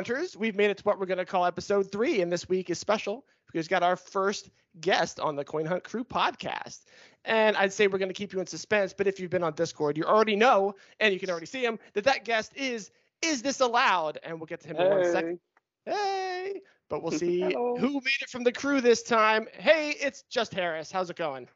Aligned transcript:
hunters, 0.00 0.34
we've 0.34 0.56
made 0.56 0.70
it 0.70 0.78
to 0.78 0.84
what 0.84 0.98
we're 0.98 1.04
going 1.04 1.18
to 1.18 1.26
call 1.26 1.44
episode 1.44 1.92
three, 1.92 2.22
and 2.22 2.32
this 2.32 2.48
week 2.48 2.70
is 2.70 2.78
special 2.78 3.26
because 3.46 3.66
we 3.66 3.68
got 3.68 3.82
our 3.82 3.96
first 3.96 4.48
guest 4.80 5.20
on 5.20 5.36
the 5.36 5.44
Coin 5.44 5.66
Hunt 5.66 5.84
Crew 5.84 6.04
podcast. 6.04 6.86
And 7.26 7.54
I'd 7.54 7.70
say 7.70 7.86
we're 7.86 7.98
going 7.98 8.08
to 8.08 8.14
keep 8.14 8.32
you 8.32 8.40
in 8.40 8.46
suspense, 8.46 8.94
but 8.96 9.06
if 9.06 9.20
you've 9.20 9.30
been 9.30 9.42
on 9.42 9.52
Discord, 9.52 9.98
you 9.98 10.04
already 10.04 10.36
know, 10.36 10.74
and 11.00 11.12
you 11.12 11.20
can 11.20 11.28
already 11.28 11.44
see 11.44 11.62
him, 11.62 11.78
that 11.92 12.04
that 12.04 12.24
guest 12.24 12.56
is 12.56 12.90
Is 13.20 13.42
This 13.42 13.60
Allowed? 13.60 14.18
And 14.22 14.40
we'll 14.40 14.46
get 14.46 14.60
to 14.60 14.68
him 14.68 14.76
in 14.76 14.88
one 14.88 15.12
second. 15.12 15.40
Hey, 15.84 16.62
but 16.88 17.02
we'll 17.02 17.12
see 17.12 17.40
who 17.52 17.92
made 17.92 18.22
it 18.22 18.30
from 18.30 18.42
the 18.42 18.52
crew 18.52 18.80
this 18.80 19.02
time. 19.02 19.48
Hey, 19.52 19.96
it's 20.00 20.22
just 20.30 20.54
Harris. 20.54 20.90
How's 20.90 21.10
it 21.10 21.16
going? 21.16 21.46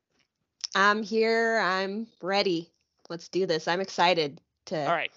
I'm 0.74 1.02
here. 1.02 1.60
I'm 1.60 2.08
ready. 2.20 2.68
Let's 3.08 3.30
do 3.30 3.46
this. 3.46 3.68
I'm 3.68 3.80
excited 3.80 4.42
to 4.66 4.80
All 4.80 4.92
right. 4.92 5.10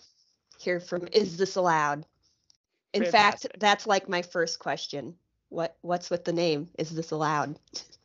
hear 0.59 0.79
from 0.79 1.09
Is 1.11 1.35
This 1.35 1.57
Allowed? 1.57 2.05
In 2.93 3.05
fact, 3.05 3.47
that's 3.59 3.87
like 3.87 4.09
my 4.09 4.21
first 4.21 4.59
question. 4.59 5.15
What 5.49 5.77
what's 5.81 6.09
with 6.09 6.25
the 6.25 6.33
name? 6.33 6.69
Is 6.77 6.89
this 6.89 7.11
allowed? 7.11 7.59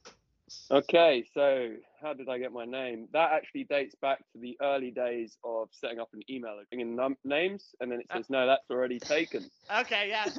Okay, 0.70 1.24
so 1.34 1.74
how 2.00 2.14
did 2.14 2.30
I 2.30 2.38
get 2.38 2.50
my 2.52 2.64
name? 2.64 3.06
That 3.12 3.32
actually 3.32 3.64
dates 3.64 3.95
back 3.95 4.18
to 4.32 4.38
the 4.38 4.56
early 4.62 4.91
days 4.91 5.36
of 5.45 5.68
setting 5.70 5.98
up 5.98 6.08
an 6.14 6.22
email, 6.30 6.58
in 6.72 6.96
num- 6.96 7.18
names, 7.24 7.74
and 7.80 7.92
then 7.92 8.00
it 8.00 8.06
Uh. 8.10 8.16
says 8.16 8.30
no, 8.30 8.46
that's 8.46 8.70
already 8.70 8.98
taken. 8.98 9.50
Okay, 9.80 10.08
yes. 10.08 10.38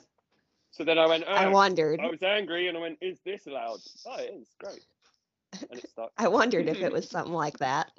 So 0.72 0.84
then 0.84 0.98
I 0.98 1.06
went, 1.06 1.24
oh, 1.28 1.34
I 1.34 1.48
wondered. 1.48 2.00
I 2.00 2.08
was 2.08 2.22
angry, 2.24 2.68
and 2.68 2.78
I 2.78 2.82
went, 2.82 2.98
is 3.02 3.20
this 3.26 3.46
allowed? 3.46 3.80
Oh, 4.06 4.16
it 4.18 4.34
is 4.42 4.48
great, 4.60 4.84
and 5.70 5.80
it 5.80 5.88
stuck. 5.90 6.12
I 6.18 6.28
wondered 6.28 6.68
if 6.68 6.78
it 6.78 6.92
was 6.92 7.10
something 7.10 7.34
like 7.34 7.60
that. 7.60 7.92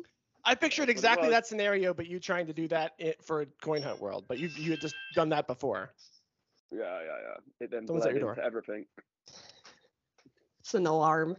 I 0.45 0.55
pictured 0.55 0.89
That's 0.89 0.89
what 0.89 0.89
it 0.89 0.91
exactly 0.91 1.29
that 1.31 1.47
scenario, 1.47 1.95
but 1.95 2.07
you 2.07 2.19
trying 2.21 2.47
to 2.47 2.53
do 2.53 2.69
that 2.69 2.93
i 3.01 3.15
for 3.23 3.47
Coin 3.63 3.83
Hunt 3.83 4.01
World, 4.01 4.25
but 4.29 4.39
you 4.39 4.51
you 4.57 4.71
had 4.73 4.81
just 4.81 4.97
done 5.13 5.29
that 5.31 5.47
before. 5.47 5.91
Yeah, 6.75 6.99
yeah, 7.01 7.19
yeah. 7.23 7.65
It 7.65 7.71
then 7.71 7.87
Someone's 7.87 8.07
at 8.07 8.13
bled 8.21 8.31
into 8.31 8.45
everything. 8.45 8.87
It's 10.61 10.75
an 10.75 10.87
alarm. 10.87 11.37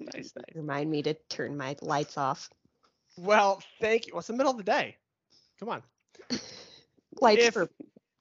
Nice, 0.00 0.32
nice. 0.36 0.54
Remind 0.54 0.90
me 0.90 1.02
to 1.02 1.14
turn 1.28 1.56
my 1.56 1.76
lights 1.82 2.16
off. 2.16 2.48
Well, 3.16 3.62
thank 3.80 4.06
you. 4.06 4.14
Well, 4.14 4.20
it's 4.20 4.28
the 4.28 4.34
middle 4.34 4.52
of 4.52 4.58
the 4.58 4.64
day. 4.64 4.96
Come 5.60 5.68
on. 5.68 5.82
Lights 7.20 7.44
If- 7.44 7.54
for 7.54 7.68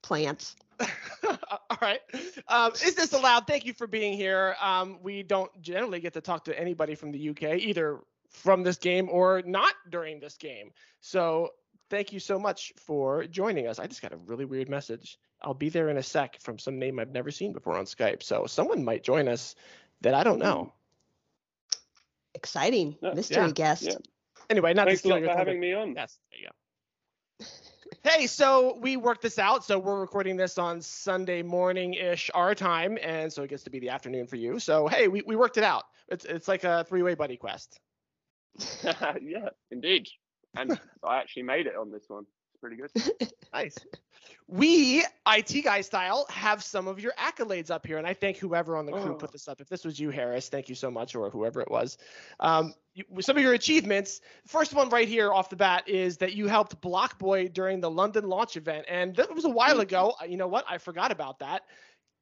plants. 0.01 0.55
All 1.23 1.77
right. 1.81 2.01
Um, 2.47 2.73
is 2.73 2.95
this 2.95 3.13
allowed? 3.13 3.47
Thank 3.47 3.65
you 3.65 3.73
for 3.73 3.88
being 3.88 4.13
here. 4.13 4.55
Um, 4.61 4.99
we 5.01 5.23
don't 5.23 5.49
generally 5.61 5.99
get 5.99 6.13
to 6.13 6.21
talk 6.21 6.45
to 6.45 6.59
anybody 6.59 6.95
from 6.95 7.11
the 7.11 7.29
UK, 7.29 7.59
either 7.59 7.99
from 8.29 8.63
this 8.63 8.77
game 8.77 9.07
or 9.09 9.41
not 9.45 9.73
during 9.89 10.19
this 10.19 10.35
game. 10.35 10.71
So 10.99 11.51
thank 11.89 12.13
you 12.13 12.19
so 12.19 12.39
much 12.39 12.73
for 12.77 13.25
joining 13.25 13.67
us. 13.67 13.79
I 13.79 13.87
just 13.87 14.01
got 14.01 14.13
a 14.13 14.17
really 14.17 14.45
weird 14.45 14.69
message. 14.69 15.17
I'll 15.41 15.53
be 15.53 15.69
there 15.69 15.89
in 15.89 15.97
a 15.97 16.03
sec 16.03 16.39
from 16.41 16.57
some 16.57 16.79
name 16.79 16.99
I've 16.99 17.11
never 17.11 17.31
seen 17.31 17.53
before 17.53 17.77
on 17.77 17.85
Skype. 17.85 18.23
So 18.23 18.45
someone 18.45 18.83
might 18.83 19.03
join 19.03 19.27
us 19.27 19.55
that 20.01 20.13
I 20.13 20.23
don't 20.23 20.39
know. 20.39 20.73
Exciting. 22.35 22.95
Yeah, 23.01 23.13
Mystery 23.13 23.45
yeah, 23.45 23.51
guest. 23.51 23.83
yeah. 23.83 23.95
Anyway, 24.49 24.73
not 24.73 24.87
Thanks 24.87 25.01
to 25.03 25.07
a 25.07 25.11
lot 25.11 25.19
your 25.19 25.29
for 25.29 25.35
thunder. 25.35 25.51
having 25.51 25.61
me 25.61 25.73
on. 25.73 25.93
Yes, 25.95 26.17
there 26.31 26.39
you 26.39 26.47
go. 26.47 27.45
Hey, 28.03 28.27
so 28.27 28.77
we 28.81 28.97
worked 28.97 29.21
this 29.21 29.39
out. 29.39 29.63
So 29.63 29.79
we're 29.79 30.01
recording 30.01 30.35
this 30.35 30.57
on 30.57 30.81
Sunday 30.81 31.41
morning 31.41 31.93
ish 31.93 32.29
our 32.33 32.53
time, 32.53 32.97
and 33.01 33.31
so 33.31 33.43
it 33.43 33.49
gets 33.49 33.63
to 33.63 33.69
be 33.69 33.79
the 33.79 33.89
afternoon 33.89 34.27
for 34.27 34.35
you. 34.35 34.59
So 34.59 34.87
hey, 34.87 35.07
we, 35.07 35.21
we 35.25 35.35
worked 35.37 35.57
it 35.57 35.63
out. 35.63 35.83
It's 36.09 36.25
it's 36.25 36.47
like 36.47 36.63
a 36.65 36.83
three 36.83 37.01
way 37.01 37.13
buddy 37.13 37.37
quest. 37.37 37.79
yeah, 38.83 39.49
indeed. 39.71 40.09
And 40.55 40.79
I 41.03 41.17
actually 41.17 41.43
made 41.43 41.67
it 41.67 41.75
on 41.75 41.91
this 41.91 42.03
one. 42.07 42.25
It's 42.53 42.59
pretty 42.59 42.75
good. 42.78 43.29
Nice. 43.53 43.78
We 44.47 45.05
IT 45.28 45.63
guy 45.63 45.81
style 45.81 46.25
have 46.31 46.63
some 46.63 46.88
of 46.88 47.00
your 47.00 47.11
accolades 47.19 47.69
up 47.69 47.85
here, 47.85 48.00
and 48.00 48.07
I 48.07 48.16
thank 48.16 48.38
whoever 48.38 48.75
on 48.78 48.88
the 48.88 48.91
crew 48.91 49.11
Oh. 49.11 49.16
put 49.16 49.31
this 49.31 49.47
up. 49.47 49.61
If 49.61 49.69
this 49.69 49.85
was 49.85 50.00
you, 50.00 50.09
Harris, 50.09 50.50
thank 50.50 50.69
you 50.69 50.73
so 50.73 50.89
much, 50.89 51.13
or 51.13 51.29
whoever 51.29 51.61
it 51.61 51.69
was. 51.69 52.00
Um, 52.39 52.73
you, 52.95 53.03
some 53.22 53.38
of 53.38 53.44
your 53.44 53.53
achievements. 53.53 54.22
First 54.47 54.73
one 54.73 54.89
right 54.89 55.07
here 55.07 55.31
off 55.31 55.50
the 55.51 55.55
bat 55.55 55.88
is 55.88 56.17
that 56.17 56.33
you 56.33 56.47
helped 56.47 56.81
Block 56.81 57.19
Boy 57.19 57.47
during 57.47 57.79
the 57.79 57.91
London 57.91 58.28
launch 58.28 58.57
event, 58.57 58.85
and 58.89 59.16
that 59.17 59.33
was 59.35 59.45
a 59.45 59.49
while 59.49 59.79
ago. 59.81 60.16
Uh, 60.19 60.25
You 60.25 60.38
know 60.38 60.47
what? 60.47 60.66
I 60.67 60.79
forgot 60.79 61.11
about 61.11 61.38
that. 61.39 61.61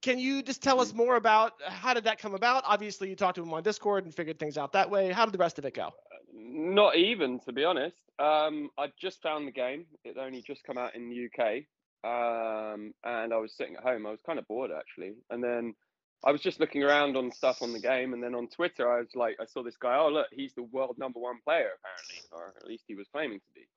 Can 0.02 0.20
you 0.20 0.42
just 0.44 0.62
tell 0.62 0.82
us 0.82 0.94
more 0.94 1.16
about 1.16 1.54
uh, 1.66 1.70
how 1.72 1.94
did 1.94 2.04
that 2.04 2.20
come 2.20 2.36
about? 2.36 2.64
Obviously, 2.66 3.08
you 3.10 3.16
talked 3.16 3.36
to 3.36 3.42
him 3.44 3.54
on 3.54 3.64
Discord 3.64 4.04
and 4.04 4.14
figured 4.14 4.38
things 4.38 4.58
out 4.58 4.74
that 4.74 4.90
way. 4.90 5.12
How 5.12 5.24
did 5.26 5.34
the 5.34 5.38
rest 5.38 5.60
of 5.60 5.66
it 5.66 5.74
go? 5.76 5.92
Not 6.34 6.96
even, 6.96 7.40
to 7.42 7.52
be 7.52 7.64
honest. 7.64 7.98
Um, 8.20 8.70
I 8.78 8.88
just 9.00 9.22
found 9.22 9.48
the 9.48 9.52
game. 9.52 9.86
It 10.04 10.18
only 10.18 10.42
just 10.42 10.64
come 10.64 10.78
out 10.78 10.96
in 10.96 11.10
the 11.10 11.26
UK. 11.26 11.64
Um, 12.04 12.94
and 13.04 13.34
I 13.34 13.38
was 13.38 13.54
sitting 13.54 13.76
at 13.76 13.84
home. 13.84 14.06
I 14.06 14.12
was 14.12 14.22
kind 14.26 14.40
of 14.40 14.48
bored 14.48 14.72
actually. 14.76 15.14
And 15.30 15.44
then 15.44 15.76
I 16.24 16.32
was 16.32 16.42
just 16.42 16.60
looking 16.60 16.84
around 16.84 17.18
on 17.18 17.32
stuff 17.32 17.62
on 17.62 17.74
the 17.74 17.80
game. 17.80 18.14
And 18.14 18.24
then 18.24 18.36
on 18.36 18.48
Twitter, 18.48 18.92
I 18.92 19.00
was 19.00 19.10
like, 19.16 19.38
I 19.40 19.46
saw 19.46 19.64
this 19.64 19.78
guy. 19.78 19.98
Oh, 19.98 20.10
look, 20.10 20.28
he's 20.32 20.54
the 20.54 20.64
world 20.64 20.98
number 20.98 21.20
one 21.20 21.40
player 21.44 21.70
apparently, 21.78 22.28
or 22.32 22.54
at 22.58 22.68
least 22.68 22.84
he 22.88 22.96
was 22.96 23.08
claiming 23.12 23.40
to 23.40 23.54
be. 23.54 23.68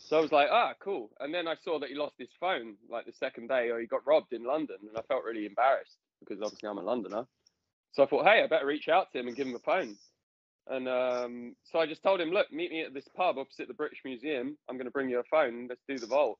So 0.00 0.18
I 0.18 0.20
was 0.20 0.32
like, 0.32 0.48
ah, 0.50 0.72
cool. 0.80 1.10
And 1.20 1.32
then 1.32 1.46
I 1.46 1.54
saw 1.62 1.78
that 1.78 1.88
he 1.88 1.94
lost 1.94 2.14
his 2.18 2.30
phone 2.40 2.76
like 2.90 3.06
the 3.06 3.12
second 3.12 3.48
day, 3.48 3.70
or 3.70 3.78
he 3.80 3.86
got 3.86 4.06
robbed 4.06 4.32
in 4.32 4.44
London, 4.44 4.76
and 4.80 4.96
I 4.96 5.02
felt 5.02 5.24
really 5.24 5.46
embarrassed 5.46 5.96
because 6.20 6.42
obviously 6.42 6.68
I'm 6.68 6.78
a 6.78 6.82
Londoner. 6.82 7.26
So 7.92 8.02
I 8.02 8.06
thought, 8.06 8.24
hey, 8.24 8.42
I 8.42 8.46
better 8.46 8.66
reach 8.66 8.88
out 8.88 9.12
to 9.12 9.18
him 9.18 9.28
and 9.28 9.36
give 9.36 9.46
him 9.46 9.54
a 9.54 9.60
phone. 9.60 9.96
And 10.70 10.88
um, 10.88 11.56
so 11.64 11.78
I 11.78 11.86
just 11.86 12.02
told 12.02 12.20
him, 12.20 12.30
look, 12.30 12.52
meet 12.52 12.70
me 12.70 12.82
at 12.82 12.92
this 12.92 13.08
pub 13.16 13.38
opposite 13.38 13.68
the 13.68 13.74
British 13.74 14.00
Museum. 14.04 14.56
I'm 14.68 14.76
going 14.76 14.86
to 14.86 14.90
bring 14.90 15.08
you 15.08 15.18
a 15.18 15.24
phone. 15.24 15.66
Let's 15.68 15.82
do 15.88 15.98
the 15.98 16.06
vault. 16.06 16.38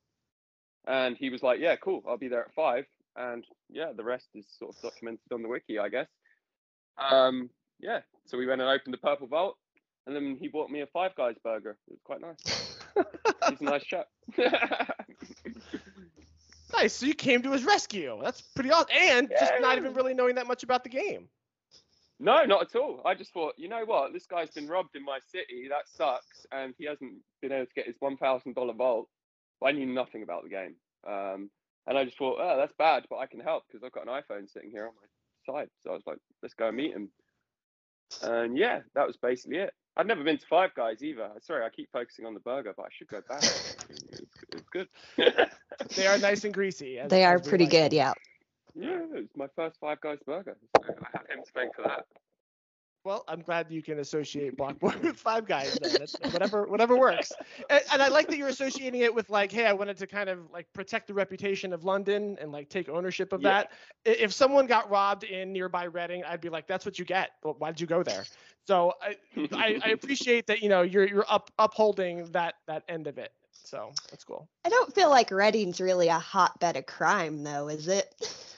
And 0.87 1.17
he 1.17 1.29
was 1.29 1.41
like, 1.41 1.59
yeah, 1.59 1.75
cool. 1.75 2.03
I'll 2.07 2.17
be 2.17 2.27
there 2.27 2.45
at 2.45 2.53
five. 2.53 2.85
And 3.15 3.43
yeah, 3.69 3.91
the 3.95 4.03
rest 4.03 4.27
is 4.35 4.45
sort 4.57 4.75
of 4.75 4.81
documented 4.81 5.31
on 5.33 5.41
the 5.41 5.49
wiki, 5.49 5.79
I 5.79 5.89
guess. 5.89 6.07
Um, 6.97 7.49
yeah. 7.79 7.99
So 8.25 8.37
we 8.37 8.45
went 8.45 8.61
and 8.61 8.69
opened 8.69 8.93
the 8.93 8.99
purple 8.99 9.27
vault. 9.27 9.55
And 10.05 10.15
then 10.15 10.37
he 10.39 10.47
bought 10.47 10.69
me 10.69 10.81
a 10.81 10.87
Five 10.87 11.15
Guys 11.15 11.35
burger. 11.43 11.77
It 11.87 11.91
was 11.91 11.99
quite 12.03 12.21
nice. 12.21 12.77
He's 13.49 13.61
a 13.61 13.63
nice 13.63 13.83
chap. 13.83 14.07
Nice. 16.73 16.93
So 16.93 17.05
you 17.05 17.13
came 17.13 17.41
to 17.43 17.51
his 17.51 17.63
rescue. 17.63 18.19
That's 18.23 18.41
pretty 18.41 18.71
awesome. 18.71 18.87
And 18.91 19.29
just 19.29 19.53
not 19.59 19.77
even 19.77 19.93
really 19.93 20.13
knowing 20.13 20.35
that 20.35 20.47
much 20.47 20.63
about 20.63 20.83
the 20.83 20.89
game. 20.89 21.27
No, 22.19 22.43
not 22.43 22.63
at 22.63 22.75
all. 22.75 23.01
I 23.05 23.13
just 23.15 23.31
thought, 23.33 23.53
you 23.57 23.69
know 23.69 23.83
what? 23.85 24.11
This 24.13 24.25
guy's 24.25 24.49
been 24.51 24.67
robbed 24.67 24.95
in 24.95 25.05
my 25.05 25.19
city. 25.31 25.67
That 25.69 25.87
sucks. 25.87 26.45
And 26.51 26.73
he 26.77 26.85
hasn't 26.85 27.13
been 27.41 27.51
able 27.53 27.65
to 27.65 27.73
get 27.75 27.87
his 27.87 27.95
$1,000 27.97 28.75
vault. 28.75 29.07
I 29.63 29.71
knew 29.71 29.85
nothing 29.85 30.23
about 30.23 30.43
the 30.43 30.49
game. 30.49 30.75
Um, 31.07 31.49
and 31.87 31.97
I 31.97 32.03
just 32.05 32.17
thought, 32.17 32.37
oh, 32.41 32.57
that's 32.57 32.73
bad, 32.77 33.05
but 33.09 33.17
I 33.17 33.25
can 33.25 33.39
help 33.39 33.63
because 33.67 33.83
I've 33.85 33.91
got 33.93 34.07
an 34.07 34.13
iPhone 34.21 34.49
sitting 34.51 34.69
here 34.71 34.85
on 34.87 34.91
my 34.95 35.53
side. 35.53 35.69
So 35.83 35.91
I 35.91 35.93
was 35.93 36.03
like, 36.05 36.17
let's 36.43 36.53
go 36.53 36.67
and 36.67 36.77
meet 36.77 36.93
him. 36.93 37.09
And 38.23 38.57
yeah, 38.57 38.79
that 38.95 39.07
was 39.07 39.17
basically 39.17 39.57
it. 39.57 39.73
I've 39.97 40.05
never 40.07 40.23
been 40.23 40.37
to 40.37 40.45
Five 40.47 40.73
Guys 40.75 41.03
either. 41.03 41.29
Sorry, 41.41 41.65
I 41.65 41.69
keep 41.69 41.89
focusing 41.91 42.25
on 42.25 42.33
the 42.33 42.39
burger, 42.41 42.73
but 42.75 42.83
I 42.83 42.89
should 42.91 43.07
go 43.07 43.21
back. 43.27 43.43
it's, 43.43 44.21
it's 44.53 44.69
good. 44.71 44.87
They 45.95 46.07
are 46.07 46.17
nice 46.17 46.43
and 46.45 46.53
greasy. 46.53 46.99
as- 46.99 47.09
They 47.09 47.23
are 47.25 47.39
pretty 47.39 47.65
like. 47.65 47.71
good, 47.71 47.93
yeah. 47.93 48.13
yeah, 48.75 48.99
it's 49.13 49.35
my 49.35 49.47
first 49.55 49.77
Five 49.81 49.99
Guys 50.01 50.19
burger. 50.25 50.57
So 50.85 50.93
I 51.13 51.17
have 51.17 51.27
him 51.27 51.43
to 51.43 51.51
thank 51.51 51.75
for 51.75 51.83
that. 51.83 52.05
Well, 53.05 53.23
I'm 53.29 53.39
glad 53.41 53.71
you 53.71 53.81
can 53.81 53.99
associate 53.99 54.57
Blockboy 54.57 55.01
with 55.03 55.15
Five 55.15 55.47
Guys. 55.47 55.79
Then. 55.81 56.05
Whatever, 56.31 56.67
whatever 56.67 56.97
works. 56.97 57.31
And, 57.69 57.81
and 57.93 58.01
I 58.01 58.09
like 58.09 58.27
that 58.27 58.37
you're 58.37 58.49
associating 58.49 59.01
it 59.01 59.15
with 59.15 59.29
like, 59.29 59.51
hey, 59.53 59.65
I 59.65 59.73
wanted 59.73 59.97
to 59.97 60.05
kind 60.07 60.29
of 60.29 60.39
like 60.51 60.67
protect 60.73 61.07
the 61.07 61.13
reputation 61.13 61.71
of 61.71 61.85
London 61.85 62.37
and 62.41 62.51
like 62.51 62.69
take 62.69 62.89
ownership 62.89 63.31
of 63.31 63.41
Yeah. 63.41 63.63
that. 63.63 63.71
If 64.03 64.33
someone 64.33 64.67
got 64.67 64.89
robbed 64.91 65.23
in 65.23 65.53
nearby 65.53 65.85
Reading, 65.85 66.23
I'd 66.25 66.41
be 66.41 66.49
like, 66.49 66.67
that's 66.67 66.85
what 66.85 66.99
you 66.99 67.05
get. 67.05 67.31
Well, 67.41 67.55
why'd 67.57 67.79
you 67.79 67.87
go 67.87 68.03
there? 68.03 68.25
So 68.67 68.93
I, 69.01 69.15
I, 69.53 69.79
I 69.85 69.89
appreciate 69.93 70.45
that 70.47 70.61
you 70.61 70.67
know 70.69 70.81
you're 70.81 71.07
you're 71.07 71.25
up 71.29 71.49
upholding 71.57 72.25
that 72.33 72.55
that 72.67 72.83
end 72.89 73.07
of 73.07 73.17
it. 73.17 73.31
So 73.51 73.91
that's 74.11 74.23
cool. 74.23 74.47
I 74.65 74.69
don't 74.69 74.93
feel 74.93 75.09
like 75.09 75.31
Reading's 75.31 75.79
really 75.81 76.09
a 76.09 76.19
hotbed 76.19 76.75
of 76.75 76.85
crime, 76.85 77.43
though, 77.43 77.69
is 77.69 77.87
it? 77.87 78.13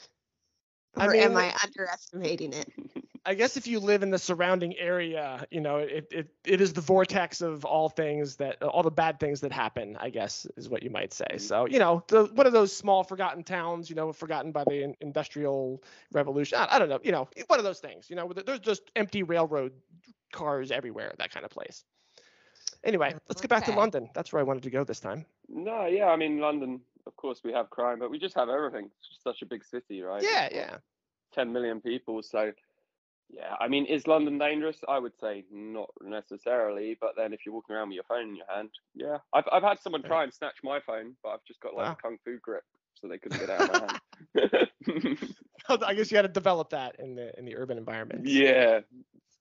I 0.95 1.07
Or 1.07 1.15
am 1.15 1.37
I 1.37 1.53
underestimating 1.63 2.53
it? 2.53 2.67
I 3.23 3.35
guess 3.35 3.55
if 3.55 3.67
you 3.67 3.79
live 3.79 4.01
in 4.01 4.09
the 4.09 4.17
surrounding 4.17 4.75
area, 4.77 5.45
you 5.51 5.61
know, 5.61 5.77
it, 5.77 6.07
it, 6.11 6.27
it 6.43 6.59
is 6.59 6.73
the 6.73 6.81
vortex 6.81 7.41
of 7.41 7.65
all 7.65 7.87
things 7.87 8.35
that 8.37 8.57
uh, 8.63 8.65
all 8.65 8.81
the 8.81 8.89
bad 8.89 9.19
things 9.19 9.41
that 9.41 9.51
happen, 9.51 9.95
I 9.99 10.09
guess 10.09 10.47
is 10.57 10.69
what 10.69 10.81
you 10.81 10.89
might 10.89 11.13
say. 11.13 11.27
Mm-hmm. 11.29 11.37
So, 11.37 11.67
you 11.67 11.77
know, 11.77 12.03
the, 12.07 12.25
one 12.33 12.47
of 12.47 12.53
those 12.53 12.75
small 12.75 13.03
forgotten 13.03 13.43
towns, 13.43 13.91
you 13.91 13.95
know, 13.95 14.11
forgotten 14.11 14.51
by 14.51 14.63
the 14.63 14.95
industrial 15.01 15.83
revolution. 16.11 16.57
I, 16.57 16.67
I 16.71 16.79
don't 16.79 16.89
know, 16.89 16.99
you 17.03 17.11
know, 17.11 17.27
one 17.45 17.59
of 17.59 17.65
those 17.65 17.79
things, 17.79 18.09
you 18.09 18.15
know, 18.15 18.31
there's 18.33 18.59
just 18.59 18.81
empty 18.95 19.21
railroad 19.21 19.73
cars 20.31 20.71
everywhere, 20.71 21.13
that 21.19 21.31
kind 21.31 21.45
of 21.45 21.51
place. 21.51 21.83
Anyway, 22.83 23.13
let's 23.29 23.39
get 23.39 23.49
back 23.49 23.65
to 23.65 23.71
London. 23.73 24.09
That's 24.15 24.33
where 24.33 24.39
I 24.39 24.43
wanted 24.43 24.63
to 24.63 24.71
go 24.71 24.83
this 24.83 24.99
time. 24.99 25.25
No, 25.47 25.85
yeah, 25.85 26.07
I 26.07 26.15
mean 26.15 26.39
London. 26.39 26.81
Of 27.07 27.15
course, 27.15 27.41
we 27.43 27.51
have 27.53 27.69
crime, 27.69 27.99
but 27.99 28.09
we 28.11 28.19
just 28.19 28.35
have 28.35 28.49
everything. 28.49 28.85
It's 28.99 29.09
just 29.09 29.23
such 29.23 29.41
a 29.41 29.45
big 29.45 29.63
city, 29.65 30.01
right? 30.01 30.23
Yeah, 30.23 30.45
It's, 30.45 30.55
uh, 30.55 30.59
yeah. 30.59 30.77
10 31.33 31.51
million 31.53 31.79
people. 31.81 32.21
So, 32.23 32.51
yeah, 33.29 33.55
I 33.59 33.67
mean, 33.67 33.85
is 33.85 34.07
London 34.07 34.37
dangerous? 34.37 34.77
I 34.87 34.99
would 34.99 35.17
say 35.19 35.45
not 35.51 35.89
necessarily. 36.01 36.97
But 36.99 37.11
then 37.15 37.33
if 37.33 37.45
you're 37.45 37.55
walking 37.55 37.75
around 37.75 37.89
with 37.89 37.95
your 37.95 38.03
phone 38.03 38.29
in 38.29 38.35
your 38.35 38.45
hand, 38.53 38.69
yeah. 38.95 39.17
I've, 39.33 39.45
I've 39.51 39.63
had 39.63 39.79
someone 39.79 40.03
try 40.03 40.23
and 40.23 40.33
snatch 40.33 40.57
my 40.63 40.79
phone, 40.85 41.15
but 41.23 41.29
I've 41.29 41.45
just 41.47 41.61
got 41.61 41.73
like 41.75 41.85
Wow. 41.87 41.93
a 41.93 42.01
kung 42.01 42.17
fu 42.25 42.37
grip. 42.39 42.63
so 42.95 43.07
they 43.07 43.17
couldn't 43.17 43.39
get 43.39 43.49
out 43.49 43.61
of 43.61 43.81
my 43.81 43.87
hand. 44.37 45.17
I 45.69 45.93
guess 45.93 46.11
you 46.11 46.15
got 46.17 46.23
to 46.23 46.27
develop 46.27 46.71
that 46.71 46.97
in 46.99 47.15
the 47.15 47.37
in 47.39 47.45
the 47.45 47.55
urban 47.55 47.77
environment. 47.77 48.27
yeah, 48.27 48.81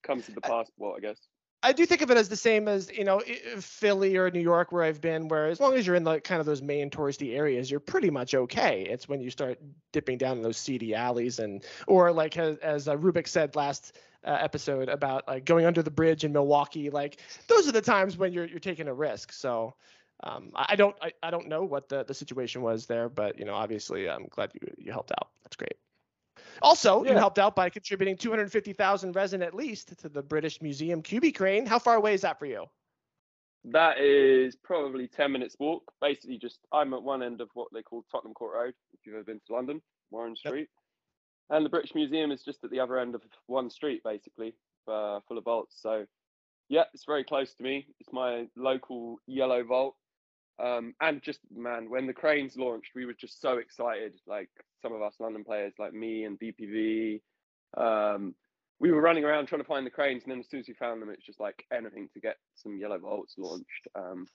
comes 0.03 0.27
with 0.27 0.35
the 0.37 0.41
passport, 0.41 0.99
I 0.99 1.01
guess. 1.01 1.19
I 1.63 1.73
do 1.73 1.85
think 1.85 2.01
of 2.01 2.11
it 2.11 2.17
as 2.17 2.29
the 2.29 2.37
same 2.37 2.69
as 2.69 2.91
you 2.91 3.05
know 3.05 3.21
Philly 3.59 4.17
or 4.17 4.31
New 4.31 4.41
York 4.41 4.73
where 4.73 4.83
I've 4.83 5.01
been, 5.01 5.29
where 5.29 5.47
as 5.47 5.61
long 5.61 5.75
as 5.75 5.87
you're 5.87 5.97
in 5.97 6.05
like 6.05 6.25
kind 6.25 6.41
of 6.41 6.47
those 6.47 6.63
main 6.63 6.91
touristy 6.91 7.37
areas, 7.37 7.71
you're 7.71 7.81
pretty 7.81 8.11
much 8.11 8.35
okay. 8.35 8.87
It's 8.89 9.09
when 9.09 9.21
you 9.21 9.31
start 9.31 9.59
dipping 9.93 10.17
down 10.17 10.39
in 10.39 10.43
those 10.43 10.57
seedy 10.57 10.95
alleys 10.95 11.39
and 11.39 11.63
or 11.87 12.13
like 12.13 12.37
as, 12.39 12.57
as 12.59 12.89
uh, 12.89 12.97
Rubik 12.97 13.29
said 13.29 13.57
last 13.57 13.99
uh, 14.25 14.39
episode 14.41 14.89
about 14.89 15.29
like 15.29 15.45
going 15.45 15.67
under 15.67 15.83
the 15.83 15.91
bridge 15.91 16.25
in 16.25 16.33
Milwaukee, 16.33 16.89
like 16.89 17.21
those 17.49 17.69
are 17.69 17.73
the 17.73 17.83
times 17.83 18.17
when 18.17 18.33
you're 18.33 18.47
you're 18.47 18.59
taking 18.61 18.89
a 18.89 18.95
risk. 18.95 19.33
So. 19.33 19.75
Um, 20.23 20.51
I 20.55 20.67
I 20.73 20.77
don't 20.77 20.95
I, 21.01 21.13
I 21.23 21.31
don't 21.31 21.49
know 21.49 21.65
what 21.65 21.89
the, 21.89 22.05
the 22.05 22.13
situation 22.13 22.61
was 22.61 22.85
there, 22.85 23.09
but 23.09 23.39
you 23.39 23.47
know 23.47 23.55
obviously 23.55 24.07
I'm 24.07 24.27
glad 24.27 24.51
you 24.53 24.61
you 24.77 24.93
helped 24.93 25.13
out. 25.13 25.31
That's 25.43 25.57
great. 25.57 25.79
Also, 26.63 27.05
you 27.05 27.13
helped 27.13 27.39
out 27.39 27.57
by 27.57 27.71
contributing 27.71 28.17
250,000 28.17 29.17
resin 29.17 29.43
at 29.43 29.55
least 29.55 29.99
to 29.99 30.09
the 30.09 30.23
British 30.23 30.61
Museum 30.61 31.03
QB 31.03 31.35
crane. 31.35 31.67
How 31.67 31.79
far 31.79 31.97
away 31.97 32.15
is 32.15 32.21
that 32.23 32.39
for 32.39 32.47
you? 32.47 32.67
That 33.65 33.99
is 33.99 34.57
probably 34.57 35.07
10 35.07 35.33
minutes 35.33 35.57
walk. 35.59 35.83
Basically, 36.01 36.39
just 36.39 36.61
I'm 36.73 36.95
at 36.95 37.03
one 37.03 37.23
end 37.23 37.41
of 37.41 37.51
what 37.55 37.69
they 37.73 37.83
call 37.83 38.05
Tottenham 38.11 38.35
Court 38.35 38.55
Road, 38.55 38.75
if 38.93 39.01
you've 39.05 39.17
ever 39.17 39.25
been 39.25 39.41
to 39.47 39.53
London, 39.53 39.83
Warren 40.11 40.35
Yep. 40.45 40.51
Street. 40.51 40.69
And 41.51 41.65
the 41.65 41.71
British 41.71 41.95
Museum 41.95 42.31
is 42.31 42.43
just 42.43 42.65
at 42.65 42.71
the 42.71 42.81
other 42.81 42.99
end 42.99 43.15
of 43.15 43.23
one 43.47 43.69
street, 43.71 44.03
basically, 44.05 44.55
uh, 44.89 45.21
full 45.27 45.37
of 45.37 45.45
vaults. 45.45 45.77
So, 45.81 46.07
yeah, 46.69 46.85
it's 46.95 47.05
very 47.05 47.25
close 47.25 47.55
to 47.55 47.63
me. 47.63 47.89
It's 47.99 48.13
my 48.13 48.47
local 48.57 49.19
yellow 49.27 49.65
vault. 49.65 49.97
Um, 50.63 50.95
and 51.01 51.23
just, 51.23 51.41
man, 51.55 51.89
when 51.89 52.07
the 52.07 52.13
cranes 52.13 52.57
launched, 52.57 52.91
we 52.95 53.07
were 53.07 53.15
just 53.15 53.41
so 53.41 53.59
excited. 53.59 54.15
Like 54.27 54.51
some 54.83 54.93
of 54.93 55.03
us 55.03 55.15
London 55.19 55.45
players, 55.45 55.73
like 55.79 55.93
me 55.93 56.25
and 56.25 56.39
BPV, 56.39 57.21
um, 57.77 58.35
we 58.79 58.91
were 58.91 59.01
running 59.01 59.25
around 59.25 59.47
trying 59.47 59.61
to 59.61 59.67
find 59.67 59.87
the 59.87 59.91
cranes, 59.91 60.23
and 60.23 60.33
then 60.33 60.41
as 60.41 60.49
soon 60.49 60.61
as 60.61 60.69
we 60.69 60.75
found 60.75 61.01
them, 61.03 61.11
it's 61.11 61.25
just 61.25 61.41
like 61.41 61.65
anything 61.73 62.09
to 62.15 62.21
get 62.21 62.37
some 62.55 62.79
yellow 62.79 62.99
vaults 62.99 63.35
launched. 63.39 63.89
Um, 63.95 64.27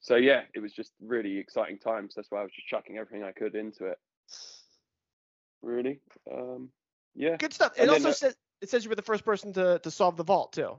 so 0.00 0.16
yeah, 0.16 0.42
it 0.54 0.60
was 0.60 0.72
just 0.72 0.92
really 1.00 1.38
exciting 1.38 1.78
times. 1.78 2.14
That's 2.14 2.30
why 2.30 2.40
I 2.40 2.42
was 2.42 2.52
just 2.52 2.66
chucking 2.66 2.98
everything 2.98 3.24
I 3.24 3.32
could 3.32 3.54
into 3.54 3.86
it. 3.86 3.98
Really, 5.62 6.00
um, 6.30 6.68
yeah, 7.14 7.36
Good 7.36 7.54
stuff. 7.54 7.72
It 7.76 7.82
And 7.82 7.90
then 7.90 7.94
also 7.96 8.08
the- 8.08 8.14
says 8.14 8.36
it 8.60 8.70
says 8.70 8.84
you 8.84 8.90
were 8.90 8.96
the 8.96 9.02
first 9.02 9.24
person 9.24 9.52
to, 9.54 9.78
to 9.78 9.90
solve 9.90 10.16
the 10.16 10.24
vault 10.24 10.52
too. 10.52 10.78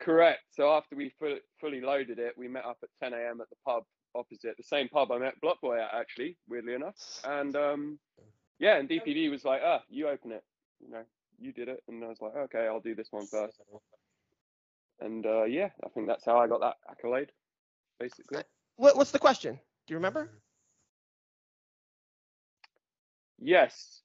Correct. 0.00 0.40
So 0.50 0.70
after 0.72 0.96
we 0.96 1.12
fu- 1.18 1.40
fully 1.60 1.80
loaded 1.80 2.18
it, 2.18 2.34
we 2.36 2.48
met 2.48 2.64
up 2.64 2.78
at 2.82 2.88
10 3.02 3.12
a.m. 3.14 3.40
at 3.40 3.50
the 3.50 3.56
pub 3.66 3.84
opposite, 4.14 4.56
the 4.56 4.62
same 4.62 4.88
pub 4.88 5.12
I 5.12 5.18
met 5.18 5.40
Block 5.40 5.60
Boy 5.60 5.80
at, 5.80 5.94
actually, 5.94 6.36
weirdly 6.48 6.74
enough. 6.74 6.94
And 7.24 7.54
um, 7.56 7.98
yeah, 8.58 8.76
and 8.78 8.88
DPD 8.88 9.30
was 9.30 9.44
like, 9.44 9.62
"Ah, 9.64 9.82
you 9.88 10.08
open 10.08 10.32
it," 10.32 10.44
you 10.80 10.90
know, 10.90 11.02
you 11.38 11.52
did 11.52 11.68
it, 11.68 11.82
and 11.88 12.02
I 12.04 12.08
was 12.08 12.20
like, 12.20 12.36
"Okay, 12.36 12.66
I'll 12.66 12.80
do 12.80 12.94
this 12.94 13.08
one 13.10 13.26
first. 13.26 13.60
And 15.00 15.26
uh, 15.26 15.44
yeah, 15.44 15.70
I 15.84 15.88
think 15.90 16.08
that's 16.08 16.24
how 16.24 16.38
I 16.38 16.48
got 16.48 16.60
that 16.60 16.76
accolade, 16.90 17.30
basically. 18.00 18.42
What, 18.76 18.96
what's 18.96 19.12
the 19.12 19.18
question? 19.18 19.54
Do 19.86 19.94
you 19.94 19.96
remember? 19.96 20.30
Yes. 23.40 24.02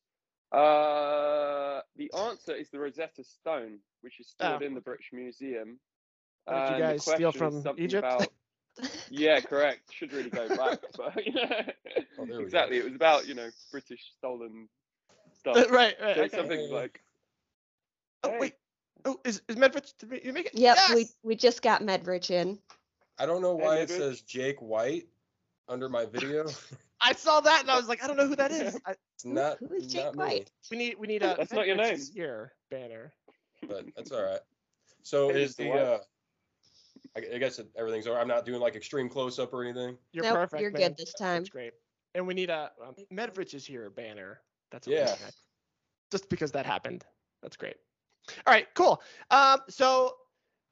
Uh, 0.53 1.81
the 1.95 2.11
answer 2.17 2.53
is 2.53 2.69
the 2.69 2.79
Rosetta 2.79 3.23
Stone, 3.23 3.79
which 4.01 4.19
is 4.19 4.27
stored 4.27 4.61
Oh. 4.61 4.65
in 4.65 4.73
the 4.75 4.81
British 4.81 5.09
Museum. 5.11 5.79
What 6.45 6.67
did 6.67 6.77
you 6.77 6.83
guys 6.83 7.05
steal 7.05 7.31
from 7.31 7.63
Egypt? 7.77 8.05
about- 8.05 8.27
yeah, 9.09 9.39
correct. 9.39 9.91
Should 9.93 10.11
really 10.13 10.29
go 10.29 10.47
back, 10.49 10.79
but 10.97 11.13
Oh, 11.15 11.15
there 11.15 12.05
we 12.17 12.27
go. 12.27 12.39
exactly. 12.39 12.77
It 12.77 12.85
was 12.85 12.95
about 12.95 13.27
you 13.27 13.33
know 13.35 13.49
British 13.71 14.01
stolen 14.17 14.67
stuff. 15.39 15.55
right, 15.71 15.95
right. 16.01 16.15
So 16.15 16.21
okay. 16.23 16.37
something 16.37 16.71
like. 16.71 17.01
Oh 18.23 18.31
hey, 18.31 18.37
wait. 18.39 18.53
Oh, 19.05 19.19
is 19.25 19.41
is 19.47 19.55
Medved? 19.57 19.93
Did 19.99 20.23
you 20.25 20.33
make 20.33 20.47
it? 20.47 20.55
Yep, 20.55 20.77
we 20.95 21.01
Yes! 21.01 21.15
we 21.23 21.35
just 21.35 21.61
got 21.61 21.81
Medvrich 21.81 22.31
in. 22.31 22.57
I 23.19 23.25
don't 23.27 23.41
know 23.43 23.57
Hey, 23.57 23.63
why 23.63 23.77
it 23.77 23.89
says 23.89 24.21
Jake 24.21 24.59
White 24.61 25.07
under 25.69 25.87
my 25.87 26.05
video. 26.05 26.45
I 26.99 27.13
saw 27.13 27.41
that 27.41 27.61
and 27.61 27.69
I 27.69 27.75
was 27.77 27.87
like, 27.87 28.03
I 28.03 28.07
don't 28.07 28.17
know 28.17 28.27
who 28.27 28.35
that 28.37 28.51
is. 28.51 28.79
I, 28.87 28.95
It's 29.12 29.12
not, 29.25 29.57
who 29.59 29.73
is 29.73 29.87
Jake 29.87 30.05
not 30.05 30.15
me, 30.15 30.23
White? 30.23 30.51
we 30.71 30.77
need 30.77 30.95
we 30.99 31.07
need 31.07 31.23
a 31.23 31.35
That's 31.37 31.51
not 31.53 31.67
your 31.67 31.75
Medved's 31.77 31.89
name. 31.89 31.99
is 31.99 32.11
here 32.13 32.53
banner. 32.69 33.13
but 33.67 33.85
that's 33.95 34.11
all 34.11 34.23
right. 34.23 34.39
So 35.03 35.29
is 35.29 35.55
the 35.55 35.71
uh, 35.71 35.97
I, 37.15 37.35
I 37.35 37.37
guess 37.37 37.59
everything's 37.75 38.07
over. 38.07 38.19
I'm 38.19 38.27
not 38.27 38.45
doing 38.45 38.59
like 38.61 38.75
extreme 38.75 39.09
close 39.09 39.39
up 39.39 39.53
or 39.53 39.63
anything. 39.63 39.97
You're 40.13 40.23
Nope, 40.23 40.35
perfect. 40.35 40.61
you're 40.61 40.71
man. 40.71 40.81
good 40.81 40.97
this 40.97 41.13
time. 41.13 41.39
That's 41.39 41.49
great. 41.49 41.73
And 42.15 42.25
we 42.27 42.33
need 42.33 42.49
a 42.49 42.71
um, 42.85 42.95
Medved 43.11 43.53
is 43.53 43.65
here 43.65 43.89
banner. 43.89 44.41
That's 44.71 44.87
Yeah. 44.87 45.07
amazing. 45.07 45.27
Just 46.11 46.29
because 46.29 46.51
that 46.51 46.65
happened. 46.65 47.05
That's 47.41 47.57
great. 47.57 47.75
All 48.47 48.53
right, 48.53 48.67
cool. 48.75 49.01
Um, 49.31 49.59
so 49.67 50.15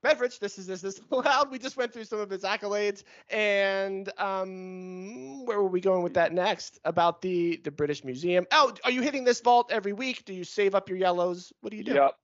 Medved, 0.03 0.39
this 0.39 0.57
is 0.57 0.65
this 0.65 0.83
is 0.83 0.99
loud. 1.11 1.51
We 1.51 1.59
just 1.59 1.77
went 1.77 1.93
through 1.93 2.05
some 2.05 2.19
of 2.19 2.29
his 2.29 2.43
accolades, 2.43 3.03
and 3.29 4.11
um, 4.17 5.45
where 5.45 5.61
were 5.61 5.69
we 5.69 5.81
going 5.81 6.03
with 6.03 6.15
that 6.15 6.33
next? 6.33 6.79
About 6.85 7.21
the 7.21 7.57
the 7.63 7.71
British 7.71 8.03
Museum. 8.03 8.45
Oh, 8.51 8.73
are 8.83 8.91
you 8.91 9.01
hitting 9.01 9.23
this 9.23 9.41
vault 9.41 9.71
every 9.71 9.93
week? 9.93 10.25
Do 10.25 10.33
you 10.33 10.43
save 10.43 10.73
up 10.73 10.89
your 10.89 10.97
yellows? 10.97 11.53
What 11.61 11.71
do 11.71 11.77
you 11.77 11.83
do? 11.83 11.93
Yep. 11.93 12.15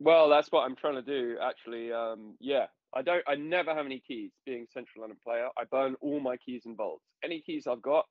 Well, 0.00 0.28
that's 0.28 0.52
what 0.52 0.60
I'm 0.60 0.76
trying 0.76 0.94
to 0.94 1.02
do 1.02 1.36
actually. 1.42 1.92
Um, 1.92 2.36
yeah, 2.38 2.66
I 2.94 3.02
don't. 3.02 3.24
I 3.26 3.34
never 3.34 3.74
have 3.74 3.86
any 3.86 4.00
keys. 4.06 4.30
Being 4.46 4.66
Central 4.72 5.02
London 5.02 5.18
player, 5.24 5.48
I 5.58 5.64
burn 5.64 5.96
all 6.00 6.20
my 6.20 6.36
keys 6.36 6.62
in 6.66 6.76
vaults. 6.76 7.04
Any 7.24 7.40
keys 7.40 7.66
I've 7.66 7.82
got, 7.82 8.06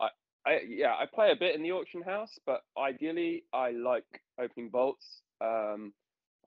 I, 0.00 0.08
I 0.44 0.60
yeah, 0.68 0.94
I 0.98 1.06
play 1.06 1.30
a 1.30 1.36
bit 1.36 1.54
in 1.54 1.62
the 1.62 1.70
auction 1.72 2.02
house, 2.02 2.38
but 2.46 2.62
ideally, 2.76 3.44
I 3.52 3.70
like 3.70 4.04
opening 4.40 4.70
vaults. 4.70 5.22
Um, 5.40 5.92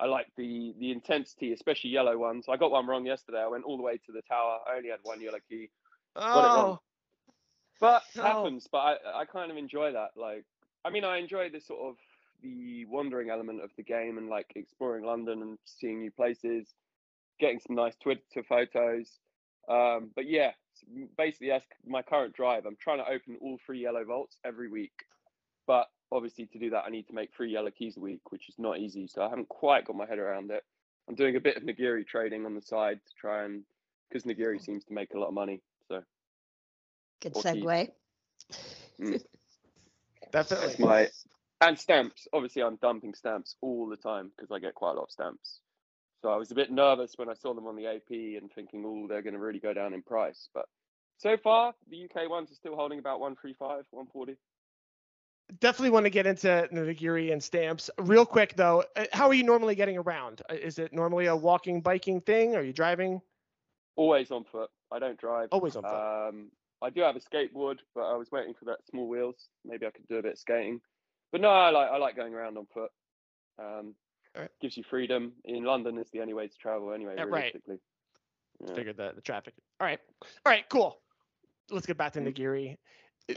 I 0.04 0.06
like 0.06 0.28
the 0.36 0.76
the 0.80 0.92
intensity, 0.92 1.54
especially 1.54 1.92
yellow 1.92 2.18
ones. 2.18 2.48
I 2.50 2.58
got 2.58 2.72
one 2.72 2.86
wrong 2.86 3.06
yesterday. 3.06 3.40
I 3.40 3.48
went 3.48 3.64
all 3.64 3.78
the 3.78 3.84
way 3.84 3.94
to 3.94 4.12
the 4.12 4.22
tower. 4.24 4.60
I 4.68 4.76
only 4.76 4.90
had 4.90 5.00
one 5.04 5.22
yellow 5.22 5.40
key. 5.50 5.70
Oh, 6.18 6.80
But 7.80 8.04
No. 8.16 8.22
happens. 8.24 8.68
But 8.70 8.80
I, 8.80 9.22
I 9.22 9.26
kind 9.26 9.50
of 9.50 9.56
enjoy 9.56 9.94
that. 9.94 10.10
Like, 10.18 10.44
I 10.84 10.90
mean, 10.90 11.06
I 11.06 11.20
enjoy 11.20 11.50
the 11.50 11.62
sort 11.62 11.80
of 11.88 11.96
the 12.42 12.84
wandering 12.86 13.30
element 13.30 13.64
of 13.64 13.70
the 13.78 13.84
game 13.84 14.18
and 14.18 14.28
like 14.28 14.52
exploring 14.58 15.06
London 15.06 15.42
and 15.42 15.58
seeing 15.64 16.02
new 16.02 16.12
places, 16.12 16.68
getting 17.40 17.62
some 17.66 17.78
nice 17.78 17.96
Twitter 17.96 18.44
photos. 18.48 19.20
Um, 19.70 20.12
but 20.18 20.28
yeah, 20.30 20.52
basically 21.18 21.48
that's 21.48 21.66
my 21.88 22.02
current 22.02 22.36
drive. 22.36 22.66
I'm 22.66 22.76
trying 22.76 22.98
to 22.98 23.10
open 23.10 23.38
all 23.40 23.58
three 23.66 23.80
yellow 23.80 24.04
vaults 24.04 24.38
every 24.44 24.68
week, 24.68 25.06
but 25.66 25.88
obviously 26.14 26.46
to 26.48 26.60
do 26.60 26.70
that 26.72 26.84
I 26.86 26.90
need 26.90 27.08
to 27.08 27.14
make 27.14 27.34
three 27.34 27.52
yellow 27.52 27.72
keys 27.72 27.98
a 27.98 28.00
week, 28.00 28.32
which 28.32 28.50
is 28.50 28.56
not 28.58 28.80
easy. 28.80 29.08
So 29.08 29.22
I 29.22 29.30
haven't 29.30 29.50
quite 29.50 29.86
got 29.86 29.96
my 29.96 30.06
head 30.06 30.20
around 30.20 30.52
it. 30.52 30.64
I'm 31.08 31.16
doing 31.16 31.36
a 31.36 31.42
bit 31.42 31.58
of 31.58 31.64
Nigiri 31.64 32.08
trading 32.08 32.46
on 32.46 32.56
the 32.56 32.62
side 32.62 33.00
to 33.06 33.14
try 33.20 33.44
and 33.44 33.64
because 34.10 34.24
Nigiri 34.24 34.58
hmm. 34.58 34.64
seems 34.64 34.86
to 34.86 34.94
make 34.94 35.14
a 35.14 35.20
lot 35.20 35.28
of 35.28 35.34
money. 35.34 35.62
So 35.88 36.02
Good 37.22 37.36
Or 37.36 37.42
keys. 37.42 37.64
segue. 37.64 37.92
Hmm. 39.00 39.16
definitely. 40.32 40.68
That's 40.68 40.80
my 40.80 41.10
and 41.62 41.80
stamps. 41.80 42.28
Obviously, 42.34 42.62
I'm 42.62 42.76
dumping 42.76 43.14
stamps 43.14 43.56
all 43.62 43.88
the 43.88 43.96
time 43.96 44.32
because 44.36 44.52
I 44.52 44.60
get 44.60 44.76
quite 44.76 44.92
a 44.92 44.96
lot 44.96 45.04
of 45.04 45.12
stamps. 45.12 45.60
So 46.22 46.30
I 46.30 46.36
was 46.38 46.52
a 46.52 46.56
bit 46.56 46.72
nervous 46.72 47.14
when 47.16 47.30
I 47.30 47.34
saw 47.34 47.54
them 47.54 47.68
on 47.68 47.76
the 47.76 47.88
AP 47.88 48.10
and 48.10 48.52
thinking, 48.52 48.84
oh, 48.86 49.08
they're 49.08 49.22
going 49.22 49.34
to 49.34 49.40
really 49.40 49.60
go 49.60 49.74
down 49.74 49.94
in 49.94 50.02
price. 50.02 50.50
But 50.54 50.66
so 51.18 51.38
far, 51.38 51.74
the 51.90 52.06
UK 52.06 52.30
ones 52.30 52.52
are 52.52 52.56
still 52.56 52.76
holding 52.76 53.00
about 53.00 53.20
135, 53.20 53.86
140. 53.90 54.38
Definitely 55.60 55.92
want 55.92 56.06
to 56.06 56.10
get 56.10 56.26
into 56.26 56.68
Nigiri 56.72 57.32
and 57.32 57.44
stamps. 57.44 57.90
Real 58.00 58.26
quick 58.26 58.56
though, 58.56 58.84
uh, 58.96 59.06
how 59.12 59.28
are 59.28 59.34
you 59.34 59.44
normally 59.44 59.76
getting 59.76 59.98
around? 59.98 60.42
Uh, 60.50 60.56
Is 60.56 60.80
it 60.80 60.94
normally 60.94 61.28
a 61.28 61.36
walking, 61.36 61.82
biking 61.82 62.22
thing? 62.22 62.56
Are 62.56 62.64
you 62.64 62.74
driving? 62.74 63.22
Always 63.96 64.32
on 64.32 64.46
foot. 64.46 64.70
I 64.92 65.00
don't 65.00 65.20
drive. 65.20 65.50
Always 65.52 65.76
on 65.76 65.84
foot. 65.84 66.30
Um, 66.30 66.52
I 66.82 66.90
do 66.90 67.02
have 67.02 67.16
a 67.16 67.20
skateboard, 67.20 67.78
but 67.94 68.02
I 68.02 68.16
was 68.16 68.32
waiting 68.32 68.54
for 68.58 68.66
that 68.66 68.78
small 68.90 69.08
wheels. 69.08 69.48
Maybe 69.64 69.86
I 69.86 69.92
could 69.92 70.08
do 70.08 70.18
a 70.18 70.22
bit 70.24 70.34
of 70.34 70.40
skating. 70.40 70.82
But 71.32 71.42
no, 71.42 71.50
I 71.50 71.70
like 71.70 71.90
I 71.90 71.98
like 71.98 72.16
going 72.16 72.34
around 72.34 72.58
on 72.58 72.66
foot. 72.74 72.92
Um, 73.60 73.96
Alright. 74.36 74.52
Gives 74.62 74.78
you 74.78 74.84
freedom. 74.90 75.34
In 75.46 75.64
London, 75.64 75.98
it's 76.00 76.10
the 76.10 76.22
only 76.22 76.34
way 76.34 76.48
to 76.48 76.58
travel 76.58 76.92
anyway. 76.94 77.14
Yeah, 77.18 77.24
right. 77.24 77.32
realistically. 77.54 77.78
Yeah. 78.66 78.74
Figured 78.74 78.98
the, 78.98 79.12
the 79.16 79.22
traffic. 79.22 79.54
All 79.80 79.86
right. 79.86 80.00
All 80.46 80.52
right, 80.52 80.68
cool. 80.70 80.98
Let's 81.70 81.86
get 81.86 81.98
back 81.98 82.14
to 82.14 82.20
Mm. 82.20 82.34
Nigiri. 82.34 82.78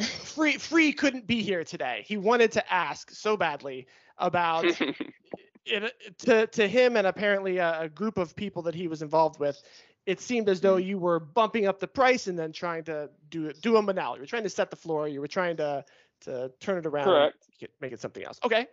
Free 0.00 0.58
Free 0.58 0.92
couldn't 0.92 1.26
be 1.26 1.42
here 1.42 1.64
today. 1.64 2.04
He 2.06 2.16
wanted 2.16 2.52
to 2.52 2.72
ask 2.72 3.10
so 3.10 3.36
badly 3.36 3.86
about 4.18 4.64
it 5.66 5.92
to 6.18 6.46
to 6.48 6.68
him 6.68 6.96
and 6.96 7.06
apparently 7.06 7.58
a, 7.58 7.82
a 7.82 7.88
group 7.88 8.18
of 8.18 8.34
people 8.36 8.62
that 8.62 8.74
he 8.74 8.88
was 8.88 9.02
involved 9.02 9.38
with. 9.38 9.60
It 10.06 10.20
seemed 10.20 10.48
as 10.48 10.60
though 10.60 10.76
you 10.76 10.98
were 10.98 11.18
bumping 11.18 11.66
up 11.66 11.80
the 11.80 11.88
price 11.88 12.28
and 12.28 12.38
then 12.38 12.52
trying 12.52 12.84
to 12.84 13.10
do 13.28 13.52
do 13.52 13.76
a 13.76 13.82
manal. 13.82 14.14
You 14.14 14.20
were 14.20 14.26
trying 14.26 14.44
to 14.44 14.50
set 14.50 14.70
the 14.70 14.76
floor. 14.76 15.08
You 15.08 15.20
were 15.20 15.28
trying 15.28 15.56
to 15.58 15.84
to 16.22 16.50
turn 16.60 16.78
it 16.78 16.86
around. 16.86 17.04
Correct. 17.06 17.36
make 17.50 17.62
it- 17.62 17.74
Make 17.80 17.92
it 17.92 18.00
something 18.00 18.24
else. 18.24 18.38
Okay, 18.44 18.66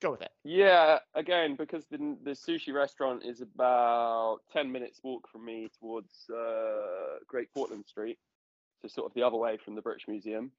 go 0.00 0.10
with 0.10 0.22
it. 0.22 0.30
Yeah, 0.44 0.98
again, 1.14 1.54
because 1.56 1.84
the 1.86 2.16
the 2.22 2.30
sushi 2.32 2.72
restaurant 2.72 3.24
is 3.24 3.40
about 3.42 4.40
ten 4.52 4.70
minutes 4.72 5.00
walk 5.02 5.28
from 5.30 5.44
me 5.44 5.68
towards 5.78 6.28
uh, 6.30 7.18
Great 7.26 7.52
Portland 7.52 7.84
Street, 7.86 8.18
so 8.82 8.88
sort 8.88 9.06
of 9.06 9.14
the 9.14 9.22
other 9.22 9.36
way 9.36 9.56
from 9.64 9.74
the 9.74 9.82
British 9.82 10.06
Museum. 10.08 10.50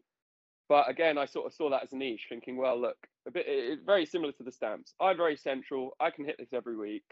but 0.70 0.90
again, 0.90 1.18
I 1.18 1.26
sort 1.26 1.48
of 1.48 1.54
saw 1.54 1.70
that 1.70 1.84
as 1.84 1.94
a 1.94 1.98
niche, 1.98 2.28
thinking, 2.30 2.56
well, 2.58 2.80
look, 2.80 2.98
a 3.28 3.32
bit 3.32 3.46
it, 3.48 3.80
very 3.86 4.06
similar 4.06 4.32
to 4.34 4.44
the 4.44 4.52
stamps. 4.52 4.94
I'm 5.00 5.18
very 5.18 5.36
central. 5.38 5.96
I 6.00 6.12
can 6.12 6.26
hit 6.26 6.38
this 6.40 6.54
every 6.54 6.78
week. 6.78 7.04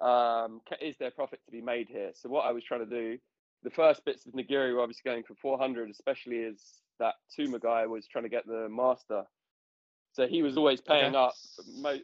Um, 0.00 0.60
is 0.82 0.96
there 0.98 1.10
profit 1.10 1.40
to 1.46 1.52
be 1.52 1.60
made 1.62 1.88
here? 1.88 2.10
So 2.14 2.28
what 2.28 2.44
I 2.44 2.52
was 2.52 2.64
trying 2.64 2.80
to 2.80 2.86
do, 2.86 3.18
the 3.62 3.70
first 3.70 4.04
bits 4.04 4.26
of 4.26 4.32
Nigiri 4.32 4.74
were 4.74 4.82
obviously 4.82 5.08
going 5.10 5.22
for 5.24 5.34
400, 5.40 5.88
especially 5.88 6.44
as 6.44 6.60
that 6.98 7.14
Tuma 7.38 7.60
guy 7.60 7.86
was 7.86 8.06
trying 8.06 8.24
to 8.24 8.28
get 8.30 8.46
the 8.46 8.68
master. 8.68 9.22
So 10.12 10.26
he 10.26 10.42
was 10.42 10.56
always 10.56 10.80
paying 10.80 11.16
Okay. 11.16 11.24
up. 11.24 11.32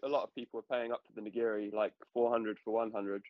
A 0.02 0.08
lot 0.08 0.24
of 0.24 0.34
people 0.34 0.58
were 0.60 0.76
paying 0.76 0.92
up 0.92 1.02
for 1.06 1.20
the 1.20 1.28
Nigiri, 1.28 1.72
like 1.72 1.92
400 2.14 2.58
for 2.64 2.72
100. 2.72 3.22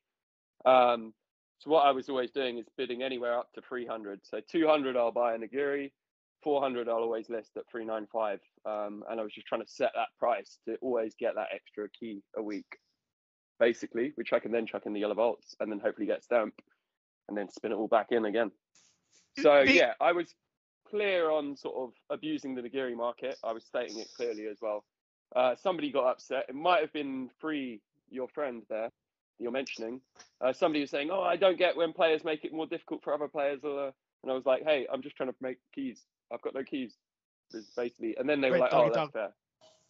Um, 0.65 1.13
so 1.61 1.71
what 1.71 1.85
I 1.85 1.91
was 1.91 2.09
always 2.09 2.31
doing 2.31 2.57
is 2.57 2.65
bidding 2.79 3.03
anywhere 3.03 3.39
up 3.39 3.53
to 3.53 3.61
300. 3.61 4.21
So 4.25 4.41
200 4.51 4.97
I'll 4.97 5.13
buy 5.13 5.35
a 5.35 5.39
Nigiri, 5.39 5.93
400 6.43 6.89
I'll 6.89 6.97
always 6.97 7.29
list 7.29 7.51
at 7.59 7.65
395. 7.71 8.41
Um, 8.65 9.05
and 9.11 9.21
I 9.21 9.23
was 9.23 9.35
just 9.35 9.47
trying 9.47 9.61
to 9.61 9.71
set 9.71 9.93
that 9.95 10.09
price 10.19 10.59
to 10.67 10.77
always 10.81 11.15
get 11.15 11.35
that 11.35 11.49
extra 11.55 11.87
key 11.91 12.23
a 12.35 12.43
week, 12.43 12.79
basically, 13.59 14.13
which 14.15 14.33
I 14.33 14.39
can 14.39 14.53
then 14.53 14.67
chuck 14.67 14.87
in 14.87 14.95
the 14.95 15.01
yellow 15.01 15.15
vaults 15.15 15.55
and 15.61 15.71
then 15.71 15.81
hopefully 15.81 16.07
get 16.07 16.25
stamp 16.25 16.55
and 17.29 17.37
then 17.37 17.51
spin 17.51 17.73
it 17.73 17.77
all 17.77 17.89
back 17.89 18.09
in 18.11 18.25
again. 18.25 18.51
So 19.39 19.61
yeah, 19.61 19.93
I 20.01 20.13
was 20.13 20.35
clear 20.89 21.31
on 21.31 21.59
sort 21.59 21.77
of 21.77 21.93
abusing 22.09 22.55
the 22.55 22.63
Nigiri 22.63 22.97
market. 22.97 23.37
I 23.45 23.53
was 23.53 23.67
stating 23.67 23.99
it 23.99 24.09
clearly 24.17 24.47
as 24.47 24.57
well. 24.63 24.85
Uh, 25.37 25.55
somebody 25.57 25.93
got 25.93 26.07
upset. 26.07 26.47
It 26.49 26.55
might 26.55 26.81
have 26.81 26.93
been 26.95 27.29
free, 27.39 27.83
your 28.09 28.29
friend 28.29 28.63
there, 28.71 28.91
you're 29.41 29.51
mentioning. 29.51 30.01
Uh, 30.41 30.53
somebody 30.53 30.81
was 30.81 30.91
saying, 30.91 31.11
"Oh, 31.11 31.23
I 31.23 31.37
don't 31.37 31.59
get 31.59 31.77
when 31.77 31.93
players 31.93 32.23
make 32.25 32.45
it 32.45 32.53
more 32.53 32.67
difficult 32.67 33.03
for 33.03 33.13
other 33.13 33.29
players." 33.29 33.65
Uh, 33.65 33.91
and 34.23 34.31
I 34.31 34.35
was 34.35 34.47
like, 34.47 34.63
"Hey, 34.65 34.87
I'm 34.93 35.03
just 35.03 35.17
trying 35.17 35.31
to 35.31 35.35
make 35.41 35.59
keys. 35.75 36.03
I've 36.33 36.43
got 36.43 36.55
no 36.55 36.63
keys." 36.63 36.95
It's 37.53 37.71
basically, 37.75 38.17
and 38.17 38.29
then 38.29 38.41
they 38.41 38.51
were 38.51 38.59
like, 38.59 38.73
"Oh, 38.73 38.89
dog. 38.89 38.95
that's 38.95 39.13
fair." 39.13 39.33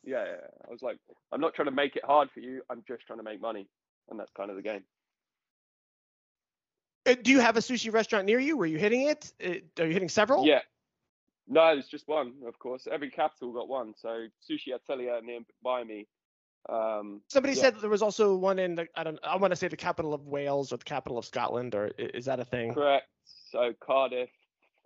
Yeah, 0.02 0.24
yeah, 0.24 0.30
yeah. 0.30 0.66
I 0.68 0.70
was 0.70 0.82
like, 0.82 0.98
"I'm 1.32 1.40
not 1.40 1.54
trying 1.54 1.66
to 1.66 1.72
make 1.72 1.96
it 1.96 2.04
hard 2.04 2.30
for 2.30 2.40
you. 2.40 2.62
I'm 2.70 2.82
just 2.86 3.06
trying 3.06 3.18
to 3.18 3.24
make 3.24 3.40
money," 3.40 3.68
and 4.08 4.18
that's 4.18 4.32
kind 4.32 4.50
of 4.50 4.56
the 4.56 4.62
game. 4.62 4.84
Uh, 7.06 7.14
Do 7.20 7.30
you 7.30 7.40
have 7.40 7.56
a 7.56 7.60
sushi 7.60 7.92
restaurant 7.92 8.26
near 8.26 8.38
you? 8.38 8.56
Were 8.56 8.66
you 8.66 8.78
hitting 8.78 9.02
it? 9.02 9.32
Uh, 9.44 9.82
Are 9.82 9.86
you 9.86 9.92
hitting 9.92 10.08
several? 10.08 10.46
Yeah. 10.46 10.60
No, 11.48 11.66
it's 11.76 11.88
just 11.88 12.06
one, 12.06 12.34
of 12.46 12.58
course. 12.60 12.86
Every 12.90 13.10
capital 13.10 13.52
got 13.52 13.68
one. 13.68 13.94
So 13.96 14.26
Sushi 14.48 14.72
Atelier 14.72 15.20
nearby 15.20 15.82
me. 15.82 16.06
Um, 16.68 17.22
Somebody 17.28 17.54
Yeah. 17.54 17.62
said 17.62 17.74
that 17.74 17.80
there 17.80 17.90
was 17.90 18.02
also 18.02 18.36
one 18.36 18.58
in 18.58 18.74
the, 18.74 18.86
I 18.94 19.02
don't 19.04 19.18
I 19.24 19.36
want 19.36 19.50
to 19.52 19.56
say 19.56 19.68
the 19.68 19.76
capital 19.76 20.12
of 20.12 20.26
Wales 20.26 20.72
or 20.72 20.76
the 20.76 20.84
capital 20.84 21.18
of 21.18 21.24
Scotland 21.24 21.74
or 21.74 21.86
is 21.98 22.26
that 22.26 22.38
a 22.40 22.44
thing? 22.44 22.74
correct. 22.74 23.08
So 23.50 23.72
Cardiff, 23.80 24.30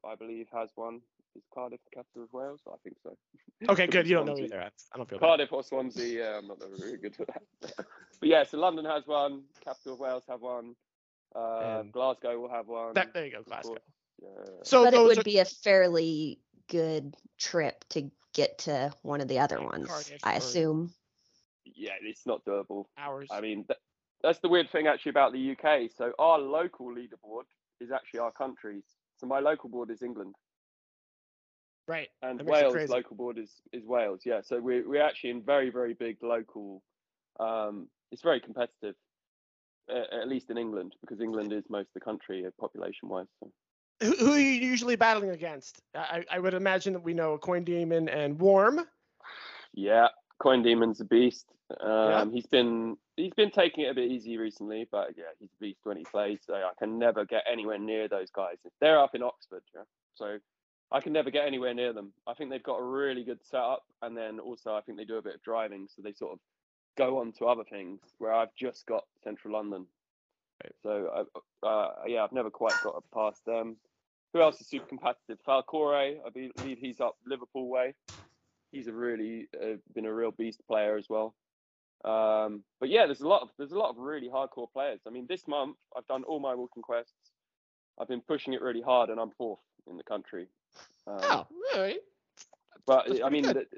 I 0.04 0.14
believe, 0.14 0.47
has 0.52 0.71
one. 0.76 1.00
Is 1.37 1.43
Cardiff 1.52 1.81
the 1.90 1.97
capital 1.97 2.23
of 2.25 2.33
Wales? 2.33 2.61
I 2.69 2.76
think 2.85 2.97
so. 3.02 3.16
Okay, 3.69 3.87
good. 3.87 4.07
You 4.07 4.16
don't 4.16 4.26
know 4.26 4.35
Swansea. 4.37 4.57
either. 4.57 4.71
I 4.93 4.97
don't 4.97 5.09
feel 5.09 5.19
bad. 5.19 5.26
Cardiff 5.26 5.52
or 5.52 5.62
Swansea. 5.62 6.23
Yeah, 6.23 6.38
I'm 6.38 6.49
not 6.49 6.59
very 6.78 6.99
good 6.99 7.16
at 7.21 7.26
that. 7.62 7.76
but 8.21 8.28
yeah, 8.28 8.43
so 8.45 8.59
London 8.59 8.85
has 8.85 9.07
one. 9.07 9.43
Capital 9.64 9.95
of 9.95 10.00
Wales 10.00 10.25
have 10.28 10.43
one. 10.43 10.75
Uh, 11.35 11.83
Glasgow 11.85 12.38
will 12.38 12.50
have 12.50 12.66
one. 12.69 12.95
That, 12.95 13.14
there 13.14 13.25
you 13.26 13.33
go, 13.33 13.43
Glasgow. 13.43 13.76
Yeah. 14.23 14.28
So 14.64 14.85
but 14.85 14.95
it 14.95 15.00
would 15.00 15.19
are, 15.19 15.23
be 15.23 15.38
a 15.38 15.45
fairly 15.45 16.40
good 16.69 17.14
trip 17.38 17.85
to 17.90 18.11
get 18.35 18.59
to 18.59 18.93
one 19.02 19.21
of 19.21 19.28
the 19.28 19.38
other 19.38 19.61
ones, 19.62 19.87
Cardiff 19.88 20.19
I 20.23 20.35
or- 20.35 20.38
assume. 20.38 20.93
Yeah, 21.75 21.93
it's 22.02 22.26
not 22.26 22.45
doable. 22.45 22.87
hours. 22.99 23.28
I 23.31 23.40
mean, 23.40 23.64
th- 23.64 23.78
that's 24.23 24.38
the 24.40 24.49
weird 24.49 24.71
thing 24.71 24.87
actually 24.87 25.11
about 25.11 25.33
the 25.33 25.52
UK. 25.52 25.90
So 25.97 26.12
our 26.19 26.38
local 26.38 26.87
leaderboard 26.87 27.45
is 27.81 27.90
actually 27.90 28.21
our 28.21 28.33
countries. 28.33 28.85
So 29.19 29.26
my 29.26 29.40
local 29.40 29.69
board 29.69 29.90
is 29.90 30.02
England, 30.02 30.35
right. 31.87 32.09
and 32.23 32.40
That 32.40 32.47
makes 32.47 32.59
it 32.59 32.73
Wales 32.73 32.90
local 32.90 33.16
board 33.16 33.38
is 33.38 33.50
is 33.73 33.85
Wales. 33.85 34.23
Yeah, 34.25 34.40
so 34.43 34.61
we're 34.61 34.88
we're 34.88 35.02
actually 35.02 35.31
in 35.31 35.43
very 35.43 35.71
very 35.71 35.95
big 35.95 36.16
local. 36.23 36.83
Um, 37.38 37.88
it's 38.11 38.23
very 38.23 38.40
competitive, 38.40 38.95
uh, 39.90 40.21
at 40.21 40.28
least 40.28 40.50
in 40.50 40.59
England, 40.59 40.95
because 41.00 41.21
England 41.21 41.52
is 41.52 41.64
most 41.69 41.88
of 41.88 41.95
the 41.95 42.00
country 42.00 42.45
population 42.61 43.09
wise. 43.09 43.26
So. 43.40 43.50
Who, 44.02 44.16
who 44.16 44.33
are 44.33 44.38
you 44.38 44.50
usually 44.50 44.97
battling 44.97 45.31
against? 45.31 45.81
I, 45.95 46.25
I 46.31 46.37
I 46.37 46.38
would 46.40 46.54
imagine 46.54 46.93
that 46.95 47.04
we 47.04 47.14
know 47.14 47.38
Coin 47.38 47.64
Demon 47.64 48.09
and 48.09 48.38
Warm. 48.38 48.81
Yeah, 49.73 50.09
Coin 50.40 50.62
Demon's 50.62 51.00
a 51.00 51.04
beast. 51.04 51.47
Um, 51.81 52.33
He's 52.33 52.47
been 52.47 52.97
he's 53.16 53.33
been 53.35 53.50
taking 53.50 53.85
it 53.85 53.90
a 53.90 53.95
bit 53.95 54.11
easy 54.11 54.37
recently, 54.37 54.87
but 54.90 55.11
yeah, 55.16 55.25
he's 55.38 55.50
a 55.52 55.61
beast 55.61 55.81
when 55.85 55.97
he 55.97 56.04
plays. 56.04 56.40
So 56.47 56.54
I 56.54 56.71
can 56.78 56.99
never 56.99 57.25
get 57.25 57.45
anywhere 57.50 57.78
near 57.78 58.09
those 58.09 58.31
guys. 58.31 58.57
They're 58.81 59.00
up 59.00 59.14
in 59.14 59.23
Oxford, 59.23 59.62
yeah. 59.75 59.83
So 60.14 60.38
I 60.93 61.00
can 61.00 61.12
never 61.12 61.31
get 61.31 61.47
anywhere 61.47 61.75
near 61.75 61.93
them. 61.93 62.12
I 62.26 62.35
think 62.35 62.50
they've 62.50 62.62
got 62.62 62.78
a 62.78 62.85
really 62.85 63.25
good 63.25 63.40
setup, 63.45 63.85
and 64.02 64.16
then 64.16 64.40
also 64.40 64.75
I 64.75 64.81
think 64.83 64.99
they 64.99 65.04
do 65.04 65.16
a 65.16 65.23
bit 65.23 65.35
of 65.37 65.43
driving, 65.43 65.88
so 65.95 66.02
they 66.02 66.12
sort 66.12 66.33
of 66.33 66.38
go 66.97 67.19
on 67.19 67.33
to 67.33 67.47
other 67.47 67.64
things. 67.64 68.00
Where 68.19 68.33
I've 68.33 68.54
just 68.59 68.87
got 68.87 69.04
Central 69.23 69.54
London, 69.54 69.87
Right. 70.62 70.73
so 70.83 71.26
I, 71.62 71.66
uh, 71.66 71.90
yeah, 72.07 72.25
I've 72.25 72.33
never 72.33 72.50
quite 72.50 72.75
got 72.83 73.02
past 73.12 73.45
them. 73.45 73.76
Who 74.33 74.40
else 74.40 74.61
is 74.61 74.66
super 74.69 74.87
competitive? 74.87 75.38
Falcore, 75.47 75.95
I 76.26 76.31
believe 76.31 76.78
he's 76.78 77.00
up 77.00 77.16
Liverpool 77.26 77.69
way 77.69 77.95
he's 78.75 78.88
a 78.88 78.93
really 78.93 79.49
uh, 79.62 79.76
been 79.95 80.04
a 80.04 80.12
real 80.12 80.33
beast 80.33 80.61
player 80.66 80.97
as 80.97 81.07
well. 81.09 81.35
Um, 82.04 82.62
but 82.80 82.90
yeah, 82.90 83.06
there's 83.06 83.23
a 83.23 83.28
lot 83.28 83.42
of 83.42 83.49
there's 83.56 83.73
a 83.73 83.78
lot 83.78 83.90
of 83.90 83.96
really 83.96 84.28
hardcore 84.28 84.70
players. 84.73 85.00
I 85.06 85.11
mean, 85.11 85.26
this 85.28 85.49
month 85.49 85.76
I've 85.96 86.06
done 86.06 86.23
all 86.25 86.38
my 86.40 86.54
walking 86.54 86.82
quests. 86.82 87.14
I've 87.99 88.08
been 88.08 88.20
pushing 88.20 88.52
it 88.52 88.61
really 88.61 88.82
hard, 88.82 89.08
and 89.11 89.18
I'm 89.20 89.30
fourth 89.38 89.61
in 89.88 89.96
the 89.96 90.02
country. 90.02 90.49
Um, 91.06 91.18
Oh, 91.23 91.46
all 91.75 91.80
right. 91.80 92.00
but 92.87 93.06
that's 93.08 93.20
I 93.23 93.28
mean, 93.30 93.44
good. 93.44 93.54
th- 93.54 93.68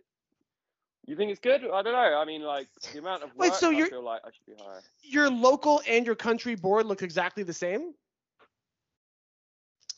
you 1.06 1.14
think 1.14 1.30
it's 1.30 1.38
good? 1.40 1.62
I 1.62 1.82
don't 1.82 1.92
know. 1.92 2.18
I 2.18 2.24
mean, 2.24 2.42
like 2.42 2.66
the 2.92 2.98
amount 2.98 3.22
of 3.22 3.28
work. 3.30 3.38
Wait, 3.38 3.54
so 3.54 3.68
I 3.68 3.72
you're- 3.74 3.90
feel 3.90 4.02
like 4.02 4.22
I 4.24 4.28
should 4.32 4.56
be 4.56 4.64
higher. 4.64 4.80
Your 5.02 5.30
local 5.30 5.80
and 5.86 6.04
your 6.04 6.16
country 6.16 6.56
board 6.56 6.86
look 6.86 7.02
exactly 7.02 7.42
the 7.44 7.52
same. 7.52 7.94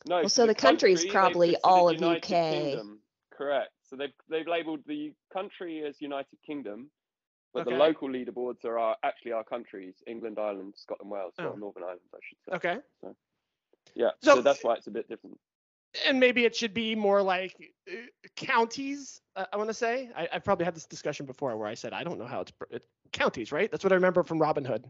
No, 0.06 0.16
Well, 0.20 0.28
so 0.28 0.46
the 0.46 0.54
country, 0.54 0.90
country's 0.90 1.02
they've 1.02 1.12
probably 1.12 1.56
all 1.64 1.88
of 1.88 1.94
United 1.96 2.24
UK. 2.24 2.28
Kingdom. 2.52 3.00
Correct. 3.32 3.70
So 3.84 3.96
they've 3.96 4.12
they've 4.28 4.46
labelled 4.46 4.80
the 4.86 5.12
country 5.32 5.82
as 5.84 6.00
United 6.00 6.38
Kingdom, 6.46 6.90
but 7.52 7.60
Okay. 7.66 7.70
the 7.72 7.76
local 7.76 8.08
leaderboards 8.08 8.64
are 8.64 8.78
our, 8.78 8.96
actually 9.02 9.32
our 9.32 9.44
countries: 9.44 10.02
England, 10.06 10.38
Ireland, 10.38 10.74
Scotland, 10.76 11.10
Wales, 11.10 11.34
Oh. 11.38 11.48
or 11.48 11.56
Northern 11.58 11.82
Ireland, 11.84 12.00
I 12.14 12.18
should 12.22 12.38
say. 12.48 12.56
Okay. 12.56 12.80
Yeah. 13.94 14.10
So- 14.22 14.36
So, 14.36 14.42
that's 14.42 14.62
why 14.62 14.74
it's 14.74 14.86
a 14.86 14.90
bit 14.90 15.08
different. 15.08 15.38
And 16.06 16.20
maybe 16.20 16.44
it 16.44 16.54
should 16.54 16.74
be 16.74 16.94
more 16.94 17.22
like 17.22 17.72
uh, 17.90 17.94
counties. 18.36 19.20
Uh, 19.34 19.46
I 19.52 19.56
want 19.56 19.70
to 19.70 19.74
say. 19.74 20.10
I, 20.14 20.28
I've 20.30 20.44
probably 20.44 20.66
had 20.66 20.76
this 20.76 20.84
discussion 20.86 21.24
before 21.24 21.56
where 21.56 21.66
I 21.66 21.74
said 21.74 21.92
I 21.94 22.04
don't 22.04 22.18
know 22.18 22.26
how 22.26 22.42
it's 22.42 22.50
pr- 22.50 22.64
it, 22.70 22.84
counties, 23.12 23.52
right? 23.52 23.70
That's 23.70 23.82
what 23.84 23.92
I 23.92 23.96
remember 23.96 24.22
from 24.22 24.38
Robin 24.38 24.64
Hood. 24.64 24.84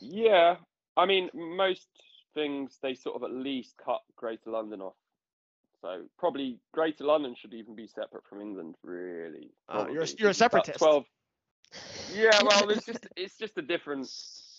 Yeah. 0.00 0.56
I 0.96 1.06
mean, 1.06 1.28
most 1.34 1.88
things 2.34 2.78
they 2.82 2.94
sort 2.94 3.16
of 3.16 3.24
at 3.24 3.32
least 3.32 3.74
cut 3.84 4.00
Greater 4.14 4.50
London 4.50 4.80
off. 4.80 4.94
So 5.82 6.04
probably 6.18 6.60
Greater 6.72 7.04
London 7.04 7.34
should 7.34 7.52
even 7.52 7.74
be 7.74 7.88
separate 7.88 8.24
from 8.28 8.40
England, 8.40 8.76
really. 8.84 9.50
Oh, 9.68 9.88
you're 9.88 10.04
a- 10.04 10.16
you're 10.18 10.30
a 10.30 10.34
separatist. 10.34 10.78
Twelve. 10.78 11.04
Yeah, 12.14 12.42
well, 12.42 12.68
it's 12.70 12.86
just 12.86 13.06
it's 13.16 13.36
just 13.36 13.56
a 13.58 13.62
different. 13.62 14.10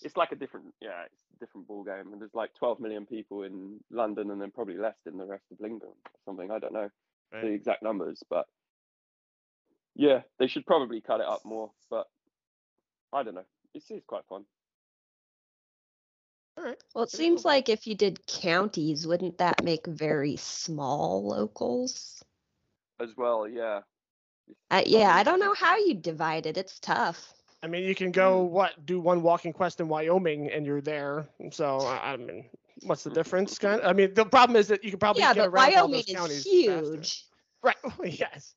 It's 0.02 0.16
like 0.16 0.30
a 0.30 0.36
different, 0.36 0.66
yeah, 0.80 1.04
it's 1.06 1.36
a 1.36 1.44
different 1.44 1.66
ball 1.66 1.82
game. 1.82 2.12
And 2.12 2.20
there's 2.20 2.34
like 2.34 2.54
12 2.54 2.78
million 2.78 3.04
people 3.04 3.42
in 3.42 3.80
London, 3.90 4.30
and 4.30 4.40
then 4.40 4.52
probably 4.52 4.76
less 4.76 4.94
in 5.06 5.18
the 5.18 5.24
rest 5.24 5.44
of 5.50 5.64
England 5.64 5.82
or 6.04 6.10
something. 6.24 6.50
I 6.50 6.58
don't 6.60 6.72
know 6.72 6.88
the 7.32 7.48
exact 7.48 7.82
numbers, 7.82 8.22
but 8.30 8.46
yeah, 9.96 10.20
they 10.38 10.46
should 10.46 10.66
probably 10.66 11.00
cut 11.00 11.20
it 11.20 11.26
up 11.26 11.44
more. 11.44 11.72
But 11.90 12.06
I 13.12 13.22
don't 13.22 13.34
know. 13.34 13.46
It's, 13.74 13.90
it's 13.90 14.06
quite 14.06 14.24
fun. 14.28 14.44
All 16.56 16.64
right. 16.64 16.82
Well, 16.94 17.04
it 17.04 17.10
seems 17.10 17.44
like 17.44 17.68
if 17.68 17.86
you 17.86 17.94
did 17.94 18.26
counties, 18.26 19.06
wouldn't 19.06 19.38
that 19.38 19.62
make 19.62 19.86
very 19.86 20.36
small 20.36 21.26
locals? 21.26 22.22
as 23.00 23.16
well. 23.16 23.48
Yeah. 23.48 23.80
It's 24.48 24.58
Uh, 24.70 24.82
yeah, 24.86 25.14
I 25.14 25.22
don't 25.22 25.40
know 25.40 25.54
how 25.54 25.76
you 25.76 25.94
divide 25.94 26.46
it. 26.46 26.56
It's 26.56 26.78
tough. 26.80 27.32
I 27.62 27.66
mean, 27.66 27.84
you 27.84 27.94
can 27.94 28.12
go 28.12 28.42
what 28.42 28.86
do 28.86 29.00
one 29.00 29.22
walking 29.22 29.52
quest 29.52 29.80
in 29.80 29.88
Wyoming 29.88 30.50
and 30.50 30.64
you're 30.64 30.80
there. 30.80 31.28
So 31.50 31.78
I 31.78 32.12
I 32.12 32.16
mean, 32.16 32.48
what's 32.82 33.02
the 33.04 33.10
difference? 33.10 33.58
Kind. 33.58 33.80
of. 33.80 33.86
I 33.90 33.92
mean, 33.92 34.14
the 34.14 34.24
problem 34.24 34.56
is 34.56 34.68
that 34.68 34.84
you 34.84 34.90
can 34.90 34.98
probably 35.00 35.22
yeah, 35.22 35.34
get 35.34 35.40
but 35.42 35.48
around 35.50 35.74
all 35.74 35.88
Wyoming 35.88 36.04
those 36.06 36.14
counties 36.16 36.46
is 36.46 36.66
faster. 36.66 36.94
huge. 36.94 37.24
Right. 37.62 37.76
yes. 38.04 38.54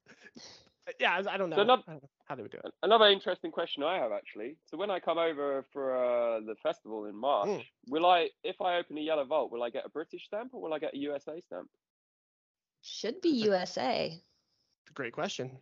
Yeah, 0.99 1.13
I 1.27 1.33
I 1.33 1.37
don't 1.37 1.49
know. 1.49 1.55
So 1.57 1.63
not- 1.63 1.83
I 1.87 1.91
don't 1.93 2.03
know 2.03 2.09
how 2.25 2.35
they 2.35 2.43
would 2.43 2.51
do 2.51 2.59
it. 2.63 2.73
Another 2.83 3.05
interesting 3.07 3.51
question 3.51 3.81
I 3.83 3.97
have 3.97 4.11
actually. 4.11 4.57
So 4.65 4.77
when 4.77 4.91
I 4.91 4.99
come 4.99 5.17
over 5.17 5.65
for 5.73 5.95
uh, 5.95 6.39
the 6.41 6.55
festival 6.61 7.05
in 7.05 7.15
March, 7.15 7.47
Mm. 7.49 7.65
will 7.87 8.05
I, 8.05 8.29
if 8.43 8.61
I 8.61 8.77
open 8.77 8.97
a 8.97 9.01
yellow 9.01 9.25
vault, 9.25 9.51
will 9.51 9.63
I 9.63 9.69
get 9.69 9.85
a 9.85 9.89
British 9.89 10.25
stamp 10.25 10.53
or 10.53 10.61
will 10.61 10.73
I 10.73 10.79
get 10.79 10.93
a 10.93 10.97
USA 10.97 11.41
stamp? 11.41 11.69
Should 12.81 13.21
be 13.21 13.29
USA. 13.29 14.21
Great 14.93 15.13
question. 15.13 15.57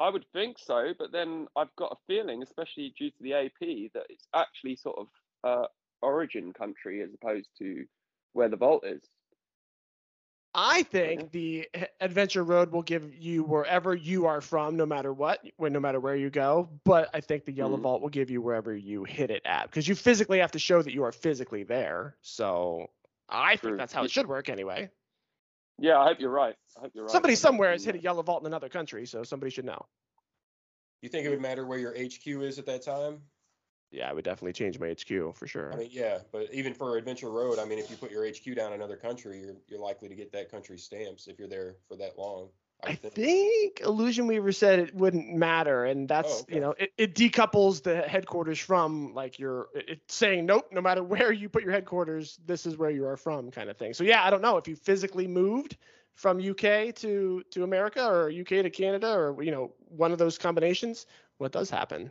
I 0.00 0.08
would 0.08 0.26
think 0.32 0.58
so, 0.58 0.92
but 0.98 1.12
then 1.12 1.46
I've 1.56 1.74
got 1.76 1.92
a 1.92 1.96
feeling, 2.06 2.42
especially 2.42 2.94
due 2.98 3.10
to 3.10 3.22
the 3.22 3.34
AP, 3.34 3.92
that 3.94 4.06
it's 4.08 4.26
actually 4.34 4.76
sort 4.76 4.98
of 4.98 5.06
uh, 5.44 5.66
origin 6.02 6.52
country 6.52 7.02
as 7.02 7.10
opposed 7.14 7.48
to 7.58 7.86
where 8.32 8.48
the 8.48 8.56
vault 8.56 8.84
is. 8.84 9.02
I 10.56 10.84
think 10.84 11.32
the 11.32 11.68
Adventure 12.00 12.44
Road 12.44 12.70
will 12.70 12.82
give 12.82 13.12
you 13.14 13.42
wherever 13.42 13.94
you 13.94 14.26
are 14.26 14.40
from, 14.40 14.76
no 14.76 14.86
matter 14.86 15.12
what, 15.12 15.44
when 15.56 15.72
no 15.72 15.80
matter 15.80 15.98
where 15.98 16.14
you 16.14 16.30
go. 16.30 16.68
But 16.84 17.10
I 17.12 17.20
think 17.20 17.44
the 17.44 17.52
Yellow 17.52 17.76
Mhm. 17.76 17.82
Vault 17.82 18.02
will 18.02 18.08
give 18.08 18.30
you 18.30 18.40
wherever 18.40 18.74
you 18.74 19.04
hit 19.04 19.30
it 19.30 19.42
at, 19.44 19.64
because 19.64 19.88
you 19.88 19.94
physically 19.96 20.38
have 20.38 20.52
to 20.52 20.58
show 20.60 20.80
that 20.82 20.92
you 20.92 21.02
are 21.04 21.12
physically 21.12 21.64
there. 21.64 22.16
So 22.20 22.90
I 23.28 23.56
True. 23.56 23.70
think 23.70 23.78
that's 23.78 23.92
how 23.92 24.04
it 24.04 24.10
should 24.10 24.28
work 24.28 24.48
anyway. 24.48 24.90
Yeah, 25.78 25.98
I 25.98 26.06
hope 26.08 26.20
you're 26.20 26.30
right. 26.30 26.54
I 26.76 26.80
hope 26.82 26.92
you're 26.94 27.04
right. 27.04 27.12
Somebody 27.12 27.32
I 27.32 27.36
somewhere 27.36 27.72
has 27.72 27.84
think 27.84 27.96
hit 27.96 28.04
a 28.04 28.08
uh, 28.08 28.10
Yellow 28.10 28.22
Vault 28.22 28.42
in 28.42 28.46
another 28.46 28.68
country, 28.68 29.06
so 29.06 29.22
somebody 29.22 29.50
should 29.50 29.64
know. 29.64 29.84
You 31.02 31.08
think 31.08 31.26
it 31.26 31.30
would 31.30 31.40
matter 31.40 31.66
where 31.66 31.78
your 31.78 31.92
HQ 31.92 32.26
is 32.42 32.58
at 32.58 32.66
that 32.66 32.82
time? 32.82 33.20
Yeah, 33.90 34.10
I 34.10 34.12
would 34.12 34.24
definitely 34.24 34.54
change 34.54 34.78
my 34.80 34.88
HQ 34.88 35.36
for 35.36 35.46
sure. 35.46 35.72
I 35.72 35.76
mean, 35.76 35.88
yeah, 35.92 36.18
but 36.32 36.52
even 36.52 36.74
for 36.74 36.96
Adventure 36.96 37.30
Road, 37.30 37.58
I 37.58 37.64
mean, 37.64 37.78
if 37.78 37.90
you 37.90 37.96
put 37.96 38.10
your 38.10 38.26
HQ 38.26 38.56
down 38.56 38.72
in 38.72 38.80
another 38.80 38.96
country, 38.96 39.40
you're 39.40 39.56
you're 39.68 39.80
likely 39.80 40.08
to 40.08 40.14
get 40.14 40.32
that 40.32 40.50
country's 40.50 40.82
stamps 40.82 41.28
if 41.28 41.38
you're 41.38 41.48
there 41.48 41.76
for 41.86 41.96
that 41.96 42.18
long. 42.18 42.48
I 42.86 42.94
think. 42.94 43.14
think 43.14 43.80
Illusion 43.80 44.26
Weaver 44.26 44.52
said 44.52 44.78
it 44.78 44.94
wouldn't 44.94 45.34
matter, 45.34 45.84
and 45.84 46.08
that's 46.08 46.42
okay. 46.42 46.54
you 46.54 46.60
know 46.60 46.74
it, 46.78 46.92
it 46.98 47.14
decouples 47.14 47.82
the 47.82 48.02
headquarters 48.02 48.58
from 48.58 49.14
like 49.14 49.38
your 49.38 49.68
it- 49.74 49.84
it's 49.88 50.14
saying 50.14 50.46
nope, 50.46 50.68
no 50.72 50.80
matter 50.80 51.02
where 51.02 51.32
you 51.32 51.48
put 51.48 51.62
your 51.62 51.72
headquarters, 51.72 52.38
this 52.46 52.66
is 52.66 52.76
where 52.76 52.90
you 52.90 53.06
are 53.06 53.16
from, 53.16 53.50
kind 53.50 53.70
of 53.70 53.76
thing. 53.76 53.94
So 53.94 54.04
yeah, 54.04 54.24
I 54.24 54.30
don't 54.30 54.42
know 54.42 54.56
if 54.56 54.68
you 54.68 54.76
physically 54.76 55.26
moved 55.26 55.76
from 56.14 56.38
UK 56.38 56.94
to 56.96 57.42
to 57.50 57.64
America 57.64 58.04
or 58.06 58.30
UK 58.30 58.48
to 58.62 58.70
Canada 58.70 59.12
or 59.12 59.42
you 59.42 59.50
know 59.50 59.72
one 59.88 60.12
of 60.12 60.18
those 60.18 60.38
combinations, 60.38 61.06
what 61.38 61.52
does 61.52 61.70
happen? 61.70 62.10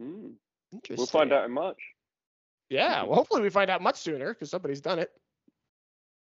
Mm. 0.00 0.34
Interesting. 0.72 0.96
We'll 0.96 1.06
find 1.06 1.32
out 1.32 1.44
in 1.44 1.50
March. 1.52 1.78
Yeah, 2.68 3.04
well, 3.04 3.14
hopefully 3.14 3.40
we 3.40 3.48
find 3.48 3.70
out 3.70 3.80
much 3.80 3.96
sooner 3.96 4.32
because 4.34 4.50
somebody's 4.50 4.82
done 4.82 4.98
it. 4.98 5.10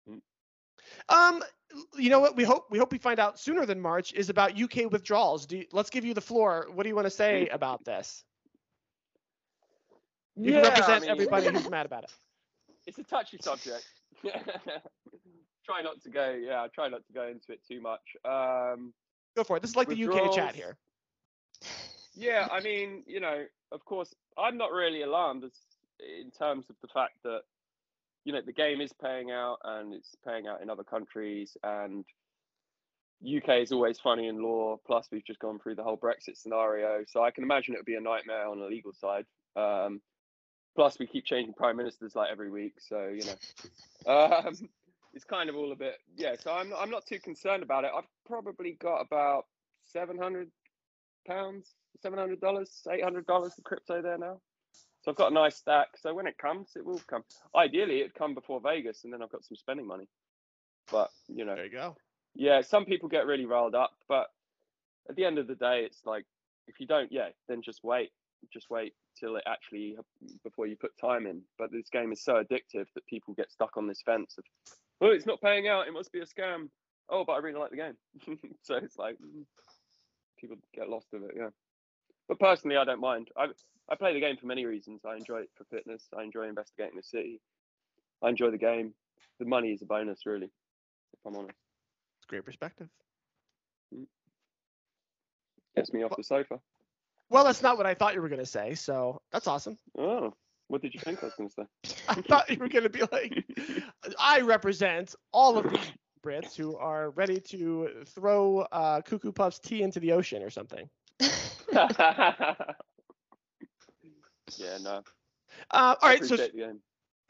Mm. 0.09 0.21
Um, 1.09 1.43
you 1.97 2.11
know 2.11 2.21
what? 2.21 2.37
We 2.37 2.45
hope 2.45 2.67
we 2.71 2.79
hope 2.79 2.93
we 2.93 2.99
find 2.99 3.19
out 3.19 3.39
sooner 3.39 3.67
than 3.67 3.81
March 3.81 4.13
is 4.13 4.29
about 4.29 4.61
UK 4.61 4.91
withdrawals. 4.91 5.47
Do 5.47 5.59
you, 5.59 5.67
let's 5.73 5.91
give 5.91 6.05
you 6.05 6.15
the 6.15 6.21
floor. 6.21 6.69
What 6.73 6.83
do 6.83 6.89
you 6.89 6.95
want 6.95 7.07
to 7.07 7.11
say 7.11 7.49
about 7.49 7.85
this? 7.85 8.25
You 10.37 10.53
can 10.53 10.55
Yeah, 10.55 10.61
I 10.61 10.69
represent 10.69 11.03
mean, 11.03 11.11
everybody 11.11 11.49
who's 11.53 11.71
mad 11.71 11.87
about 11.87 12.05
it. 12.05 12.11
It's 12.87 12.99
a 12.99 13.05
touchy 13.05 13.39
subject. 13.39 13.85
try 15.65 15.83
not 15.83 16.03
to 16.03 16.11
go. 16.11 16.31
Yeah, 16.31 16.67
try 16.75 16.89
not 16.89 17.07
to 17.07 17.13
go 17.13 17.29
into 17.29 17.53
it 17.53 17.61
too 17.67 17.81
much. 17.81 18.17
Um, 18.25 18.93
Go 19.37 19.45
for 19.45 19.57
it. 19.57 19.61
This 19.61 19.71
is 19.71 19.77
like 19.77 19.89
the 19.89 20.05
UK 20.05 20.35
chat 20.35 20.55
here. 20.55 20.77
Yeah, 22.15 22.49
I 22.51 22.61
mean, 22.61 23.03
you 23.07 23.21
know, 23.21 23.45
of 23.71 23.85
course, 23.85 24.15
I'm 24.37 24.59
not 24.59 24.73
really 24.73 25.03
alarmed 25.03 25.45
as 25.45 25.53
in 26.01 26.31
terms 26.31 26.67
of 26.69 26.77
the 26.83 26.89
fact 26.89 27.15
that 27.25 27.43
you 28.25 28.33
know 28.33 28.41
the 28.45 28.53
game 28.53 28.81
is 28.81 28.93
paying 28.93 29.31
out 29.31 29.59
and 29.65 29.93
it's 29.95 30.15
paying 30.25 30.47
out 30.47 30.63
in 30.63 30.71
other 30.71 30.85
countries 30.85 31.57
and 31.63 32.05
UK 33.25 33.61
is 33.61 33.73
always 33.73 33.99
funny 34.01 34.27
in 34.27 34.43
law. 34.43 34.79
Plus, 34.85 35.09
we've 35.13 35.25
just 35.25 35.39
gone 35.39 35.59
through 35.59 35.77
the 35.77 35.83
whole 35.83 35.97
Brexit 35.97 36.37
scenario, 36.37 37.05
so 37.07 37.23
I 37.23 37.31
can 37.31 37.45
imagine 37.45 37.75
it 37.75 37.79
would 37.79 37.87
be 37.87 37.95
a 37.95 38.01
nightmare 38.01 38.49
on 38.49 38.59
the 38.59 38.67
legal 38.67 38.93
side. 38.93 39.27
Um, 39.57 40.01
plus, 40.75 40.99
we 40.99 41.07
keep 41.07 41.25
changing 41.25 41.55
prime 41.55 41.77
ministers 41.77 42.15
like 42.17 42.31
every 42.31 42.51
week, 42.51 42.75
so 42.81 43.09
you 43.09 43.23
know, 43.25 44.13
um, 44.47 44.69
it's 45.15 45.25
kind 45.25 45.49
of 45.49 45.57
all 45.57 45.73
a 45.73 45.77
bit 45.77 45.99
yeah. 46.17 46.35
So 46.39 46.53
I'm 46.53 46.73
I'm 46.75 46.91
not 46.91 47.07
too 47.07 47.21
concerned 47.21 47.63
about 47.63 47.85
it. 47.85 47.91
I've 47.97 48.09
probably 48.27 48.73
got 48.73 49.01
about 49.01 49.47
seven 49.85 50.19
hundred 50.19 50.51
pounds, 51.27 51.75
seven 52.01 52.19
hundred 52.19 52.41
dollars, 52.41 52.87
eight 52.91 53.05
hundred 53.05 53.27
dollars 53.27 53.53
of 53.57 53.65
crypto 53.65 54.03
there 54.03 54.19
now. 54.19 54.41
So 55.03 55.11
I've 55.11 55.17
got 55.17 55.33
a 55.33 55.35
nice 55.35 55.57
stack. 55.57 55.89
So 55.97 56.15
when 56.15 56.27
it 56.27 56.39
comes, 56.39 56.71
it 56.77 56.85
will 56.85 57.01
come. 57.09 57.25
Ideally, 57.57 58.01
it'd 58.01 58.15
come 58.15 58.35
before 58.35 58.61
Vegas, 58.61 59.05
and 59.05 59.13
then 59.13 59.23
I've 59.23 59.31
got 59.33 59.45
some 59.45 59.57
spending 59.57 59.87
money. 59.87 60.09
But 60.91 61.11
you 61.29 61.45
know, 61.45 61.57
There 61.57 61.65
you 61.65 61.71
go. 61.73 61.97
yeah, 62.35 62.61
some 62.61 62.85
people 62.85 63.09
get 63.09 63.27
really 63.27 63.47
riled 63.47 63.75
up, 63.75 63.93
but 64.09 64.29
at 65.09 65.17
the 65.17 65.25
end 65.25 65.39
of 65.39 65.47
the 65.49 65.55
day, 65.57 65.83
it's 65.85 66.01
like 66.05 66.25
if 66.69 66.79
you 66.81 66.87
don't, 66.87 67.11
yeah, 67.13 67.29
then 67.49 67.63
just 67.63 67.83
wait, 67.83 68.11
just 68.53 68.71
wait 68.71 68.95
till 69.19 69.37
it 69.37 69.45
actually 69.47 69.97
before 70.45 70.67
you 70.67 70.77
put 70.77 70.97
time 71.01 71.27
in. 71.27 71.43
But 71.59 71.71
this 71.73 71.89
game 71.91 72.13
is 72.13 72.23
so 72.25 72.35
addictive 72.35 72.87
that 72.95 73.07
people 73.07 73.35
get 73.35 73.51
stuck 73.51 73.77
on 73.77 73.87
this 73.89 74.03
fence 74.05 74.37
of, 74.39 74.45
oh, 75.01 75.11
it's 75.11 75.27
not 75.27 75.41
paying 75.41 75.69
out, 75.69 75.89
it 75.89 75.93
must 75.93 76.13
be 76.13 76.21
a 76.21 76.27
scam. 76.27 76.69
Oh, 77.09 77.25
but 77.27 77.33
I 77.33 77.39
really 77.39 77.59
like 77.59 77.71
the 77.71 77.77
game, 77.77 78.39
so 78.63 78.77
it's 78.77 78.97
like 78.97 79.17
mm, 79.17 79.45
people 80.39 80.57
get 80.75 80.89
lost 80.89 81.09
of 81.13 81.23
it, 81.25 81.33
yeah. 81.37 81.49
But 82.29 82.39
personally, 82.39 82.77
I 82.77 82.85
don't 82.85 83.01
mind. 83.01 83.29
I 83.37 83.47
I 83.91 83.95
play 83.97 84.15
the 84.15 84.21
game 84.21 84.37
for 84.37 84.47
many 84.47 84.65
reasons. 84.65 85.03
I 85.05 85.17
enjoy 85.17 85.41
it 85.41 85.51
for 85.57 85.65
fitness. 85.65 86.09
I 86.17 86.23
enjoy 86.23 86.49
investigating 86.49 86.97
the 86.97 87.03
city. 87.03 87.41
I 88.23 88.29
enjoy 88.29 88.51
the 88.51 88.59
game. 88.59 88.95
The 89.39 89.47
money 89.47 89.73
is 89.73 89.83
a 89.83 89.87
bonus, 89.87 90.25
really, 90.25 90.47
if 90.47 91.21
I'm 91.27 91.37
honest. 91.37 91.57
It's 92.19 92.27
great 92.27 92.45
perspective. 92.45 92.89
Gets 95.77 95.93
me 95.93 96.03
off 96.03 96.17
the 96.17 96.23
sofa. 96.23 96.61
Well, 97.31 97.45
that's 97.45 97.63
not 97.63 97.77
what 97.77 97.87
I 97.87 97.95
thought 97.95 98.15
you 98.15 98.23
were 98.23 98.29
gonna 98.29 98.47
say. 98.47 98.75
So 98.75 99.21
that's 99.33 99.47
awesome. 99.47 99.79
Oh, 99.99 100.35
what 100.69 100.81
did 100.83 100.95
you 100.95 101.01
think 101.01 101.23
I 101.23 101.27
was 101.27 101.35
going 101.35 101.51
to 101.51 101.55
say? 101.55 101.95
I 102.09 102.15
thought 102.15 102.51
you 102.51 102.59
were 102.59 102.69
gonna 102.69 102.89
be 102.89 103.03
like, 103.13 103.45
I 104.19 104.41
represent 104.41 105.15
all 105.33 105.59
of 105.59 105.69
these 105.71 105.93
Brits 106.25 106.55
who 106.55 106.77
are 106.77 107.11
ready 107.11 107.41
to 107.41 108.05
throw 108.07 108.61
uh, 108.73 109.01
Cuckoo 109.03 109.33
Puff's 109.33 109.59
tea 109.59 109.83
into 109.83 109.99
the 109.99 110.13
ocean 110.13 110.43
or 110.43 110.51
something. 110.51 110.89
yeah, 114.59 114.79
no. 114.83 115.03
Uh, 115.71 115.95
all 115.95 115.97
I 116.03 116.07
right. 116.09 116.19
So 116.25 116.35
appreciate 116.35 116.53
the 116.53 116.59
game. 116.59 116.81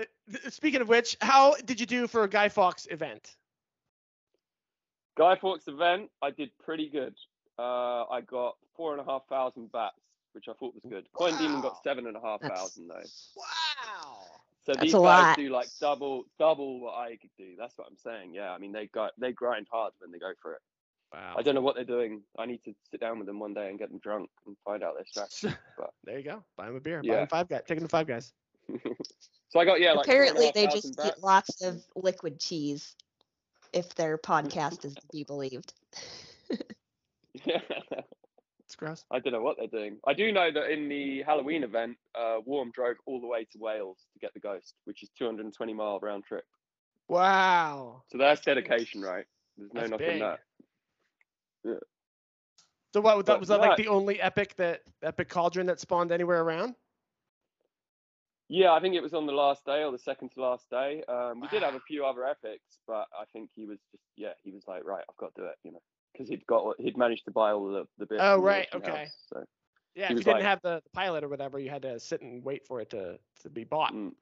uh, 0.00 0.04
th- 0.30 0.52
speaking 0.54 0.80
of 0.80 0.88
which, 0.88 1.16
how 1.20 1.54
did 1.64 1.80
you 1.80 1.86
do 1.86 2.06
for 2.06 2.24
a 2.24 2.28
Guy 2.28 2.48
Fawkes 2.48 2.86
event? 2.90 3.36
Guy 5.16 5.36
Fawkes 5.36 5.68
event, 5.68 6.10
I 6.22 6.30
did 6.30 6.50
pretty 6.64 6.88
good. 6.88 7.14
Uh, 7.58 8.04
I 8.04 8.20
got 8.22 8.56
four 8.76 8.92
and 8.92 9.00
a 9.00 9.04
half 9.04 9.26
thousand 9.28 9.70
bats, 9.72 9.96
which 10.32 10.46
I 10.48 10.52
thought 10.54 10.74
was 10.74 10.84
good. 10.88 11.04
Coin 11.12 11.36
Demon 11.36 11.60
got 11.60 11.82
seven 11.84 12.06
and 12.06 12.16
a 12.16 12.20
half 12.20 12.40
That's- 12.40 12.58
thousand 12.58 12.88
though. 12.88 13.02
Wow. 13.36 14.16
So 14.64 14.72
That's 14.74 14.80
these 14.80 14.94
a 14.94 14.98
guys 14.98 15.02
lot. 15.02 15.36
do 15.36 15.48
like 15.50 15.66
double, 15.80 16.24
double 16.38 16.80
what 16.80 16.94
I 16.94 17.16
could 17.16 17.30
do. 17.36 17.54
That's 17.58 17.76
what 17.76 17.88
I'm 17.90 17.96
saying. 17.96 18.32
Yeah, 18.32 18.52
I 18.52 18.58
mean 18.58 18.70
they 18.72 18.86
got 18.86 19.10
they 19.18 19.32
grind 19.32 19.66
hard 19.70 19.92
when 19.98 20.12
they 20.12 20.18
go 20.18 20.32
for 20.40 20.52
it. 20.54 20.60
Wow. 21.12 21.34
I 21.36 21.42
don't 21.42 21.54
know 21.54 21.60
what 21.60 21.74
they're 21.74 21.84
doing. 21.84 22.22
I 22.38 22.46
need 22.46 22.62
to 22.64 22.74
sit 22.90 23.00
down 23.00 23.18
with 23.18 23.26
them 23.26 23.38
one 23.38 23.52
day 23.52 23.68
and 23.68 23.78
get 23.78 23.90
them 23.90 23.98
drunk 23.98 24.30
and 24.46 24.56
find 24.64 24.82
out 24.82 24.94
their 24.94 25.04
strategy. 25.04 25.54
But 25.78 25.90
There 26.04 26.18
you 26.18 26.24
go. 26.24 26.42
Buy 26.56 26.66
them 26.66 26.76
a 26.76 26.80
beer. 26.80 27.02
Buy 27.02 27.08
Yeah. 27.14 27.20
him 27.22 27.28
five 27.28 27.48
guys. 27.48 27.62
Take 27.66 27.78
them 27.78 27.86
to 27.86 27.90
five 27.90 28.06
guys. 28.06 28.32
so 29.48 29.60
I 29.60 29.64
got 29.66 29.80
yeah 29.80 29.92
like 29.92 30.06
four 30.06 30.14
and 30.14 30.36
a 30.38 30.40
Apparently, 30.40 30.44
half 30.46 30.54
they 30.54 30.66
just 30.68 30.96
bats. 30.96 31.08
eat 31.18 31.22
lots 31.22 31.62
of 31.62 31.84
liquid 31.96 32.38
cheese, 32.40 32.96
if 33.72 33.94
their 33.94 34.16
podcast 34.16 34.84
is 34.86 34.94
to 34.94 35.02
be 35.12 35.24
believed. 35.24 35.74
Yeah. 37.44 37.60
It's 38.64 38.76
gross. 38.76 39.04
I 39.10 39.18
don't 39.18 39.32
know 39.32 39.42
what 39.42 39.56
they're 39.58 39.66
doing. 39.66 39.98
I 40.06 40.14
do 40.14 40.32
know 40.32 40.50
that 40.52 40.70
in 40.70 40.88
the 40.88 41.22
Halloween 41.22 41.62
event, 41.64 41.96
uh, 42.14 42.36
Warm 42.44 42.70
drove 42.72 42.96
all 43.06 43.20
the 43.20 43.26
way 43.26 43.44
to 43.52 43.58
Wales 43.58 43.98
to 44.14 44.18
get 44.18 44.32
the 44.34 44.40
ghost, 44.40 44.74
which 44.84 45.02
is 45.02 45.10
220 45.18 45.74
mile 45.74 45.98
round 46.00 46.24
trip. 46.24 46.44
Wow. 47.08 48.02
So 48.10 48.18
that's 48.18 48.40
dedication, 48.42 49.02
right? 49.02 49.24
There's 49.58 49.72
no 49.74 49.80
That's 49.80 49.90
knocking 49.90 50.06
big. 50.06 50.20
that. 50.22 50.40
So 51.64 53.00
what 53.00 53.16
was 53.16 53.26
that? 53.26 53.40
Was 53.40 53.48
that 53.48 53.60
like 53.60 53.76
the 53.76 53.88
only 53.88 54.20
epic 54.20 54.54
that 54.56 54.82
epic 55.02 55.28
cauldron 55.28 55.66
that 55.66 55.80
spawned 55.80 56.12
anywhere 56.12 56.42
around? 56.42 56.74
Yeah, 58.48 58.72
I 58.72 58.80
think 58.80 58.94
it 58.94 59.02
was 59.02 59.14
on 59.14 59.24
the 59.24 59.32
last 59.32 59.64
day 59.64 59.82
or 59.82 59.90
the 59.92 59.98
second 59.98 60.30
to 60.32 60.42
last 60.42 60.68
day. 60.68 61.02
Um, 61.08 61.40
we 61.40 61.48
did 61.48 61.62
have 61.62 61.74
a 61.74 61.80
few 61.80 62.04
other 62.04 62.26
epics, 62.26 62.78
but 62.86 63.06
I 63.18 63.24
think 63.32 63.48
he 63.54 63.64
was 63.64 63.78
just 63.90 64.02
yeah, 64.16 64.32
he 64.42 64.50
was 64.50 64.64
like, 64.68 64.84
right, 64.84 65.02
I've 65.08 65.16
got 65.16 65.34
to 65.36 65.40
do 65.40 65.46
it, 65.46 65.54
you 65.64 65.72
know, 65.72 65.80
because 66.12 66.28
he'd 66.28 66.46
got 66.46 66.74
he'd 66.78 66.98
managed 66.98 67.24
to 67.24 67.30
buy 67.30 67.52
all 67.52 67.72
the 67.72 67.84
the 67.98 68.04
bits. 68.04 68.20
Oh, 68.22 68.38
right, 68.38 68.68
okay. 68.74 68.90
house, 68.90 69.16
so 69.32 69.42
Yeah, 69.94 70.04
if 70.04 70.10
you 70.10 70.16
didn't 70.16 70.34
like- 70.34 70.42
have 70.42 70.60
the, 70.62 70.82
the 70.84 70.90
pilot 70.92 71.24
or 71.24 71.28
whatever, 71.28 71.58
you 71.58 71.70
had 71.70 71.82
to 71.82 71.98
sit 71.98 72.20
and 72.20 72.44
wait 72.44 72.66
for 72.66 72.82
it 72.82 72.90
to, 72.90 73.18
to 73.42 73.48
be 73.48 73.64
bought. 73.64 73.94
mm. 73.94 74.12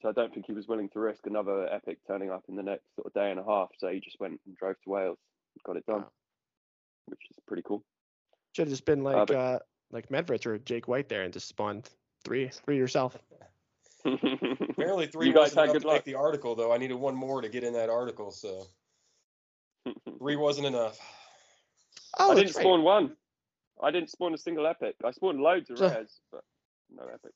so 0.00 0.08
I 0.08 0.12
don't 0.12 0.32
think 0.32 0.46
he 0.46 0.52
was 0.54 0.66
willing 0.66 0.88
to 0.90 1.00
risk 1.00 1.26
another 1.26 1.68
epic 1.70 1.98
turning 2.06 2.30
up 2.30 2.44
in 2.48 2.56
the 2.56 2.62
next 2.62 2.94
sort 2.96 3.08
of 3.08 3.12
day 3.12 3.30
and 3.30 3.38
a 3.38 3.44
half. 3.44 3.68
So 3.76 3.88
he 3.88 4.00
just 4.00 4.18
went 4.20 4.40
and 4.46 4.56
drove 4.56 4.76
to 4.84 4.90
Wales, 4.90 5.18
and 5.54 5.62
got 5.64 5.76
it 5.76 5.84
done, 5.84 6.00
Wow. 6.00 6.10
Which 7.06 7.20
is 7.30 7.36
pretty 7.46 7.62
cool. 7.66 7.82
Should 8.54 8.62
have 8.66 8.72
just 8.72 8.84
been 8.84 9.02
like 9.02 9.26
but- 9.28 9.36
uh, 9.36 9.58
like 9.90 10.08
Medvrich 10.08 10.46
or 10.46 10.58
Jake 10.58 10.88
White 10.88 11.08
there 11.08 11.22
and 11.22 11.32
just 11.32 11.48
spawned 11.48 11.88
three 12.24 12.48
three 12.64 12.76
yourself. 12.76 13.16
Apparently 14.04 15.06
three 15.06 15.26
You 15.28 15.32
guys 15.32 15.54
wasn't 15.54 15.58
had 15.58 15.64
enough 15.64 15.72
good 15.74 15.82
to 15.82 15.86
luck. 15.88 15.96
make 15.96 16.04
the 16.04 16.14
article 16.14 16.54
though. 16.54 16.72
I 16.72 16.78
needed 16.78 16.94
one 16.94 17.14
more 17.14 17.40
to 17.40 17.48
get 17.48 17.64
in 17.64 17.72
that 17.74 17.88
article, 17.90 18.30
so 18.30 18.66
three 20.18 20.36
wasn't 20.36 20.66
enough. 20.66 20.98
Oh, 22.18 22.32
I 22.32 22.34
didn't 22.34 22.54
right. 22.54 22.62
spawn 22.62 22.82
one. 22.82 23.16
I 23.82 23.90
didn't 23.90 24.10
spawn 24.10 24.34
a 24.34 24.38
single 24.38 24.66
epic. 24.66 24.94
I 25.04 25.10
spawned 25.10 25.40
loads 25.40 25.70
of 25.70 25.78
So- 25.78 25.88
rares, 25.88 26.20
but 26.30 26.42
no 26.94 27.04
epic. 27.04 27.32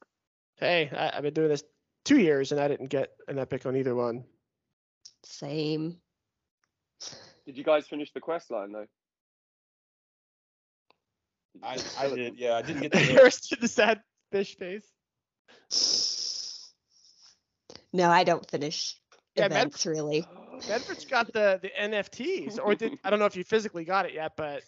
Hey, 0.57 0.91
I, 0.95 1.17
I've 1.17 1.23
been 1.23 1.35
doing 1.35 1.49
this 1.49 1.65
two 2.05 2.19
years 2.19 2.53
and 2.53 2.61
I 2.61 2.69
didn't 2.69 2.89
get 2.91 3.11
an 3.29 3.39
epic 3.39 3.65
on 3.67 3.77
either 3.77 3.95
one. 3.95 4.25
Same. 5.25 5.97
Did 7.47 7.57
you 7.57 7.65
guys 7.65 7.87
finish 7.87 8.13
the 8.13 8.21
quest 8.21 8.51
line 8.51 8.73
though? 8.73 8.87
Did 11.55 11.63
you 11.63 11.69
I, 11.99 12.05
I 12.05 12.15
did, 12.15 12.37
yeah, 12.37 12.55
I 12.55 12.63
didn't 12.63 12.83
get 12.83 12.93
the 12.93 12.99
Harris 12.99 13.41
did 13.49 13.61
the 13.61 13.69
sad 13.69 14.01
fish 14.31 14.57
face. 14.57 14.85
No, 17.93 18.11
I 18.11 18.25
don't 18.25 18.49
finish 18.51 18.97
Yeah, 19.35 19.45
Med- 19.45 19.53
events 19.53 19.87
really. 19.87 20.25
Bedford's 20.69 21.05
got 21.05 21.33
the 21.33 21.59
the 21.63 21.71
NFTs, 21.81 22.59
or 22.63 22.75
did 22.75 22.99
I 23.05 23.11
don't 23.11 23.19
know 23.19 23.27
if 23.27 23.37
you 23.37 23.45
physically 23.45 23.85
got 23.85 24.07
it 24.07 24.15
yet, 24.15 24.33
but 24.37 24.63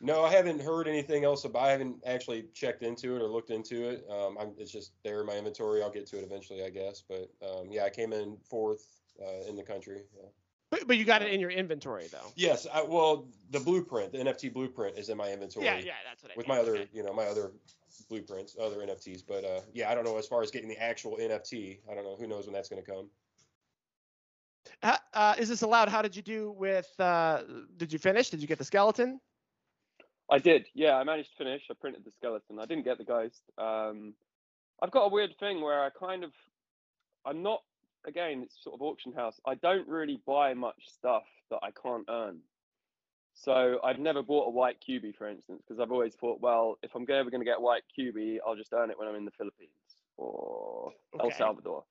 No, 0.00 0.24
I 0.24 0.32
haven't 0.32 0.60
heard 0.60 0.88
anything 0.88 1.24
else 1.24 1.44
about. 1.44 1.62
I 1.62 1.70
haven't 1.70 1.96
actually 2.06 2.46
checked 2.54 2.82
into 2.82 3.14
it 3.16 3.22
or 3.22 3.28
looked 3.28 3.50
into 3.50 3.88
it. 3.88 4.04
Um, 4.10 4.36
I'm, 4.40 4.52
it's 4.58 4.72
just 4.72 4.92
there 5.04 5.20
in 5.20 5.26
my 5.26 5.36
inventory. 5.36 5.82
I'll 5.82 5.90
get 5.90 6.06
to 6.08 6.18
it 6.18 6.24
eventually, 6.24 6.64
I 6.64 6.70
guess. 6.70 7.02
But 7.06 7.30
um, 7.46 7.68
yeah, 7.70 7.84
I 7.84 7.90
came 7.90 8.12
in 8.12 8.38
fourth 8.48 8.86
uh, 9.22 9.48
in 9.48 9.54
the 9.56 9.62
country. 9.62 10.02
Yeah. 10.16 10.28
But, 10.78 10.86
but 10.88 10.96
you 10.96 11.04
got 11.04 11.22
it 11.22 11.32
in 11.32 11.40
your 11.40 11.50
inventory 11.50 12.06
though. 12.10 12.32
Yes, 12.36 12.66
I, 12.72 12.82
well, 12.82 13.26
the 13.50 13.60
blueprint, 13.60 14.12
the 14.12 14.18
NFT 14.18 14.52
blueprint, 14.52 14.98
is 14.98 15.08
in 15.08 15.16
my 15.16 15.30
inventory 15.30 15.66
Yeah, 15.66 15.78
yeah, 15.78 15.92
that's 16.08 16.22
what 16.22 16.32
I 16.32 16.34
with 16.36 16.48
mean. 16.48 16.56
my 16.56 16.62
other, 16.62 16.74
Okay. 16.76 16.88
you 16.92 17.02
know, 17.02 17.12
my 17.12 17.24
other 17.26 17.52
blueprints, 18.08 18.56
other 18.60 18.76
NFTs. 18.78 19.22
But 19.26 19.44
uh, 19.44 19.60
yeah, 19.72 19.90
I 19.90 19.94
don't 19.94 20.04
know 20.04 20.18
as 20.18 20.26
far 20.26 20.42
as 20.42 20.50
getting 20.50 20.68
the 20.68 20.82
actual 20.82 21.16
NFT. 21.16 21.78
I 21.90 21.94
don't 21.94 22.04
know. 22.04 22.16
Who 22.16 22.26
knows 22.26 22.46
when 22.46 22.54
that's 22.54 22.68
going 22.68 22.82
to 22.82 22.90
come? 22.90 23.08
Uh, 24.82 24.96
uh, 25.12 25.34
is 25.38 25.48
this 25.48 25.62
allowed? 25.62 25.88
How 25.88 26.02
did 26.02 26.16
you 26.16 26.22
do 26.22 26.50
with? 26.52 26.88
Uh, 26.98 27.42
did 27.76 27.92
you 27.92 27.98
finish? 27.98 28.30
Did 28.30 28.40
you 28.40 28.48
get 28.48 28.58
the 28.58 28.64
skeleton? 28.64 29.20
I 30.30 30.38
did. 30.38 30.66
Yeah, 30.74 30.94
I 30.96 31.04
managed 31.04 31.30
to 31.36 31.44
finish. 31.44 31.62
I 31.70 31.74
printed 31.74 32.04
the 32.04 32.10
skeleton. 32.12 32.58
I 32.58 32.64
didn't 32.66 32.84
get 32.84 32.96
the 32.98 33.04
ghost. 33.04 33.42
Um, 33.58 34.14
I've 34.82 34.90
got 34.90 35.04
a 35.04 35.08
weird 35.08 35.34
thing 35.38 35.60
where 35.60 35.84
I 35.84 35.90
kind 35.90 36.24
of, 36.24 36.32
I'm 37.26 37.42
not. 37.42 37.62
Again, 38.06 38.42
it's 38.42 38.62
sort 38.62 38.74
of 38.74 38.82
auction 38.82 39.12
house. 39.12 39.40
I 39.46 39.54
don't 39.54 39.88
really 39.88 40.20
buy 40.26 40.54
much 40.54 40.88
stuff 40.92 41.24
that 41.50 41.60
I 41.62 41.70
can't 41.70 42.04
earn. 42.08 42.38
So 43.34 43.78
I've 43.82 43.98
never 43.98 44.22
bought 44.22 44.46
a 44.46 44.50
white 44.50 44.76
QB, 44.86 45.16
for 45.16 45.28
instance, 45.28 45.62
because 45.66 45.80
I've 45.80 45.90
always 45.90 46.14
thought, 46.14 46.40
well, 46.40 46.78
if 46.82 46.94
I'm 46.94 47.02
ever 47.10 47.30
going 47.30 47.40
to 47.40 47.44
get 47.44 47.58
a 47.58 47.60
white 47.60 47.82
QB, 47.98 48.38
I'll 48.46 48.54
just 48.56 48.72
earn 48.72 48.90
it 48.90 48.98
when 48.98 49.08
I'm 49.08 49.16
in 49.16 49.24
the 49.24 49.32
Philippines 49.32 49.70
or 50.16 50.92
El 51.18 51.30
Salvador. 51.32 51.84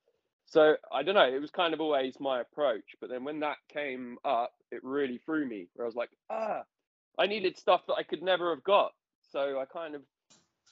So 0.46 0.76
I 0.92 1.02
don't 1.02 1.14
know. 1.14 1.28
It 1.28 1.40
was 1.40 1.50
kind 1.50 1.74
of 1.74 1.80
always 1.80 2.18
my 2.20 2.40
approach. 2.40 2.96
But 3.00 3.10
then 3.10 3.24
when 3.24 3.40
that 3.40 3.56
came 3.72 4.18
up, 4.24 4.52
it 4.70 4.82
really 4.82 5.18
threw 5.18 5.46
me. 5.46 5.68
Where 5.74 5.84
I 5.84 5.88
was 5.88 5.96
like, 5.96 6.10
ah, 6.30 6.62
I 7.18 7.26
needed 7.26 7.58
stuff 7.58 7.82
that 7.88 7.94
I 7.94 8.02
could 8.02 8.22
never 8.22 8.54
have 8.54 8.64
got. 8.64 8.92
So 9.30 9.60
I 9.60 9.64
kind 9.66 9.94
of, 9.94 10.02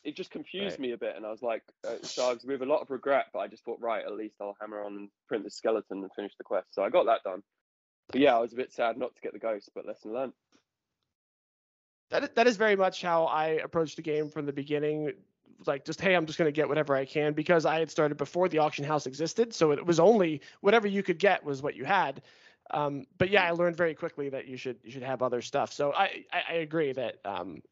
it 0.04 0.16
just 0.16 0.30
confused 0.30 0.78
Right. 0.78 0.80
me 0.80 0.92
a 0.92 0.98
bit. 0.98 1.16
And 1.16 1.24
I 1.24 1.30
was 1.30 1.42
like, 1.42 1.62
uh, 1.86 1.94
so 2.02 2.28
I 2.28 2.32
was 2.34 2.44
with 2.44 2.62
a 2.62 2.66
lot 2.66 2.82
of 2.82 2.90
regret. 2.90 3.26
But 3.32 3.40
I 3.40 3.48
just 3.48 3.64
thought, 3.64 3.80
right, 3.80 4.04
at 4.04 4.12
least 4.12 4.36
I'll 4.40 4.56
hammer 4.60 4.82
on 4.82 4.96
and 4.96 5.08
print 5.28 5.44
the 5.44 5.50
skeleton 5.50 6.02
and 6.02 6.12
finish 6.14 6.32
the 6.36 6.44
quest. 6.44 6.68
So 6.72 6.82
I 6.82 6.90
got 6.90 7.06
that 7.06 7.22
done. 7.24 7.42
But 8.10 8.20
yeah, 8.20 8.36
I 8.36 8.40
was 8.40 8.52
a 8.52 8.56
bit 8.56 8.72
sad 8.72 8.98
not 8.98 9.14
to 9.14 9.22
get 9.22 9.32
the 9.32 9.38
ghost, 9.38 9.70
but 9.74 9.86
lesson 9.86 10.12
learned. 10.12 10.32
That 12.10 12.34
that 12.34 12.46
is 12.46 12.56
very 12.56 12.76
much 12.76 13.00
how 13.00 13.24
I 13.24 13.46
approached 13.46 13.96
the 13.96 14.02
game 14.02 14.28
from 14.28 14.44
the 14.44 14.52
beginning. 14.52 15.12
Like 15.66 15.84
just 15.84 16.00
hey, 16.00 16.14
I'm 16.14 16.26
just 16.26 16.38
gonna 16.38 16.52
get 16.52 16.68
whatever 16.68 16.94
I 16.94 17.04
can 17.06 17.32
because 17.32 17.64
I 17.64 17.78
had 17.78 17.90
started 17.90 18.16
before 18.16 18.48
the 18.48 18.58
auction 18.58 18.84
house 18.84 19.06
existed, 19.06 19.54
so 19.54 19.70
it 19.70 19.86
was 19.86 19.98
only 19.98 20.42
whatever 20.60 20.86
you 20.86 21.02
could 21.02 21.18
get 21.18 21.42
was 21.42 21.62
what 21.62 21.74
you 21.74 21.84
had. 21.84 22.20
Um, 22.70 23.06
but 23.18 23.30
yeah, 23.30 23.44
I 23.44 23.52
learned 23.52 23.76
very 23.76 23.94
quickly 23.94 24.28
that 24.30 24.46
you 24.46 24.56
should 24.56 24.78
you 24.82 24.90
should 24.90 25.02
have 25.02 25.22
other 25.22 25.40
stuff. 25.40 25.72
So 25.72 25.92
I 25.94 26.24
I, 26.32 26.42
I 26.50 26.52
agree 26.54 26.92
that 26.92 27.16
um, 27.24 27.62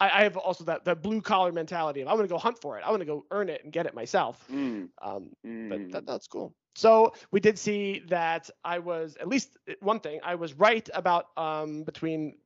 I, 0.00 0.20
I 0.20 0.22
have 0.22 0.36
also 0.36 0.64
that 0.64 0.84
that 0.84 1.02
blue 1.02 1.20
collar 1.20 1.52
mentality 1.52 2.00
of 2.00 2.08
I'm 2.08 2.16
gonna 2.16 2.28
go 2.28 2.38
hunt 2.38 2.58
for 2.60 2.78
it. 2.78 2.82
I'm 2.84 2.92
gonna 2.92 3.04
go 3.04 3.24
earn 3.30 3.48
it 3.48 3.64
and 3.64 3.72
get 3.72 3.86
it 3.86 3.94
myself. 3.94 4.44
Mm, 4.50 4.88
Um, 5.02 5.30
but 5.42 5.50
mm. 5.50 5.92
that, 5.92 6.06
that's 6.06 6.26
cool. 6.26 6.54
So 6.74 7.12
we 7.32 7.40
did 7.40 7.58
see 7.58 8.02
that 8.08 8.48
I 8.64 8.78
was 8.78 9.16
at 9.20 9.28
least 9.28 9.56
uh, 9.68 9.74
one 9.80 10.00
thing 10.00 10.20
I 10.22 10.34
was 10.36 10.54
right 10.54 10.88
about 10.94 11.36
um, 11.36 11.82
between 11.82 12.36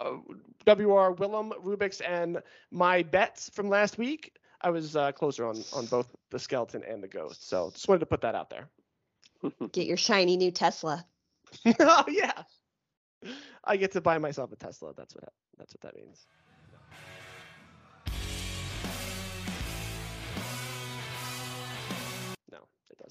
uh, 0.00 0.16
WR 0.66 1.12
Willem 1.12 1.52
Rubik's 1.64 2.00
and 2.02 2.42
my 2.70 3.02
bets 3.02 3.50
from 3.54 3.68
last 3.68 3.96
week. 3.96 4.36
I 4.60 4.70
was 4.70 4.96
uh, 4.96 5.12
closer 5.12 5.46
on 5.46 5.64
on 5.72 5.86
both 5.86 6.14
the 6.30 6.38
skeleton 6.38 6.82
and 6.84 7.02
the 7.02 7.08
ghost. 7.08 7.48
So 7.48 7.70
just 7.70 7.88
wanted 7.88 8.00
to 8.00 8.06
put 8.06 8.20
that 8.22 8.34
out 8.34 8.50
there. 8.50 8.68
Get 9.72 9.86
your 9.86 9.96
shiny 9.96 10.36
new 10.36 10.50
Tesla. 10.50 11.06
oh 11.80 12.04
yeah, 12.08 12.42
I 13.64 13.76
get 13.76 13.92
to 13.92 14.02
buy 14.02 14.18
myself 14.18 14.52
a 14.52 14.56
Tesla. 14.56 14.92
That's 14.94 15.14
what 15.14 15.32
that's 15.56 15.74
what 15.74 15.80
that 15.80 15.96
means. 15.96 16.26
It 22.98 23.04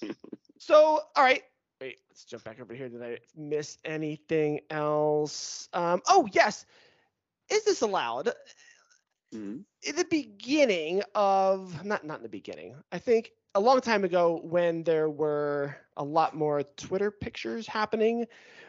doesn't. 0.00 0.16
so, 0.58 1.00
all 1.16 1.24
right. 1.24 1.42
Wait, 1.80 1.98
let's 2.08 2.24
jump 2.24 2.44
back 2.44 2.60
over 2.60 2.74
here. 2.74 2.88
Did 2.88 3.02
I 3.02 3.18
miss 3.36 3.78
anything 3.84 4.60
else? 4.70 5.68
Um, 5.72 6.02
oh 6.08 6.28
yes. 6.32 6.64
Is 7.50 7.64
this 7.64 7.82
allowed? 7.82 8.32
Mm. 9.34 9.64
in 9.82 9.96
the 9.96 10.04
beginning 10.04 11.02
of 11.16 11.84
not 11.84 12.06
not 12.06 12.18
in 12.18 12.22
the 12.22 12.28
beginning 12.28 12.76
i 12.92 12.98
think 12.98 13.32
a 13.56 13.60
long 13.60 13.80
time 13.80 14.04
ago 14.04 14.40
when 14.44 14.84
there 14.84 15.10
were 15.10 15.76
a 15.96 16.04
lot 16.04 16.36
more 16.36 16.62
twitter 16.76 17.10
pictures 17.10 17.66
happening 17.66 18.26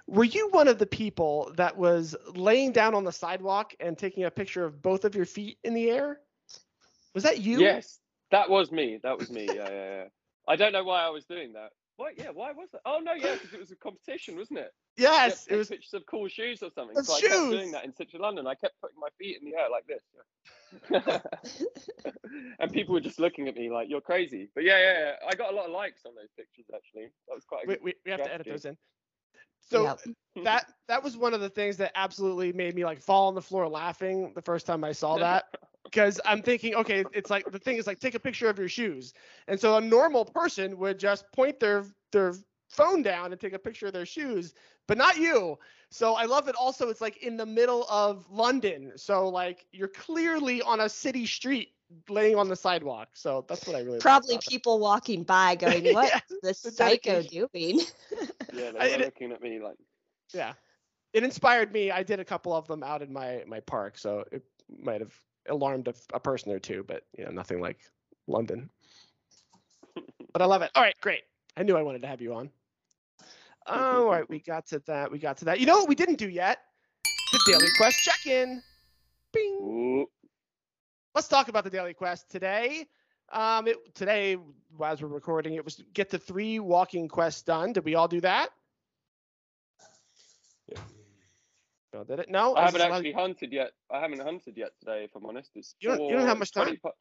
were 0.08 0.24
you 0.24 0.50
one 0.50 0.68
of 0.68 0.80
the 0.80 0.86
people 0.88 1.52
that 1.56 1.78
was 1.78 2.16
laying 2.34 2.72
down 2.72 2.96
on 2.96 3.04
the 3.04 3.12
sidewalk 3.12 3.76
and 3.80 3.96
taking 3.96 4.24
a 4.24 4.32
picture 4.32 4.66
of 4.66 4.82
both 4.82 5.06
of 5.06 5.14
your 5.14 5.26
feet 5.26 5.60
in 5.64 5.76
the 5.76 5.92
air 5.92 6.20
was 7.14 7.24
that 7.24 7.42
you 7.42 7.62
Yes, 7.62 8.00
that 8.32 8.50
was 8.50 8.72
me. 8.72 9.00
That 9.04 9.18
was 9.18 9.30
me. 9.30 9.46
Yeah, 9.48 9.70
yeah, 9.70 9.70
yeah. 9.70 10.04
I 10.48 10.56
don't 10.56 10.74
know 10.74 10.84
why 10.84 11.02
I 11.04 11.10
was 11.10 11.26
doing 11.26 11.54
that. 11.54 11.72
What? 11.98 12.18
Yeah, 12.18 12.32
why 12.34 12.52
was 12.52 12.70
that? 12.74 12.82
Oh 12.86 13.00
no, 13.02 13.14
yeah, 13.14 13.34
because 13.34 13.54
it 13.54 13.60
was 13.60 13.72
a 13.72 13.76
competition, 13.78 14.36
wasn't 14.36 14.60
it? 14.60 14.72
Yes 14.98 15.46
it 15.50 15.56
was 15.56 15.68
pictures 15.68 15.94
of 15.94 16.06
cool 16.06 16.28
shoes 16.28 16.64
or 16.64 16.70
something. 16.74 16.98
Of 16.98 17.06
so 17.06 17.16
I 17.16 17.22
kept 17.22 17.34
shoes. 17.34 17.52
doing 17.52 17.72
that 17.72 17.86
in 17.86 17.94
central 17.94 18.22
London. 18.22 18.48
I 18.48 18.56
kept 18.56 18.80
putting 18.82 19.00
my 19.00 19.08
feet 19.18 19.40
in 19.42 19.50
the 19.50 19.58
air 19.58 19.68
like 19.70 19.86
this, 19.88 20.04
and 22.60 22.72
people 22.72 22.94
were 22.94 23.02
just 23.02 23.20
looking 23.20 23.48
at 23.48 23.56
me 23.56 23.70
like 23.70 23.90
you're 23.90 24.02
crazy. 24.02 24.50
But 24.56 24.66
yeah, 24.66 24.78
yeah, 24.78 25.00
yeah. 25.00 25.12
I 25.30 25.36
got 25.36 25.54
a 25.54 25.56
lot 25.56 25.66
of 25.66 25.72
likes 25.72 26.02
on 26.06 26.16
those 26.16 26.30
pictures 26.38 26.66
actually. 26.74 27.10
That 27.28 27.36
was 27.36 27.46
quite. 27.46 27.66
A 27.66 27.68
we, 27.68 27.74
good... 27.76 27.84
we, 27.84 27.94
we 28.06 28.12
have 28.12 28.24
to 28.24 28.34
edit 28.34 28.48
those 28.48 28.66
in 28.66 28.78
so 29.70 29.84
Yep. 29.84 30.00
that 30.44 30.72
that 30.88 31.04
was 31.04 31.18
one 31.18 31.34
of 31.34 31.42
the 31.42 31.50
things 31.50 31.78
that 31.78 31.92
absolutely 31.96 32.54
made 32.54 32.76
me 32.76 32.86
like 32.86 33.02
fall 33.02 33.28
on 33.28 33.36
the 33.36 33.42
floor 33.42 33.68
laughing 33.68 34.32
the 34.36 34.42
first 34.42 34.66
time 34.66 34.84
I 34.84 34.92
saw 34.92 35.18
that 35.18 35.46
because 35.86 36.20
I'm 36.26 36.42
thinking, 36.44 36.76
okay, 36.76 37.06
it's 37.14 37.30
like 37.30 37.50
the 37.52 37.60
thing 37.60 37.78
is 37.78 37.88
like 37.88 38.00
take 38.00 38.16
a 38.16 38.20
picture 38.20 38.50
of 38.50 38.60
your 38.60 38.68
shoes, 38.70 39.14
and 39.48 39.60
so 39.60 39.78
a 39.78 39.82
normal 39.82 40.26
person 40.26 40.78
would 40.80 41.00
just 41.00 41.32
point 41.32 41.60
their 41.60 41.86
their 42.12 42.34
phone 42.70 43.02
down 43.04 43.32
and 43.32 43.40
take 43.40 43.54
a 43.54 43.60
picture 43.60 43.88
of 43.88 43.94
their 43.94 44.06
shoes, 44.06 44.54
but 44.88 44.98
not 44.98 45.18
you. 45.18 45.58
So 45.92 46.16
I 46.16 46.26
love 46.26 46.48
it. 46.50 46.56
Also, 46.56 46.90
it's 46.90 47.02
like 47.02 47.18
in 47.18 47.38
the 47.38 47.46
middle 47.46 47.86
of 47.90 48.30
London, 48.30 48.94
so 48.98 49.30
like 49.30 49.66
you're 49.72 49.88
clearly 49.88 50.62
on 50.62 50.82
a 50.82 50.90
city 50.90 51.26
street 51.26 51.70
laying 52.10 52.36
on 52.36 52.50
the 52.50 52.56
sidewalk. 52.56 53.10
So 53.14 53.46
that's 53.48 53.66
what 53.68 53.76
I 53.76 53.80
really 53.80 54.00
Probably 54.00 54.36
about 54.36 54.48
it. 54.48 54.54
people 54.54 54.80
walking 54.80 55.24
by 55.24 55.56
going, 55.56 55.86
"What 55.92 56.12
Yeah, 56.14 56.20
is 56.30 56.38
this 56.42 56.62
the 56.64 56.72
psycho 56.72 57.22
doing?" 57.24 57.82
Yeah, 58.52 58.72
they're 58.72 59.00
looking 59.00 59.32
at 59.32 59.42
me 59.42 59.60
like. 59.60 59.78
yeah 60.34 60.54
it 61.14 61.24
inspired 61.24 61.72
me 61.72 61.92
i 61.92 62.04
did 62.04 62.20
a 62.20 62.26
couple 62.26 62.54
of 62.54 62.68
them 62.68 62.84
out 62.84 63.02
in 63.02 63.12
my 63.14 63.44
my 63.48 63.60
park 63.62 63.98
so 63.98 64.24
it 64.32 64.44
might 64.70 65.02
have 65.02 65.14
alarmed 65.50 65.88
a, 65.88 65.94
a 66.14 66.20
person 66.20 66.52
or 66.52 66.60
two 66.60 66.84
but 66.88 67.04
you 67.18 67.26
know 67.26 67.32
nothing 67.32 67.60
like 67.62 67.80
london. 68.28 68.70
But 70.34 70.42
i 70.42 70.46
love 70.46 70.62
it. 70.64 70.72
All 70.76 70.84
right 70.84 70.96
great. 71.00 71.22
I 71.56 71.64
knew 71.64 71.78
i 71.78 71.82
wanted 71.82 72.02
to 72.02 72.08
have 72.10 72.22
you 72.22 72.34
on. 72.34 72.50
All 73.68 74.06
right 74.06 74.30
we 74.30 74.40
got 74.40 74.68
to 74.68 74.80
that 74.88 75.10
we 75.12 75.18
got 75.18 75.38
to 75.38 75.46
that. 75.46 75.60
You 75.62 75.66
know 75.66 75.78
what 75.78 75.88
we 75.88 75.96
didn't 75.96 76.18
do 76.18 76.28
yet? 76.28 76.60
The 77.32 77.40
daily 77.48 77.68
quest 77.78 77.98
check-in. 78.04 78.62
Bing. 79.32 79.54
Ooh. 79.62 80.08
let's 81.14 81.28
talk 81.30 81.48
about 81.48 81.64
the 81.64 81.70
daily 81.70 81.94
quest 81.94 82.30
today. 82.30 82.86
Um 83.32 83.68
it 83.68 83.96
today 83.96 84.38
as 84.84 85.02
we're 85.02 85.08
recording 85.08 85.54
it 85.54 85.64
was 85.64 85.82
get 85.94 86.10
the 86.10 86.20
three 86.20 86.60
walking 86.60 87.08
quests 87.08 87.42
done. 87.44 87.72
Did 87.72 87.86
we 87.86 87.96
all 87.96 88.10
do 88.10 88.20
that 88.22 88.50
Yeah. 90.68 90.80
No 91.96 92.04
did 92.04 92.20
it 92.20 92.30
no 92.30 92.56
I 92.56 92.66
haven't 92.66 92.74
this 92.80 92.82
allowed- 92.88 92.96
actually 92.98 93.12
hunted 93.14 93.52
yet. 93.54 93.72
I 93.92 94.00
haven't 94.00 94.20
hunted 94.22 94.58
yet 94.58 94.72
today, 94.80 95.06
if 95.06 95.16
I'm 95.16 95.26
honest. 95.26 95.52
It's 95.56 95.76
You 95.80 95.90
don't- 95.90 96.02
you 96.10 96.16
don't 96.16 96.28
have 96.28 96.38
much 96.38 96.52
20 96.52 96.72
time? 96.72 96.80
pa- 96.82 96.92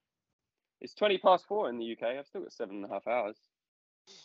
It's 0.81 0.95
20 0.95 1.19
past 1.19 1.47
four 1.47 1.69
in 1.69 1.79
the 1.79 1.85
UK. 1.85 2.19
I've 2.19 2.27
still 2.27 2.43
got 2.43 2.53
seven 2.53 2.77
and 2.77 2.85
a 2.85 2.89
half 2.89 3.07
hours. 3.07 3.37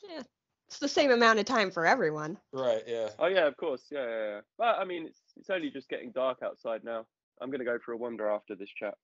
Yeah, 0.07 0.23
it's 0.67 0.79
the 0.79 0.87
same 0.89 1.11
amount 1.11 1.39
of 1.39 1.45
time 1.45 1.71
for 1.71 1.85
everyone. 1.85 2.37
Right. 2.51 2.83
Yeah. 2.87 3.09
Oh 3.17 3.27
yeah, 3.27 3.47
of 3.47 3.55
course. 3.57 3.87
Yeah, 3.89 4.05
yeah, 4.07 4.27
yeah. 4.35 4.41
But 4.57 4.77
I 4.77 4.83
mean, 4.85 5.05
it's 5.07 5.21
it's 5.37 5.49
only 5.49 5.69
just 5.69 5.89
getting 5.89 6.11
dark 6.11 6.41
outside 6.43 6.83
now. 6.83 7.05
I'm 7.41 7.49
gonna 7.49 7.63
go 7.65 7.79
for 7.79 7.93
a 7.93 7.97
wander 7.97 8.27
after 8.29 8.55
this 8.55 8.69
chat. 8.69 8.97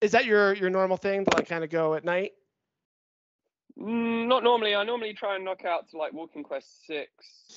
Is 0.00 0.12
that 0.12 0.24
your 0.24 0.54
your 0.54 0.70
normal 0.70 0.96
thing 0.96 1.24
to 1.24 1.36
like 1.36 1.48
kind 1.48 1.64
of 1.64 1.70
go 1.70 1.94
at 1.94 2.04
night? 2.04 2.32
Mm, 3.80 4.26
not 4.26 4.42
normally. 4.42 4.74
I 4.74 4.82
normally 4.84 5.14
try 5.14 5.36
and 5.36 5.44
knock 5.44 5.64
out 5.64 5.88
to 5.90 5.98
like 5.98 6.12
Walking 6.12 6.42
Quest 6.42 6.86
six 6.86 7.10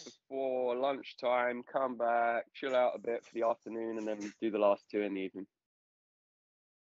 before 0.05 0.75
lunchtime. 0.75 1.63
Come 1.71 1.97
back, 1.97 2.45
chill 2.53 2.75
out 2.75 2.91
a 2.95 2.99
bit 2.99 3.23
for 3.25 3.33
the 3.33 3.47
afternoon, 3.47 3.97
and 3.97 4.07
then 4.07 4.31
do 4.41 4.51
the 4.51 4.59
last 4.59 4.83
two 4.91 5.01
in 5.01 5.15
the 5.15 5.21
evening. 5.21 5.47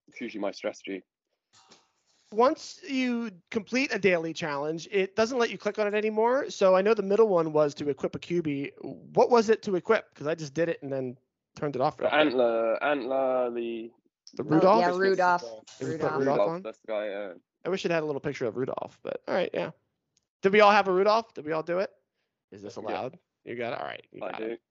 It's 0.10 0.20
usually 0.20 0.42
my 0.42 0.52
strategy. 0.52 1.04
Once 2.34 2.82
you 2.88 3.30
complete 3.52 3.94
a 3.94 4.00
daily 4.00 4.34
challenge, 4.34 4.88
it 4.92 5.16
doesn't 5.16 5.38
let 5.38 5.52
you 5.52 5.58
click 5.58 5.78
on 5.80 5.88
it 5.88 5.94
anymore. 5.94 6.50
So 6.50 6.76
I 6.76 6.82
know 6.82 6.94
the 6.94 7.04
middle 7.04 7.28
one 7.28 7.54
was 7.54 7.74
to 7.76 7.88
equip 7.90 8.16
a 8.16 8.20
QB. 8.20 8.72
What 9.14 9.30
was 9.30 9.50
it 9.50 9.62
to 9.64 9.76
equip? 9.76 10.10
Because 10.14 10.28
I 10.28 10.36
just 10.36 10.54
did 10.54 10.68
it 10.68 10.82
and 10.82 10.92
then 10.92 11.18
turned 11.56 11.76
it 11.76 11.82
off. 11.82 11.98
The 11.98 12.14
antler, 12.14 12.84
antler, 12.84 13.52
the 13.52 13.92
The 14.34 14.44
Oh, 14.44 14.48
Rudolph. 14.48 14.80
yeah, 14.82 14.98
Rudolph. 14.98 15.42
guy. 15.42 15.48
It 15.80 15.86
was 15.86 15.96
put 15.96 16.12
Rudolph. 16.12 16.20
Rudolph 16.20 16.40
Rudolph, 16.40 16.64
that's 16.64 16.80
the 16.80 16.88
guy. 16.92 17.08
Uh, 17.10 17.34
I 17.66 17.70
wish 17.70 17.86
it 17.86 17.92
had 17.92 18.04
a 18.04 18.06
little 18.06 18.20
picture 18.22 18.46
of 18.46 18.58
Rudolph, 18.58 18.98
but 19.04 19.22
all 19.28 19.34
right, 19.34 19.50
yeah. 19.54 19.72
Did 20.42 20.52
we 20.54 20.60
all 20.62 20.72
have 20.72 20.88
a 20.88 20.92
Rudolph? 20.92 21.34
Did 21.34 21.46
we 21.46 21.54
all 21.54 21.64
do 21.64 21.80
it? 21.80 21.90
Is 22.52 22.62
this 22.62 22.76
Yeah. 22.78 22.84
allowed? 22.84 23.18
You 23.46 23.56
got 23.56 23.74
it. 23.74 23.80
All 23.80 23.86
right. 23.86 24.06
You 24.12 24.24
I 24.24 24.32
got 24.32 24.40
do. 24.40 24.46
it. 24.48 24.62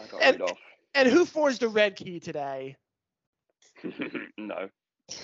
I 0.00 0.06
got 0.06 0.22
And- 0.22 0.40
rid 0.40 0.50
And 0.94 1.08
who 1.08 1.24
forged 1.24 1.62
a 1.62 1.68
red 1.68 1.96
key 1.96 2.18
today? 2.20 2.76
no. 4.36 4.68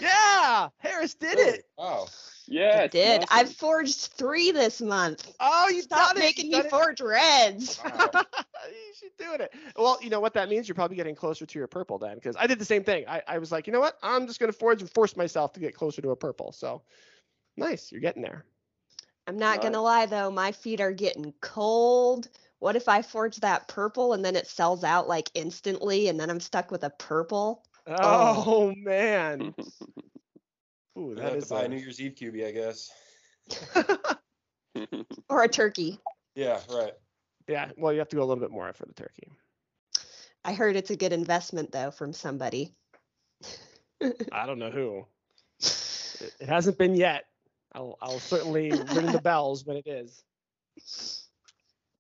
Yeah, 0.01 0.69
Harris 0.79 1.14
did 1.14 1.38
it. 1.38 1.64
Oh, 1.79 2.09
Yeah. 2.49 2.81
I 2.83 2.87
did. 2.88 3.25
I've 3.31 3.53
forged 3.53 4.12
three 4.14 4.51
this 4.51 4.81
month. 4.81 5.33
Oh, 5.38 5.69
you 5.69 5.83
Stop 5.83 6.09
done 6.14 6.16
it. 6.19 6.21
making 6.21 6.47
You 6.47 6.51
me 6.53 6.57
done 6.59 6.66
it. 6.66 6.71
forge 6.71 7.01
reds. 7.01 7.81
Wow. 7.85 8.11
you 9.18 9.24
should 9.24 9.38
doing 9.38 9.40
it. 9.40 9.55
Well, 9.76 9.98
you 10.02 10.11
know 10.11 10.20
what 10.20 10.35
that 10.35 10.48
means? 10.48 10.68
You're 10.68 10.74
probably 10.74 10.96
getting 10.96 11.14
closer 11.14 11.46
to 11.46 11.59
your 11.59 11.68
purple 11.68 11.98
then, 11.98 12.14
because 12.16 12.37
I 12.38 12.46
did 12.46 12.59
the 12.59 12.64
same 12.64 12.85
thing. 12.85 13.05
I, 13.09 13.22
I 13.26 13.38
was 13.38 13.52
like, 13.52 13.66
you 13.66 13.72
know 13.72 13.81
what? 13.81 13.98
I'm 14.02 14.26
just 14.26 14.40
gonna 14.40 14.52
forge 14.52 14.81
and 14.81 14.90
force 14.90 15.16
myself 15.16 15.52
to 15.55 15.61
get 15.61 15.74
closer 15.74 16.02
to 16.02 16.11
a 16.11 16.16
purple. 16.16 16.52
So 16.52 16.83
nice, 17.57 17.90
you're 17.92 18.00
getting 18.00 18.22
there. 18.22 18.44
I'm 19.26 19.38
not 19.38 19.61
gonna 19.61 19.83
lie 19.83 20.07
though, 20.07 20.31
my 20.31 20.52
feet 20.52 20.81
are 20.81 20.92
getting 20.92 21.33
cold. 21.40 22.29
What 22.59 22.76
if 22.76 22.88
I 22.88 23.02
forge 23.02 23.37
that 23.38 23.68
purple 23.68 24.14
and 24.14 24.24
then 24.24 24.35
it 24.37 24.46
sells 24.46 24.83
out 24.83 25.09
like 25.09 25.31
instantly 25.35 26.09
and 26.09 26.18
then 26.18 26.31
I'm 26.31 26.40
stuck 26.40 26.70
with 26.70 26.85
a 26.85 26.90
purple? 26.90 27.64
Oh, 27.87 28.44
oh. 28.46 28.74
man. 28.76 29.55
Ooh, 30.98 31.09
We'll 31.09 31.16
that 31.16 31.24
have 31.24 31.37
is 31.37 31.48
to 31.48 31.55
buy 31.55 31.62
a 31.62 31.64
a- 31.64 31.68
New 31.68 31.76
Year's 31.76 32.00
Eve 32.00 32.14
QB, 32.14 32.46
I 32.46 32.50
guess. 32.52 32.90
Or 35.29 35.42
a 35.42 35.48
turkey. 35.48 35.98
Yeah, 36.35 36.61
right. 36.70 36.92
Yeah. 37.48 37.70
Well, 37.76 37.92
you 37.92 37.98
have 37.98 38.09
to 38.09 38.16
go 38.16 38.22
a 38.22 38.26
little 38.26 38.42
bit 38.42 38.50
more 38.50 38.72
for 38.72 38.87
the 38.87 38.94
turkey. 38.94 39.28
I 40.44 40.52
heard 40.52 40.76
it's 40.76 40.90
a 40.90 40.96
good 40.96 41.12
investment 41.12 41.72
though 41.72 41.90
from 41.90 42.12
somebody. 42.12 42.74
I 44.32 44.46
don't 44.46 44.59
know 44.59 44.70
who. 44.70 45.06
It, 45.61 46.48
hasn't 46.48 46.78
been 46.78 46.94
yet. 46.94 47.24
I'll 47.74 47.98
I'll 48.00 48.20
certainly 48.20 48.70
ring 48.70 49.06
the 49.06 49.20
bells 49.24 49.64
when 49.64 49.76
it 49.76 49.87
is. 49.87 50.22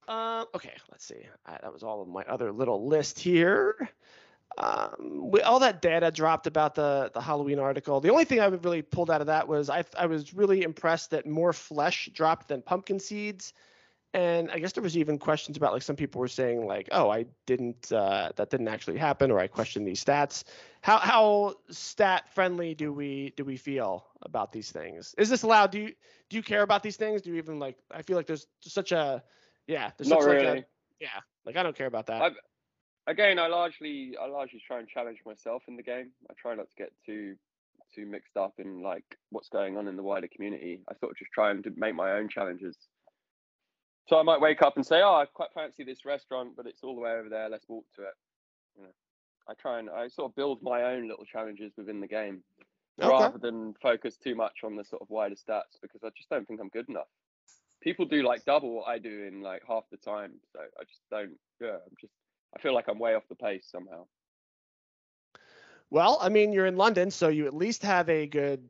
Um, 0.08 0.46
okay, 0.54 0.74
let's 0.90 1.04
see. 1.04 1.26
That 1.46 1.72
was 1.72 1.82
all 1.82 2.02
of 2.02 2.08
my 2.08 2.22
other 2.28 2.52
little 2.52 2.86
list 2.86 3.18
here. 3.18 3.90
Um, 4.58 5.30
we, 5.30 5.42
all 5.42 5.58
that 5.58 5.82
data 5.82 6.10
dropped 6.10 6.46
about 6.46 6.74
the 6.74 7.10
the 7.12 7.20
Halloween 7.20 7.58
article. 7.58 8.00
The 8.00 8.10
only 8.10 8.24
thing 8.24 8.40
I 8.40 8.46
really 8.46 8.82
pulled 8.82 9.10
out 9.10 9.20
of 9.20 9.26
that 9.26 9.48
was 9.48 9.68
I 9.68 9.84
I 9.98 10.06
was 10.06 10.32
really 10.34 10.62
impressed 10.62 11.10
that 11.10 11.26
more 11.26 11.52
flesh 11.52 12.08
dropped 12.14 12.48
than 12.48 12.62
pumpkin 12.62 13.00
seeds. 13.00 13.52
And 14.14 14.50
I 14.50 14.58
guess 14.58 14.72
there 14.72 14.82
was 14.82 14.96
even 14.96 15.18
questions 15.18 15.56
about 15.58 15.72
like 15.74 15.82
some 15.82 15.96
people 15.96 16.20
were 16.20 16.28
saying 16.28 16.66
like, 16.66 16.88
oh, 16.92 17.10
I 17.10 17.26
didn't 17.44 17.92
uh, 17.92 18.30
that 18.36 18.48
didn't 18.50 18.68
actually 18.68 18.96
happen, 18.96 19.30
or 19.30 19.38
I 19.38 19.46
questioned 19.46 19.86
these 19.86 20.02
stats. 20.02 20.44
How 20.80 20.98
how 20.98 21.54
stat 21.70 22.28
friendly 22.32 22.74
do 22.74 22.92
we 22.92 23.34
do 23.36 23.44
we 23.44 23.56
feel 23.56 24.06
about 24.22 24.52
these 24.52 24.70
things? 24.70 25.14
Is 25.18 25.28
this 25.28 25.42
allowed? 25.42 25.70
Do 25.70 25.80
you 25.80 25.92
do 26.30 26.36
you 26.36 26.42
care 26.42 26.62
about 26.62 26.82
these 26.82 26.96
things? 26.96 27.20
Do 27.22 27.30
you 27.30 27.36
even 27.36 27.58
like? 27.58 27.76
I 27.90 28.02
feel 28.02 28.16
like 28.16 28.26
there's 28.26 28.46
such 28.62 28.92
a 28.92 29.22
yeah. 29.66 29.90
There's 29.98 30.08
Not 30.08 30.22
such 30.22 30.28
like 30.28 30.36
really. 30.38 30.58
a, 30.60 30.64
yeah. 31.00 31.20
Like 31.44 31.56
I 31.56 31.62
don't 31.62 31.76
care 31.76 31.88
about 31.88 32.06
that. 32.06 32.22
I- 32.22 32.30
Again, 33.08 33.38
I 33.38 33.46
largely, 33.46 34.16
I 34.20 34.26
largely 34.26 34.60
try 34.66 34.80
and 34.80 34.88
challenge 34.88 35.18
myself 35.24 35.62
in 35.68 35.76
the 35.76 35.82
game. 35.84 36.10
I 36.28 36.34
try 36.36 36.56
not 36.56 36.66
to 36.68 36.74
get 36.76 36.92
too, 37.06 37.36
too 37.94 38.04
mixed 38.04 38.36
up 38.36 38.54
in 38.58 38.82
like 38.82 39.04
what's 39.30 39.48
going 39.48 39.76
on 39.76 39.86
in 39.86 39.94
the 39.94 40.02
wider 40.02 40.26
community. 40.26 40.80
I 40.90 40.94
sort 40.98 41.12
of 41.12 41.16
just 41.16 41.30
try 41.32 41.52
and 41.52 41.62
to 41.62 41.70
make 41.76 41.94
my 41.94 42.14
own 42.14 42.28
challenges. 42.28 42.76
So 44.06 44.18
I 44.18 44.22
might 44.22 44.40
wake 44.40 44.62
up 44.62 44.76
and 44.76 44.86
say, 44.86 45.02
"Oh, 45.02 45.14
I 45.14 45.26
quite 45.26 45.52
fancy 45.52 45.82
this 45.82 46.04
restaurant, 46.04 46.56
but 46.56 46.66
it's 46.66 46.82
all 46.82 46.94
the 46.94 47.00
way 47.00 47.12
over 47.12 47.28
there. 47.28 47.48
Let's 47.48 47.68
walk 47.68 47.84
to 47.96 48.02
it." 48.02 48.14
You 48.76 48.82
know, 48.84 48.92
I 49.48 49.54
try 49.54 49.78
and 49.78 49.90
I 49.90 50.08
sort 50.08 50.30
of 50.30 50.36
build 50.36 50.62
my 50.62 50.84
own 50.84 51.08
little 51.08 51.24
challenges 51.24 51.72
within 51.76 52.00
the 52.00 52.06
game, 52.06 52.44
Okay. 53.00 53.08
rather 53.08 53.38
than 53.38 53.74
focus 53.74 54.16
too 54.16 54.34
much 54.34 54.62
on 54.64 54.76
the 54.76 54.84
sort 54.84 55.02
of 55.02 55.10
wider 55.10 55.34
stats 55.34 55.80
because 55.82 56.02
I 56.04 56.10
just 56.16 56.28
don't 56.28 56.46
think 56.46 56.60
I'm 56.60 56.68
good 56.68 56.88
enough. 56.88 57.08
People 57.82 58.04
do 58.04 58.22
like 58.22 58.44
double 58.44 58.72
what 58.74 58.88
I 58.88 58.98
do 58.98 59.24
in 59.24 59.42
like 59.42 59.62
half 59.66 59.84
the 59.90 59.96
time, 59.98 60.40
so 60.52 60.60
I 60.60 60.84
just 60.84 61.02
don't. 61.10 61.38
Yeah, 61.60 61.76
I'm 61.76 61.96
just. 62.00 62.12
I 62.54 62.60
feel 62.60 62.74
like 62.74 62.88
I'm 62.88 62.98
way 62.98 63.14
off 63.14 63.28
the 63.28 63.34
pace 63.34 63.66
somehow. 63.70 64.06
Well, 65.90 66.18
I 66.20 66.28
mean, 66.28 66.52
you're 66.52 66.66
in 66.66 66.76
London, 66.76 67.10
so 67.10 67.28
you 67.28 67.46
at 67.46 67.54
least 67.54 67.82
have 67.82 68.08
a 68.08 68.26
good 68.26 68.68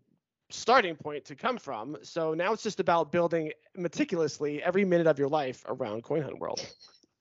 starting 0.51 0.97
point 0.97 1.25
to 1.27 1.35
come 1.35 1.59
from. 1.59 1.97
So 2.03 2.35
now 2.35 2.53
it's 2.53 2.63
just 2.63 2.81
about 2.81 3.13
building 3.13 3.53
meticulously 3.77 4.63
every 4.63 4.85
minute 4.85 5.07
of 5.07 5.19
your 5.19 5.29
life 5.29 5.65
around 5.67 6.03
Coin 6.03 6.23
Hunt 6.23 6.39
World, 6.39 6.65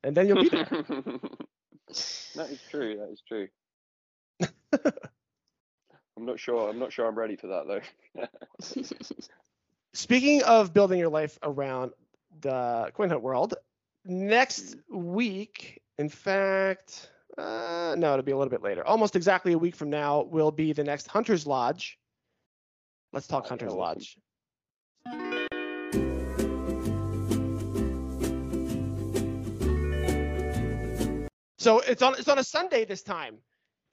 and 0.04 0.16
then 0.16 0.28
you'll 0.28 0.44
be 0.44 0.50
there. 0.50 0.66
that 2.36 2.50
is 2.50 2.60
true. 2.70 2.98
That 2.98 3.10
is 3.12 3.22
true. 3.28 3.48
I'm 6.18 6.26
not 6.26 6.40
sure. 6.40 6.70
I'm 6.70 6.80
not 6.80 6.94
sure 6.94 7.08
I'm 7.08 7.18
ready 7.18 7.36
for 7.36 7.48
that 7.48 7.82
though. 8.16 8.24
Speaking 9.94 10.44
of 10.44 10.74
building 10.74 11.00
your 11.00 11.10
life 11.10 11.40
around 11.44 11.92
the 12.42 12.92
Coin 12.94 13.10
Hunt 13.10 13.22
World, 13.22 13.56
next 14.06 14.76
week, 14.90 15.82
in 15.98 16.10
fact, 16.10 17.10
uh, 17.38 17.96
no, 17.98 18.14
it'll 18.14 18.24
be 18.24 18.32
a 18.32 18.38
little 18.38 18.52
bit 18.52 18.62
later. 18.62 18.86
Almost 18.86 19.16
exactly 19.16 19.54
a 19.54 19.58
week 19.58 19.76
from 19.76 19.90
now 19.90 20.24
will 20.24 20.52
be 20.52 20.74
the 20.74 20.84
next 20.84 21.08
Hunter's 21.08 21.48
Lodge. 21.48 21.98
Let's 23.16 23.28
talk 23.28 23.48
Hunter's. 23.48 23.72
Lodge. 23.72 24.18
So 31.58 31.80
it's 31.80 32.02
on 32.02 32.16
it's 32.16 32.28
on 32.28 32.40
a 32.40 32.44
Sunday 32.44 32.84
this 32.84 33.04
time. 33.04 33.38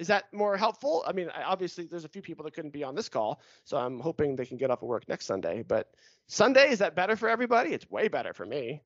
Is 0.01 0.09
that 0.09 0.25
more 0.33 0.57
helpful? 0.57 1.05
I 1.07 1.13
mean, 1.13 1.31
obviously 1.47 1.87
there's 1.87 2.05
a 2.05 2.09
few 2.09 2.21
people 2.21 2.45
that 2.47 2.55
couldn't 2.55 2.73
be 2.73 2.83
on 2.83 2.97
this 2.97 3.09
call, 3.09 3.41
so 3.65 3.77
I'm 3.77 4.01
hoping 4.01 4.35
they 4.35 4.45
can 4.45 4.57
get 4.57 4.73
off 4.73 4.83
of 4.83 4.89
work 4.89 5.09
next 5.09 5.27
Sunday. 5.27 5.63
But 5.63 5.93
Sunday 6.27 6.71
is 6.73 6.81
that 6.81 6.97
better 6.97 7.15
for 7.15 7.29
everybody? 7.29 7.73
It's 7.73 7.89
way 7.89 8.09
better 8.09 8.35
for 8.35 8.45
me. 8.45 8.83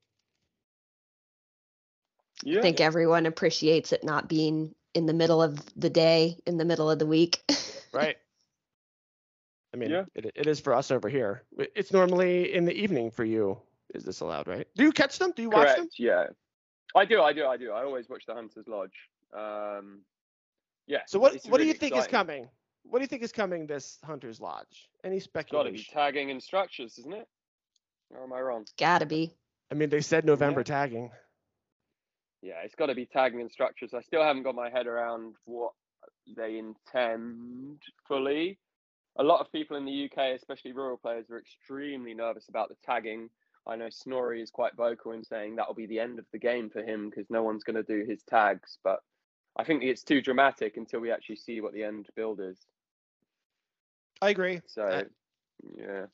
Yeah. 2.42 2.58
I 2.58 2.62
think 2.62 2.82
everyone 2.82 3.24
appreciates 3.24 3.92
it 3.92 4.04
not 4.04 4.28
being 4.28 4.74
in 4.92 5.06
the 5.06 5.14
middle 5.14 5.42
of 5.42 5.58
the 5.76 5.88
day, 5.88 6.36
in 6.46 6.58
the 6.58 6.66
middle 6.66 6.90
of 6.90 6.98
the 6.98 7.06
week. 7.06 7.42
right? 7.94 8.16
I 9.74 9.76
mean, 9.76 9.90
Yeah. 9.90 10.04
it, 10.14 10.32
it 10.34 10.46
is 10.46 10.60
for 10.60 10.74
us 10.74 10.90
over 10.90 11.08
here. 11.08 11.42
It's 11.74 11.92
normally 11.92 12.54
in 12.54 12.64
the 12.64 12.74
evening 12.74 13.10
for 13.10 13.24
you. 13.24 13.60
Is 13.94 14.04
this 14.04 14.20
allowed, 14.20 14.48
right? 14.48 14.66
Do 14.74 14.84
you 14.84 14.92
catch 14.92 15.18
them? 15.18 15.32
Do 15.34 15.42
you 15.42 15.50
watch 15.50 15.76
them? 15.76 15.88
Yeah. 15.98 16.26
I 16.94 17.04
do. 17.04 17.22
I 17.22 17.32
do. 17.32 17.46
I 17.46 17.56
do. 17.56 17.72
I 17.72 17.84
always 17.84 18.08
watch 18.08 18.24
the 18.26 18.34
Hunters 18.34 18.66
Lodge. 18.66 18.94
Um, 19.36 20.00
yeah. 20.86 21.00
So 21.06 21.18
what 21.18 21.34
it's 21.34 21.46
what 21.46 21.58
do 21.58 21.66
you 21.66 21.74
think 21.74 21.96
is 21.96 22.06
coming? 22.06 22.48
What 22.84 23.00
do 23.00 23.02
you 23.02 23.08
think 23.08 23.22
is 23.22 23.32
coming 23.32 23.66
this 23.66 23.98
Hunter's 24.04 24.40
Lodge? 24.40 24.88
Any 25.04 25.16
It's 25.16 25.26
got 25.26 25.64
to 25.64 25.72
be 25.72 25.86
tagging 25.92 26.30
and 26.30 26.42
structures, 26.42 26.98
isn't 26.98 27.12
it? 27.12 27.28
Or 28.10 28.22
am 28.22 28.32
I 28.32 28.40
wrong? 28.40 28.62
It's 28.62 28.72
Gotta 28.72 29.06
be. 29.06 29.34
I 29.70 29.74
mean, 29.74 29.88
they 29.88 30.00
said 30.00 30.24
November 30.24 30.60
Yeah. 30.60 30.64
tagging. 30.64 31.10
Yeah, 32.42 32.60
it's 32.64 32.76
got 32.76 32.86
to 32.86 32.94
be 32.94 33.06
tagging 33.06 33.40
and 33.40 33.50
structures. 33.50 33.92
I 33.94 34.02
still 34.02 34.22
haven't 34.22 34.44
got 34.44 34.54
my 34.54 34.70
head 34.70 34.86
around 34.86 35.34
what 35.44 35.72
they 36.36 36.58
intend 36.58 37.80
fully. 38.06 38.58
A 39.18 39.24
lot 39.24 39.40
of 39.40 39.50
people 39.52 39.76
in 39.76 39.84
the 39.84 40.04
UK, 40.04 40.34
especially 40.34 40.72
rural 40.72 40.96
players, 40.96 41.30
are 41.30 41.38
extremely 41.38 42.14
nervous 42.14 42.48
about 42.48 42.68
the 42.68 42.76
tagging. 42.84 43.30
I 43.66 43.76
know 43.76 43.88
Snorri 43.90 44.42
is 44.42 44.50
quite 44.50 44.76
vocal 44.76 45.12
in 45.12 45.24
saying 45.24 45.56
that 45.56 45.66
will 45.66 45.74
be 45.74 45.86
the 45.86 46.00
end 46.00 46.18
of 46.18 46.26
the 46.32 46.38
game 46.38 46.70
for 46.70 46.82
him 46.82 47.10
because 47.10 47.28
no 47.30 47.42
one's 47.42 47.64
going 47.64 47.76
to 47.76 47.82
do 47.82 48.04
his 48.08 48.22
tags. 48.22 48.78
But 48.84 49.00
I 49.56 49.64
think 49.64 49.82
it's 49.82 50.02
too 50.02 50.20
dramatic 50.20 50.76
until 50.76 51.00
we 51.00 51.10
actually 51.10 51.36
see 51.36 51.60
what 51.60 51.72
the 51.72 51.82
end 51.82 52.08
build 52.14 52.40
is. 52.40 52.58
I 54.22 54.30
agree. 54.30 54.60
So, 54.66 54.82
Uh, 54.82 55.04
yeah. 55.76 56.06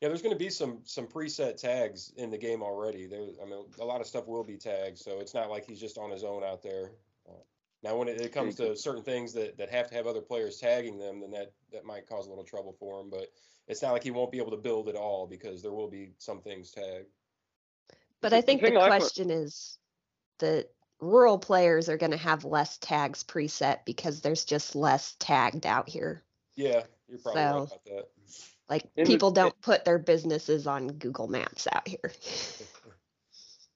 Yeah, 0.00 0.08
there's 0.08 0.22
going 0.22 0.34
to 0.34 0.38
be 0.38 0.48
some 0.48 0.80
some 0.84 1.06
preset 1.06 1.56
tags 1.56 2.12
in 2.16 2.30
the 2.30 2.38
game 2.38 2.62
already. 2.62 3.06
There, 3.06 3.20
I 3.42 3.44
mean, 3.44 3.66
a 3.80 3.84
lot 3.84 4.00
of 4.00 4.06
stuff 4.06 4.26
will 4.26 4.44
be 4.44 4.56
tagged, 4.56 4.98
so 4.98 5.20
it's 5.20 5.34
not 5.34 5.50
like 5.50 5.66
he's 5.66 5.80
just 5.80 5.98
on 5.98 6.10
his 6.10 6.24
own 6.24 6.42
out 6.42 6.62
there. 6.62 6.92
Now, 7.82 7.96
when 7.96 8.08
it, 8.08 8.20
it 8.20 8.32
comes 8.32 8.56
to 8.56 8.76
certain 8.76 9.02
things 9.02 9.32
that, 9.32 9.56
that 9.58 9.70
have 9.70 9.88
to 9.88 9.94
have 9.94 10.06
other 10.06 10.20
players 10.20 10.58
tagging 10.58 10.98
them, 10.98 11.20
then 11.20 11.30
that 11.30 11.52
that 11.72 11.84
might 11.84 12.06
cause 12.08 12.26
a 12.26 12.28
little 12.28 12.44
trouble 12.44 12.76
for 12.78 13.00
him. 13.00 13.08
But 13.10 13.28
it's 13.68 13.82
not 13.82 13.92
like 13.92 14.02
he 14.02 14.10
won't 14.10 14.32
be 14.32 14.38
able 14.38 14.50
to 14.50 14.56
build 14.56 14.88
at 14.88 14.96
all 14.96 15.26
because 15.26 15.62
there 15.62 15.72
will 15.72 15.88
be 15.88 16.12
some 16.18 16.40
things 16.40 16.70
tagged. 16.70 17.06
But 18.20 18.32
I 18.34 18.42
think 18.42 18.60
the 18.60 18.68
thing 18.68 18.76
question 18.76 19.30
is 19.30 19.78
that 20.40 20.68
rural 21.00 21.38
players 21.38 21.88
are 21.88 21.96
going 21.96 22.10
to 22.10 22.18
have 22.18 22.44
less 22.44 22.76
tags 22.78 23.24
preset 23.24 23.78
because 23.86 24.20
there's 24.20 24.44
just 24.44 24.74
less 24.76 25.16
tagged 25.18 25.64
out 25.64 25.88
here. 25.88 26.22
Yeah, 26.56 26.82
you're 27.08 27.18
probably 27.18 27.42
right 27.42 27.50
So- 27.50 27.56
about 27.62 27.84
that. 27.86 28.08
Like 28.68 28.84
In 28.96 29.04
the- 29.04 29.10
people 29.10 29.32
don't 29.32 29.58
put 29.62 29.84
their 29.84 29.98
businesses 29.98 30.66
on 30.66 30.86
Google 30.88 31.26
Maps 31.28 31.66
out 31.72 31.88
here. 31.88 32.12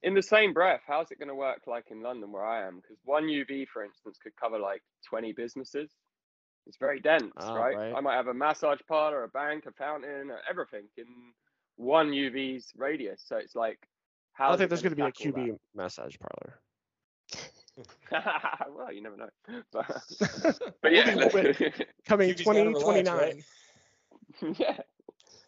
In 0.04 0.12
the 0.14 0.22
same 0.22 0.52
breath, 0.52 0.82
how's 0.86 1.10
it 1.10 1.18
going 1.18 1.28
to 1.30 1.34
work 1.34 1.62
like 1.66 1.86
in 1.90 2.02
London 2.02 2.30
where 2.30 2.44
I 2.44 2.66
am? 2.66 2.76
Because 2.76 2.98
one 3.04 3.24
UV, 3.24 3.66
for 3.72 3.82
instance, 3.82 4.18
could 4.22 4.36
cover 4.36 4.58
like 4.58 4.82
20 5.08 5.32
businesses. 5.32 5.90
It's 6.66 6.76
very 6.78 7.00
dense, 7.00 7.32
Oh, 7.38 7.54
right? 7.56 7.74
right. 7.76 7.94
I 7.96 8.00
might 8.00 8.14
have 8.16 8.26
a 8.28 8.34
massage 8.34 8.80
parlor, 8.86 9.24
a 9.24 9.28
bank, 9.28 9.64
a 9.66 9.72
fountain, 9.72 10.30
uh, 10.30 10.36
everything 10.48 10.84
in 10.98 11.06
one 11.76 12.10
UV's 12.12 12.70
radius. 12.76 13.22
So 13.26 13.36
it's 13.36 13.54
like, 13.54 13.78
how 14.34 14.46
I 14.46 14.48
don't 14.50 14.58
think 14.58 14.70
there's 14.70 14.82
going 14.82 14.94
to 14.94 14.96
be 14.96 15.02
a 15.02 15.12
QB 15.32 15.48
QB. 15.48 15.58
massage 15.74 16.16
parlor. 16.20 16.60
well, 18.76 18.92
you 18.92 19.02
never 19.02 19.16
know. 19.16 19.28
But, 19.72 19.86
but 20.82 20.92
yeah. 20.92 21.14
Coming 22.06 22.30
QB's 22.30 22.44
2029. 22.44 23.16
right? 23.16 24.58
yeah. 24.58 24.76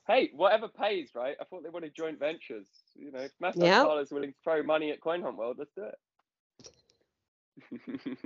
Hey, 0.07 0.31
whatever 0.35 0.69
pays, 0.69 1.11
right? 1.15 1.37
I 1.41 1.45
thought 1.45 1.65
they 1.65 1.69
wanted 1.69 1.95
joint 1.95 2.19
ventures. 2.19 2.69
You 2.95 3.11
know, 3.11 3.21
if 3.21 3.33
Master 3.41 3.65
Yeah. 3.65 3.83
Carla's 3.83 4.13
willing 4.13 4.33
to 4.33 4.39
throw 4.43 4.63
money 4.63 4.93
at 4.93 5.01
Coin 5.01 5.23
Hunt 5.23 5.37
World, 5.37 5.57
let's 5.59 5.73
do 5.75 5.85
it. 5.85 5.99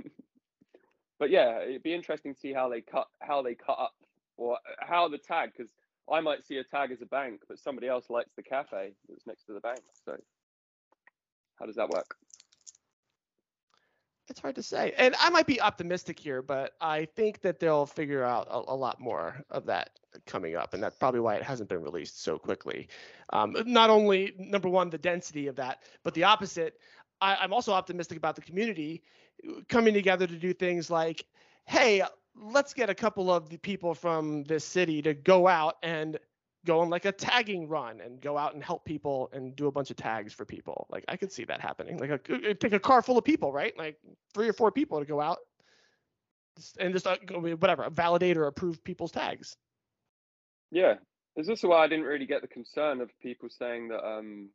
but 1.19 1.29
yeah, 1.29 1.61
it'd 1.61 1.83
be 1.83 1.93
interesting 1.93 2.33
to 2.33 2.39
see 2.39 2.53
how 2.53 2.69
they 2.69 2.81
cut 2.81 3.07
how 3.19 3.41
they 3.41 3.55
cut 3.55 3.79
up 3.79 3.95
or 4.37 4.57
how 4.79 5.07
the 5.07 5.17
tag 5.17 5.51
because 5.55 5.71
I 6.11 6.19
might 6.19 6.45
see 6.45 6.57
a 6.57 6.63
tag 6.63 6.91
as 6.91 7.01
a 7.01 7.05
bank, 7.05 7.41
but 7.47 7.59
somebody 7.59 7.87
else 7.87 8.09
likes 8.09 8.31
the 8.35 8.43
cafe 8.43 8.93
that's 9.07 9.25
next 9.25 9.45
to 9.45 9.53
the 9.53 9.59
bank. 9.61 9.81
So 10.05 10.17
how 11.55 11.65
does 11.65 11.75
that 11.77 11.89
work? 11.89 12.15
It's 14.27 14.39
hard 14.39 14.55
to 14.55 14.63
say. 14.63 14.93
And 14.97 15.15
I 15.19 15.29
might 15.29 15.47
be 15.47 15.61
optimistic 15.61 16.19
here, 16.19 16.41
but 16.41 16.73
I 16.79 17.05
think 17.05 17.41
that 17.41 17.59
they'll 17.59 17.85
figure 17.85 18.23
out 18.23 18.47
a, 18.49 18.57
a 18.57 18.75
lot 18.75 18.99
more 18.99 19.43
of 19.49 19.65
that 19.65 19.89
coming 20.25 20.55
up. 20.55 20.73
And 20.73 20.81
that's 20.81 20.95
probably 20.95 21.19
why 21.19 21.35
it 21.35 21.43
hasn't 21.43 21.69
been 21.69 21.81
released 21.81 22.23
so 22.23 22.37
quickly. 22.37 22.87
Um, 23.31 23.55
not 23.65 23.89
only, 23.89 24.33
number 24.37 24.69
one, 24.69 24.89
the 24.89 24.97
density 24.97 25.47
of 25.47 25.55
that, 25.57 25.79
but 26.03 26.13
the 26.13 26.23
opposite. 26.23 26.79
I, 27.21 27.35
I'm 27.35 27.53
also 27.53 27.71
optimistic 27.71 28.17
about 28.17 28.35
the 28.35 28.41
community 28.41 29.03
uh, 29.47 29.61
coming 29.69 29.93
together 29.93 30.27
to 30.27 30.37
do 30.37 30.53
things 30.53 30.89
like, 30.89 31.25
hey, 31.65 32.03
let's 32.35 32.73
get 32.73 32.89
a 32.89 32.95
couple 32.95 33.31
of 33.31 33.49
the 33.49 33.57
people 33.57 33.93
from 33.93 34.43
this 34.43 34.63
city 34.63 35.01
to 35.01 35.13
go 35.13 35.47
out 35.47 35.77
and 35.83 36.17
go 36.65 36.79
on 36.79 36.89
like 36.89 37.05
a 37.05 37.11
tagging 37.11 37.67
run 37.67 38.01
and 38.01 38.21
go 38.21 38.37
out 38.37 38.53
and 38.53 38.63
help 38.63 38.85
people 38.85 39.29
and 39.33 39.55
do 39.55 39.67
a 39.67 39.71
bunch 39.71 39.89
of 39.89 39.97
tags 39.97 40.31
for 40.31 40.45
people. 40.45 40.87
Like 40.89 41.03
I 41.07 41.17
could 41.17 41.31
see 41.31 41.43
that 41.45 41.59
happening. 41.59 41.97
Like 41.97 42.29
a, 42.29 42.53
take 42.53 42.73
a 42.73 42.79
car 42.79 43.01
full 43.01 43.17
of 43.17 43.23
people, 43.23 43.51
right? 43.51 43.75
Like 43.77 43.97
three 44.33 44.47
or 44.47 44.53
four 44.53 44.71
people 44.71 44.99
to 44.99 45.05
go 45.05 45.19
out 45.19 45.39
and 46.79 46.93
just 46.93 47.07
uh, 47.07 47.17
whatever, 47.33 47.89
validate 47.89 48.37
or 48.37 48.47
approve 48.47 48.83
people's 48.83 49.11
tags. 49.11 49.57
Yeah, 50.71 50.95
there's 51.35 51.49
also 51.49 51.69
why 51.69 51.83
I 51.83 51.87
didn't 51.87 52.05
really 52.05 52.25
get 52.25 52.41
the 52.41 52.47
concern 52.47 53.01
of 53.01 53.09
people 53.21 53.49
saying 53.49 53.89
that, 53.89 54.05
um, 54.05 54.49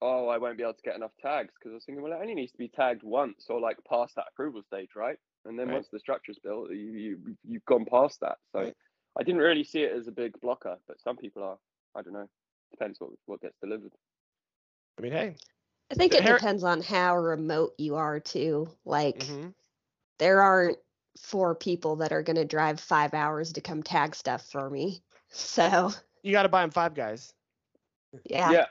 oh, 0.00 0.28
I 0.28 0.38
won't 0.38 0.56
be 0.56 0.62
able 0.62 0.74
to 0.74 0.82
get 0.82 0.96
enough 0.96 1.12
tags 1.20 1.54
because 1.58 1.72
I 1.72 1.74
was 1.74 1.84
thinking, 1.84 2.02
well, 2.02 2.12
it 2.12 2.20
only 2.20 2.34
needs 2.34 2.52
to 2.52 2.58
be 2.58 2.68
tagged 2.68 3.02
once 3.02 3.46
or 3.48 3.60
like 3.60 3.78
past 3.88 4.16
that 4.16 4.26
approval 4.32 4.62
stage, 4.62 4.90
right? 4.96 5.18
And 5.44 5.58
then 5.58 5.68
Right. 5.68 5.74
once 5.74 5.88
the 5.92 5.98
structure's 6.00 6.38
built, 6.38 6.70
you, 6.70 6.76
you 6.76 7.36
you've 7.44 7.64
gone 7.64 7.84
past 7.84 8.20
that. 8.20 8.38
So 8.52 8.60
Right. 8.60 8.76
I 9.18 9.22
didn't 9.22 9.40
really 9.40 9.64
see 9.64 9.82
it 9.82 9.92
as 9.92 10.06
a 10.06 10.12
big 10.12 10.38
blocker, 10.40 10.78
but 10.86 11.00
some 11.00 11.16
people 11.16 11.42
are. 11.42 11.58
I 11.94 12.02
don't 12.02 12.12
know. 12.12 12.28
Depends 12.70 13.00
what 13.00 13.10
what 13.26 13.40
gets 13.40 13.56
delivered. 13.60 13.92
I 14.98 15.02
mean, 15.02 15.12
hey. 15.12 15.36
I 15.90 15.94
think 15.94 16.14
it 16.14 16.24
depends 16.24 16.64
on 16.64 16.82
how 16.82 17.16
remote 17.16 17.74
you 17.78 17.94
are 17.96 18.20
too. 18.20 18.68
Like 18.84 19.20
mhm. 19.20 19.54
there 20.18 20.42
aren't 20.42 20.78
four 21.18 21.54
people 21.54 21.96
that 21.96 22.12
are 22.12 22.22
going 22.22 22.36
to 22.36 22.44
drive 22.44 22.78
five 22.78 23.14
hours 23.14 23.52
to 23.54 23.60
come 23.60 23.82
tag 23.82 24.14
stuff 24.14 24.44
for 24.46 24.68
me. 24.68 25.02
So 25.30 25.92
You 26.22 26.32
got 26.32 26.42
to 26.42 26.48
buy 26.48 26.62
them 26.62 26.70
five 26.70 26.94
guys. 26.94 27.32
yeah, 28.24 28.50
Yeah. 28.52 28.66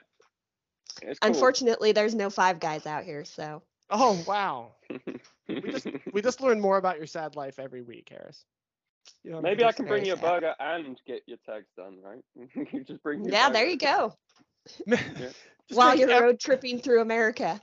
Cool. 1.20 1.20
unfortunately, 1.22 1.92
there's 1.92 2.16
no 2.16 2.30
five 2.30 2.60
guys 2.60 2.86
out 2.86 3.04
here. 3.04 3.24
So 3.26 3.62
Oh 3.90 4.24
wow. 4.28 4.72
We 5.48 5.72
just 5.72 5.88
we 6.14 6.22
just 6.22 6.42
learn 6.42 6.60
more 6.60 6.78
about 6.78 6.98
your 6.98 7.08
sad 7.08 7.36
life 7.36 7.60
every 7.60 7.82
week, 7.82 8.10
Harris. 8.10 8.46
You 9.24 9.32
know, 9.32 9.42
Maybe 9.42 9.64
I 9.64 9.72
can 9.72 9.86
bring 9.86 10.04
very 10.04 10.08
you 10.08 10.14
a 10.14 10.18
burger 10.18 10.54
and 10.60 11.00
get 11.06 11.24
your 11.28 11.38
tags 11.46 11.68
done, 11.76 11.98
right? 12.04 12.24
you 12.74 12.84
just 12.84 13.02
bring. 13.04 13.24
your 13.24 13.34
yeah, 13.34 13.50
there 13.50 13.66
you 13.68 13.78
go. 13.78 14.14
Just 14.88 15.78
While 15.78 15.96
you're 15.96 16.10
ev- 16.10 16.22
road 16.22 16.40
tripping 16.40 16.80
through 16.80 17.02
America 17.02 17.62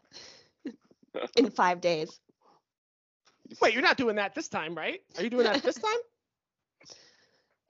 in 1.37 1.51
five 1.51 1.81
days. 1.81 2.21
Wait, 3.61 3.73
you're 3.73 3.83
not 3.83 3.97
doing 3.97 4.17
that 4.17 4.35
this 4.35 4.49
time, 4.49 4.75
right? 4.75 5.01
Are 5.17 5.23
you 5.23 5.31
doing 5.31 5.45
that 5.45 5.63
this 5.63 5.77
time? 5.77 5.99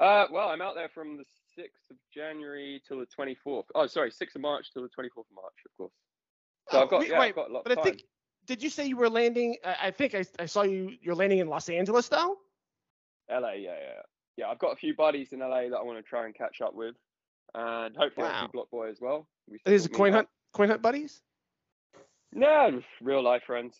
Uh, 0.00 0.26
well, 0.30 0.48
I'm 0.48 0.60
out 0.60 0.74
there 0.74 0.88
from 0.88 1.16
the 1.16 1.24
6th 1.58 1.90
of 1.90 1.96
January 2.12 2.82
till 2.86 2.98
the 2.98 3.06
24th. 3.06 3.64
Oh, 3.74 3.86
sorry, 3.86 4.10
6th 4.10 4.34
of 4.34 4.40
March 4.40 4.72
till 4.72 4.82
the 4.82 4.88
24th 4.88 5.18
of 5.18 5.34
March, 5.34 5.54
of 5.66 5.76
course. 5.76 5.92
So 6.70 6.78
Oh, 6.78 6.82
I've 6.82 6.90
got, 6.90 7.00
wait, 7.00 7.10
yeah, 7.10 7.20
wait, 7.20 7.28
I've 7.28 7.34
got 7.34 7.50
a 7.50 7.52
lot 7.52 7.64
But 7.64 7.72
of 7.72 7.78
I 7.78 7.82
time. 7.82 7.92
think 7.92 8.04
did 8.46 8.62
you 8.62 8.68
say 8.70 8.86
you 8.86 8.96
were 8.96 9.08
landing? 9.08 9.56
I, 9.64 9.76
I 9.84 9.90
think 9.90 10.14
I, 10.14 10.24
I 10.38 10.46
saw 10.46 10.62
you. 10.62 10.92
You're 11.00 11.14
landing 11.14 11.38
in 11.38 11.48
Los 11.48 11.68
Angeles 11.68 12.08
though. 12.08 12.36
LA, 13.30 13.52
yeah, 13.52 13.56
yeah, 13.56 13.74
yeah. 13.80 14.02
Yeah, 14.36 14.48
I've 14.48 14.58
got 14.58 14.72
a 14.72 14.76
few 14.76 14.94
buddies 14.94 15.28
in 15.32 15.38
LA 15.38 15.68
that 15.70 15.76
I 15.78 15.82
want 15.82 15.98
to 15.98 16.02
try 16.02 16.26
and 16.26 16.34
catch 16.34 16.60
up 16.60 16.74
with, 16.74 16.94
and 17.54 17.96
hopefully 17.96 18.26
Wow. 18.26 18.40
few 18.40 18.48
Block 18.48 18.70
Boy 18.70 18.90
as 18.90 19.00
well. 19.00 19.28
We 19.48 19.58
these 19.64 19.88
meet 19.88 19.96
coin 19.96 20.12
hunt 20.12 20.28
coin 20.52 20.68
hunt 20.68 20.82
buddies? 20.82 21.22
No, 22.32 22.82
real 23.00 23.22
life 23.22 23.42
friends. 23.46 23.76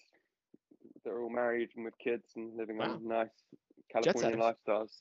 They're 1.05 1.21
all 1.21 1.29
married 1.31 1.71
and 1.77 1.85
with 1.85 1.99
kids 1.99 2.25
and 2.37 2.57
living 2.57 2.79
Wow. 2.79 2.95
on 2.95 3.09
nice 3.09 3.29
California 3.93 4.37
lifestyles. 4.37 4.93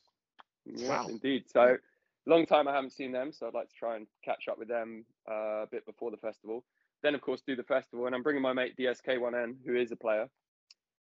Yes, 0.65 0.89
Wow. 0.89 1.07
indeed. 1.09 1.49
So, 1.49 1.77
long 2.25 2.45
time 2.45 2.67
I 2.67 2.73
haven't 2.73 2.91
seen 2.91 3.11
them, 3.11 3.31
so 3.31 3.47
I'd 3.47 3.53
like 3.53 3.69
to 3.69 3.75
try 3.75 3.95
and 3.95 4.07
catch 4.23 4.47
up 4.47 4.57
with 4.57 4.67
them 4.67 5.05
uh, 5.29 5.63
a 5.63 5.67
bit 5.67 5.85
before 5.85 6.11
the 6.11 6.17
festival. 6.17 6.63
Then, 7.01 7.15
of 7.15 7.21
course, 7.21 7.41
do 7.45 7.55
the 7.55 7.63
festival, 7.63 8.05
and 8.05 8.15
I'm 8.15 8.23
bringing 8.23 8.41
my 8.41 8.53
mate 8.53 8.75
DSK1N, 8.77 9.57
who 9.65 9.75
is 9.75 9.91
a 9.91 9.95
player, 9.95 10.29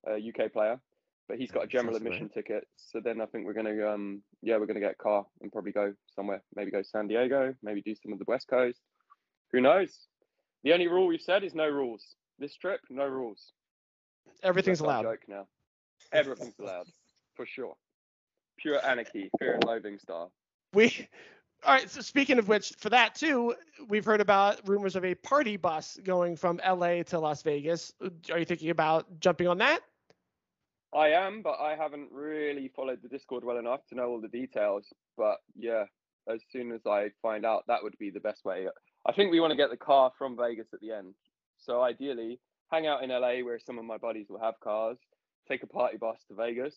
a 0.08 0.16
UK 0.16 0.52
player, 0.52 0.80
but 1.28 1.38
he's 1.38 1.52
got 1.52 1.64
a 1.64 1.68
general 1.68 1.96
admission 1.96 2.28
ticket. 2.30 2.68
So 2.76 3.00
then 3.00 3.22
I 3.22 3.28
think 3.28 3.46
we're 3.46 3.54
gonna, 3.54 3.88
um, 3.88 4.24
yeah, 4.42 4.58
we're 4.58 4.66
gonna 4.66 4.80
get 4.80 4.94
a 4.94 5.04
car 5.04 5.26
and 5.42 5.52
probably 5.52 5.72
go 5.72 5.94
somewhere. 6.08 6.42
Maybe 6.56 6.72
go 6.72 6.82
San 6.82 7.08
Diego, 7.08 7.54
maybe 7.62 7.82
do 7.82 7.94
some 7.94 8.14
of 8.14 8.20
the 8.20 8.26
West 8.28 8.48
Coast. 8.48 8.82
Who 9.52 9.62
knows? 9.62 10.08
The 10.64 10.74
only 10.74 10.88
rule 10.88 11.08
we've 11.08 11.22
said 11.22 11.44
is 11.44 11.54
no 11.54 11.68
rules. 11.68 12.16
This 12.40 12.56
trip, 12.56 12.82
no 12.90 13.06
rules. 13.06 13.54
Everything's 14.44 14.80
allowed. 14.80 15.04
Joke 15.04 15.22
now. 15.28 15.48
Everything's 16.12 16.58
allowed, 16.60 16.88
for 17.36 17.46
sure. 17.46 17.76
Pure 18.62 18.86
anarchy, 18.86 19.30
fear 19.40 19.56
and 19.56 19.64
loathing 19.64 19.98
style. 20.00 20.32
We. 20.74 21.08
All 21.64 21.74
right. 21.74 21.90
So 21.90 22.02
speaking 22.02 22.40
of 22.40 22.48
which, 22.48 22.74
for 22.78 22.90
that 22.90 23.16
too, 23.16 23.56
we've 23.88 24.06
heard 24.06 24.22
about 24.22 24.68
rumors 24.68 24.96
of 24.96 25.06
a 25.06 25.16
party 25.16 25.58
bus 25.58 26.00
going 26.04 26.36
from 26.36 26.60
LA 26.68 27.04
to 27.04 27.20
Las 27.20 27.42
Vegas. 27.44 27.94
Are 28.32 28.40
you 28.40 28.46
thinking 28.46 28.70
about 28.70 29.20
jumping 29.20 29.48
on 29.48 29.58
that? 29.60 29.82
I 30.94 31.10
am, 31.10 31.42
but 31.42 31.58
I 31.60 31.76
haven't 31.76 32.12
really 32.12 32.70
followed 32.76 33.00
the 33.02 33.08
Discord 33.08 33.44
well 33.46 33.58
enough 33.58 33.82
to 33.88 33.96
know 33.96 34.10
all 34.10 34.20
the 34.20 34.28
details. 34.28 34.86
But 35.18 35.38
yeah, 35.56 35.86
as 36.32 36.42
soon 36.52 36.72
as 36.72 36.82
I 36.86 37.12
find 37.22 37.46
out, 37.46 37.64
that 37.68 37.82
would 37.82 37.98
be 37.98 38.10
the 38.10 38.20
best 38.20 38.44
way. 38.44 38.68
I 39.08 39.12
think 39.14 39.32
we 39.32 39.40
want 39.40 39.52
to 39.52 39.58
get 39.58 39.70
the 39.70 39.78
car 39.78 40.12
from 40.18 40.36
Vegas 40.36 40.68
at 40.74 40.82
the 40.82 40.92
end. 40.92 41.14
So 41.58 41.82
ideally, 41.82 42.40
hang 42.72 42.88
out 42.88 43.04
in 43.04 43.10
LA 43.10 43.44
where 43.44 43.60
some 43.60 43.80
of 43.80 43.86
my 43.86 43.98
buddies 43.98 44.28
will 44.30 44.40
have 44.40 44.60
cars, 44.62 44.98
take 45.48 45.64
a 45.64 45.68
party 45.68 45.98
bus 45.98 46.18
to 46.28 46.36
Vegas, 46.36 46.76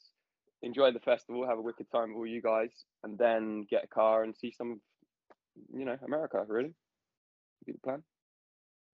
enjoy 0.65 0.91
the 0.93 1.01
festival, 1.01 1.47
have 1.47 1.59
a 1.59 1.63
wicked 1.63 1.91
time 1.91 2.11
with 2.11 2.19
all 2.19 2.27
you 2.27 2.43
guys, 2.43 2.71
and 3.03 3.19
then 3.19 3.67
get 3.71 3.85
a 3.85 3.89
car 3.89 4.25
and 4.25 4.35
see 4.37 4.53
some, 4.57 4.81
you 5.73 5.85
know, 5.85 5.97
America. 6.05 6.45
Really, 6.49 6.75
be 7.67 7.73
the 7.73 7.79
plan. 7.79 8.03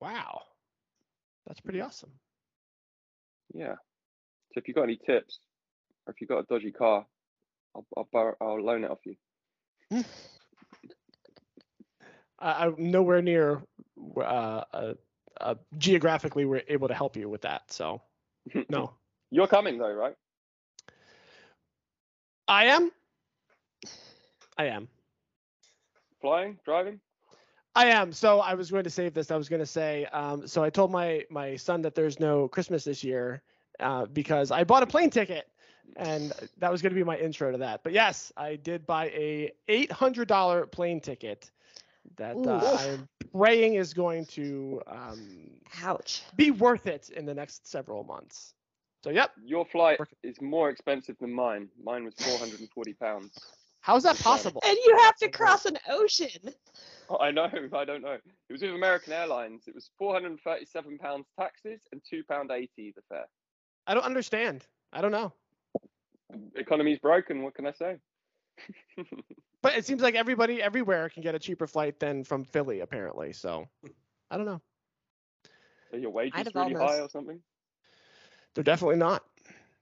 Wow. 0.01 0.43
That's 1.47 1.61
pretty 1.61 1.81
awesome. 1.81 2.11
Yeah. 3.55 3.75
So 4.53 4.59
if 4.59 4.69
you've 4.69 4.75
got 4.75 4.85
any 4.85 4.97
tips, 4.97 5.39
or 6.07 6.13
if 6.13 6.21
you've 6.21 6.29
got 6.29 6.39
a 6.39 6.45
dodgy 6.45 6.73
car, 6.73 7.07
I'll 7.75 7.87
I'll, 7.97 8.09
borrow, 8.13 8.35
I'll 8.41 8.63
loan 8.63 8.85
it 8.85 8.91
off 8.91 8.99
you. 9.05 9.17
I, 12.39 12.67
I'm 12.67 12.75
nowhere 12.79 13.23
near 13.23 13.63
uh, 14.17 14.65
uh, 14.73 14.95
uh, 15.41 15.55
geographically 15.79 16.45
we're 16.45 16.63
able 16.69 16.89
to 16.89 16.95
help 16.95 17.17
you 17.17 17.29
with 17.29 17.43
that. 17.43 17.63
So 17.71 18.03
no, 18.69 18.93
You're 19.31 19.47
coming 19.47 19.79
though, 19.79 19.93
right? 19.93 20.15
I 22.51 22.65
am. 22.65 22.91
I 24.59 24.65
am. 24.67 24.89
Flying, 26.21 26.59
driving. 26.65 26.99
I 27.77 27.87
am. 27.87 28.13
So 28.13 28.41
I 28.41 28.55
was 28.55 28.73
going 28.73 28.83
to 28.83 28.91
save 28.91 29.15
this. 29.15 29.31
I 29.31 29.37
was 29.37 29.49
going 29.49 29.61
to 29.61 29.67
say. 29.67 30.05
Um, 30.07 30.49
so 30.49 30.65
I 30.65 30.69
told 30.69 30.91
my 30.91 31.25
my 31.31 31.55
son 31.55 31.81
that 31.83 31.95
there's 31.95 32.19
no 32.19 32.49
Christmas 32.49 32.83
this 32.83 33.05
year 33.05 33.43
uh, 33.79 34.07
because 34.07 34.51
I 34.51 34.65
bought 34.65 34.83
a 34.83 34.87
plane 34.87 35.11
ticket, 35.11 35.49
and 35.97 36.33
that 36.59 36.73
was 36.73 36.83
going 36.83 36.91
to 36.91 36.97
be 36.97 37.05
my 37.05 37.17
intro 37.17 37.53
to 37.53 37.59
that. 37.59 37.85
But 37.85 37.93
yes, 37.93 38.33
I 38.37 38.57
did 38.57 38.85
buy 38.85 39.07
a 39.11 39.53
eight 39.69 39.93
hundred 39.93 40.27
dollar 40.27 40.67
plane 40.67 41.01
ticket 41.01 41.53
that 42.17 42.37
uh, 42.37 42.77
I 42.81 42.87
am 42.87 43.09
praying 43.33 43.75
is 43.75 43.95
going 43.95 44.27
to 44.27 44.83
um, 44.89 45.51
Ouch. 45.85 46.25
be 46.35 46.51
worth 46.51 46.89
it 46.89 47.11
in 47.11 47.27
the 47.27 47.35
next 47.35 47.69
several 47.69 48.03
months. 48.03 48.55
So 49.03 49.11
yep. 49.11 49.33
Your 49.45 49.65
flight 49.65 49.99
is 50.23 50.41
more 50.41 50.69
expensive 50.69 51.17
than 51.21 51.33
mine. 51.33 51.69
Mine 51.83 52.05
was 52.05 52.15
440 52.19 52.93
pounds. 52.95 53.33
How's 53.81 54.03
that 54.03 54.19
possible? 54.19 54.63
And 54.67 54.77
you 54.85 54.97
have 54.99 55.17
to 55.17 55.29
cross 55.31 55.65
an 55.65 55.79
ocean. 55.89 56.53
Oh, 57.09 57.17
I 57.19 57.31
know. 57.31 57.49
I 57.73 57.85
don't 57.85 58.03
know. 58.03 58.19
It 58.49 58.53
was 58.53 58.61
with 58.61 58.75
American 58.75 59.15
Airlines. 59.15 59.65
It 59.67 59.75
was 59.75 59.91
437 59.99 60.99
pounds 60.99 61.27
taxes 61.39 61.81
and 61.93 62.03
two 62.09 62.23
pound 62.29 62.51
80 62.51 62.93
the 62.95 63.03
fare. 63.09 63.27
I 63.87 63.95
don't 63.95 64.05
understand. 64.05 64.67
I 64.93 65.01
don't 65.01 65.13
know. 65.13 65.33
Economy's 66.55 66.99
broken. 66.99 67.43
What 67.43 67.55
can 67.55 67.67
I 67.67 67.73
say? 67.73 67.97
But 69.63 69.77
it 69.77 69.85
seems 69.85 70.01
like 70.01 70.15
everybody 70.15 70.63
everywhere 70.63 71.09
can 71.11 71.23
get 71.23 71.35
a 71.35 71.39
cheaper 71.39 71.67
flight 71.67 72.01
than 72.01 72.25
from 72.25 72.45
Philly, 72.45 72.81
apparently. 72.81 73.33
So 73.33 73.69
I 74.31 74.37
don't 74.37 74.47
know. 74.47 74.61
Are 75.93 75.99
your 75.99 76.11
wages 76.11 76.33
I'd 76.47 76.55
really 76.55 76.75
high 76.75 77.01
or 77.01 77.09
something? 77.09 77.41
They're 78.61 78.75
definitely 78.75 78.97
not. 78.97 79.25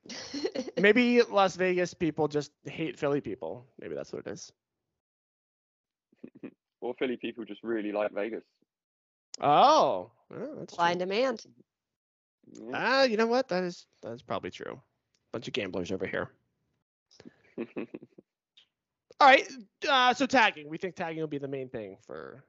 Maybe 0.79 1.20
Las 1.22 1.57
Vegas 1.57 1.95
people 1.95 2.29
just 2.29 2.53
hate 2.64 2.97
Philly 2.97 3.20
people. 3.20 3.66
Maybe 3.81 3.97
that's 3.97 4.12
what 4.12 4.24
it 4.24 4.31
is. 4.31 4.53
or 6.81 6.95
Philly 6.97 7.16
people 7.16 7.45
just 7.45 7.64
really 7.64 7.91
like 7.91 8.12
Vegas. 8.12 8.45
Oh, 9.41 10.12
well, 10.31 10.55
that's 10.59 10.74
Supply 10.74 10.93
and 10.93 11.01
demand. 11.01 11.45
Yeah. 12.53 12.70
Ah, 12.72 13.03
you 13.03 13.16
know 13.16 13.26
what? 13.26 13.49
That 13.49 13.64
is 13.64 13.87
that 14.05 14.12
is 14.12 14.22
probably 14.22 14.53
true. 14.53 14.81
Bunch 15.33 15.49
of 15.49 15.55
gamblers 15.55 15.91
over 15.91 16.07
here. 16.07 16.31
All 19.18 19.26
right. 19.29 19.51
Uh, 19.89 20.14
so 20.14 20.24
tagging. 20.24 20.68
We 20.68 20.79
think 20.79 20.95
tagging 20.95 21.20
will 21.20 21.26
be 21.26 21.39
the 21.39 21.49
main 21.49 21.68
thing 21.68 21.97
for 22.07 22.45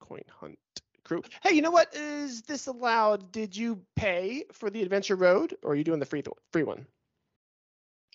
Coin 0.00 0.22
Hunt 0.40 0.58
crew. 1.06 1.22
Hey, 1.42 1.54
you 1.54 1.62
know 1.62 1.70
what? 1.70 1.94
Is 1.94 2.42
this 2.42 2.66
allowed? 2.66 3.32
Did 3.32 3.56
you 3.56 3.80
pay 3.94 4.44
for 4.52 4.70
the 4.70 4.82
Adventure 4.82 5.16
Road, 5.16 5.56
or 5.62 5.72
are 5.72 5.74
you 5.74 5.84
doing 5.84 6.00
the 6.00 6.06
free 6.06 6.22
th- 6.22 6.36
free 6.52 6.64
one? 6.64 6.86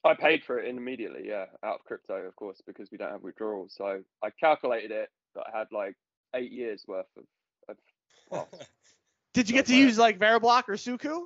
I 0.04 0.16
paid 0.16 0.44
for 0.44 0.60
it 0.60 0.68
immediately, 0.68 1.28
yeah, 1.28 1.46
out 1.64 1.76
of 1.76 1.86
crypto, 1.86 2.16
of 2.16 2.36
course, 2.36 2.60
because 2.66 2.89
we 2.92 2.98
don't 2.98 3.12
have 3.12 3.22
withdrawals. 3.22 3.74
So 3.78 4.02
I 4.24 4.30
calculated 4.39 4.92
it 4.92 5.10
that 5.36 5.44
I 5.54 5.58
had 5.58 5.68
like 5.72 5.96
eight 6.36 6.52
years 6.52 6.84
worth 6.88 7.06
of. 7.18 7.24
of 7.70 7.78
well, 8.30 8.50
Did 9.34 9.50
you 9.50 9.56
get 9.56 9.68
to 9.68 9.76
use 9.76 9.98
like 9.98 10.20
Veriblock 10.20 10.68
or 10.68 10.74
Suku? 10.74 11.22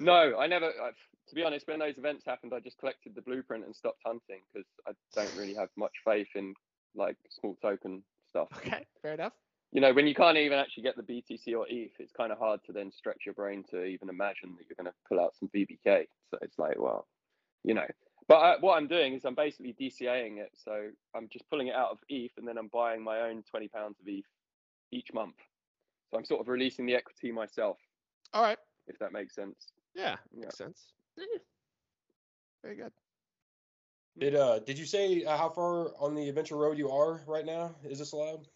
no, 0.00 0.38
I 0.38 0.46
never. 0.46 0.66
I've, 0.66 0.94
to 1.28 1.34
be 1.34 1.42
honest, 1.42 1.66
when 1.68 1.80
those 1.80 1.98
events 1.98 2.24
happened, 2.26 2.52
I 2.54 2.60
just 2.60 2.78
collected 2.78 3.14
the 3.14 3.22
blueprint 3.22 3.64
and 3.64 3.74
stopped 3.74 4.00
hunting 4.04 4.40
because 4.52 4.66
I 4.88 4.92
don't 5.14 5.36
really 5.36 5.54
have 5.54 5.68
much 5.76 5.92
faith 6.04 6.28
in 6.34 6.54
like 6.94 7.16
small 7.30 7.56
token 7.60 8.02
stuff. 8.30 8.48
Okay, 8.56 8.84
fair 9.02 9.14
enough. 9.14 9.32
You 9.72 9.80
know, 9.80 9.92
when 9.94 10.06
you 10.06 10.14
can't 10.14 10.36
even 10.36 10.58
actually 10.58 10.82
get 10.82 10.96
the 10.96 11.02
BTC 11.02 11.56
or 11.56 11.66
ETH, 11.68 11.92
it's 11.98 12.12
kind 12.12 12.30
of 12.30 12.38
hard 12.38 12.60
to 12.64 12.72
then 12.72 12.92
stretch 12.92 13.22
your 13.24 13.34
brain 13.34 13.64
to 13.70 13.84
even 13.84 14.10
imagine 14.10 14.54
that 14.58 14.66
you're 14.68 14.76
going 14.76 14.92
to 14.92 14.94
pull 15.08 15.18
out 15.18 15.34
some 15.34 15.48
VBK. 15.48 16.06
So 16.30 16.38
it's 16.42 16.58
like, 16.58 16.78
well, 16.78 17.06
you 17.64 17.72
know. 17.74 17.86
But 18.28 18.36
I, 18.36 18.56
what 18.60 18.76
I'm 18.76 18.86
doing 18.86 19.14
is 19.14 19.24
I'm 19.24 19.34
basically 19.34 19.74
DCAing 19.80 20.36
it. 20.38 20.50
So 20.62 20.90
I'm 21.16 21.28
just 21.32 21.48
pulling 21.48 21.68
it 21.68 21.74
out 21.74 21.90
of 21.90 21.98
ETH 22.10 22.32
and 22.36 22.46
then 22.46 22.58
I'm 22.58 22.68
buying 22.68 23.02
my 23.02 23.20
own 23.22 23.42
20 23.50 23.68
pounds 23.68 23.98
of 23.98 24.06
ETH 24.06 24.26
each 24.90 25.08
month. 25.14 25.36
So 26.10 26.18
I'm 26.18 26.24
sort 26.26 26.42
of 26.42 26.48
releasing 26.48 26.84
the 26.84 26.94
equity 26.94 27.32
myself, 27.32 27.78
All 28.34 28.42
right. 28.42 28.58
if 28.86 28.98
that 28.98 29.12
makes 29.12 29.34
sense. 29.34 29.68
Yeah, 29.94 30.16
Yeah. 30.34 30.42
makes 30.42 30.58
sense. 30.58 30.92
Eh. 31.18 31.38
Very 32.62 32.76
good. 32.76 32.92
Did 34.18 34.34
uh 34.34 34.58
did 34.58 34.78
you 34.78 34.84
say 34.84 35.24
uh, 35.24 35.38
how 35.38 35.48
far 35.48 35.88
on 35.98 36.14
the 36.14 36.28
adventure 36.28 36.56
road 36.56 36.76
you 36.76 36.90
are 36.90 37.22
right 37.26 37.46
now? 37.46 37.74
Is 37.82 37.98
this 37.98 38.12
allowed? 38.12 38.46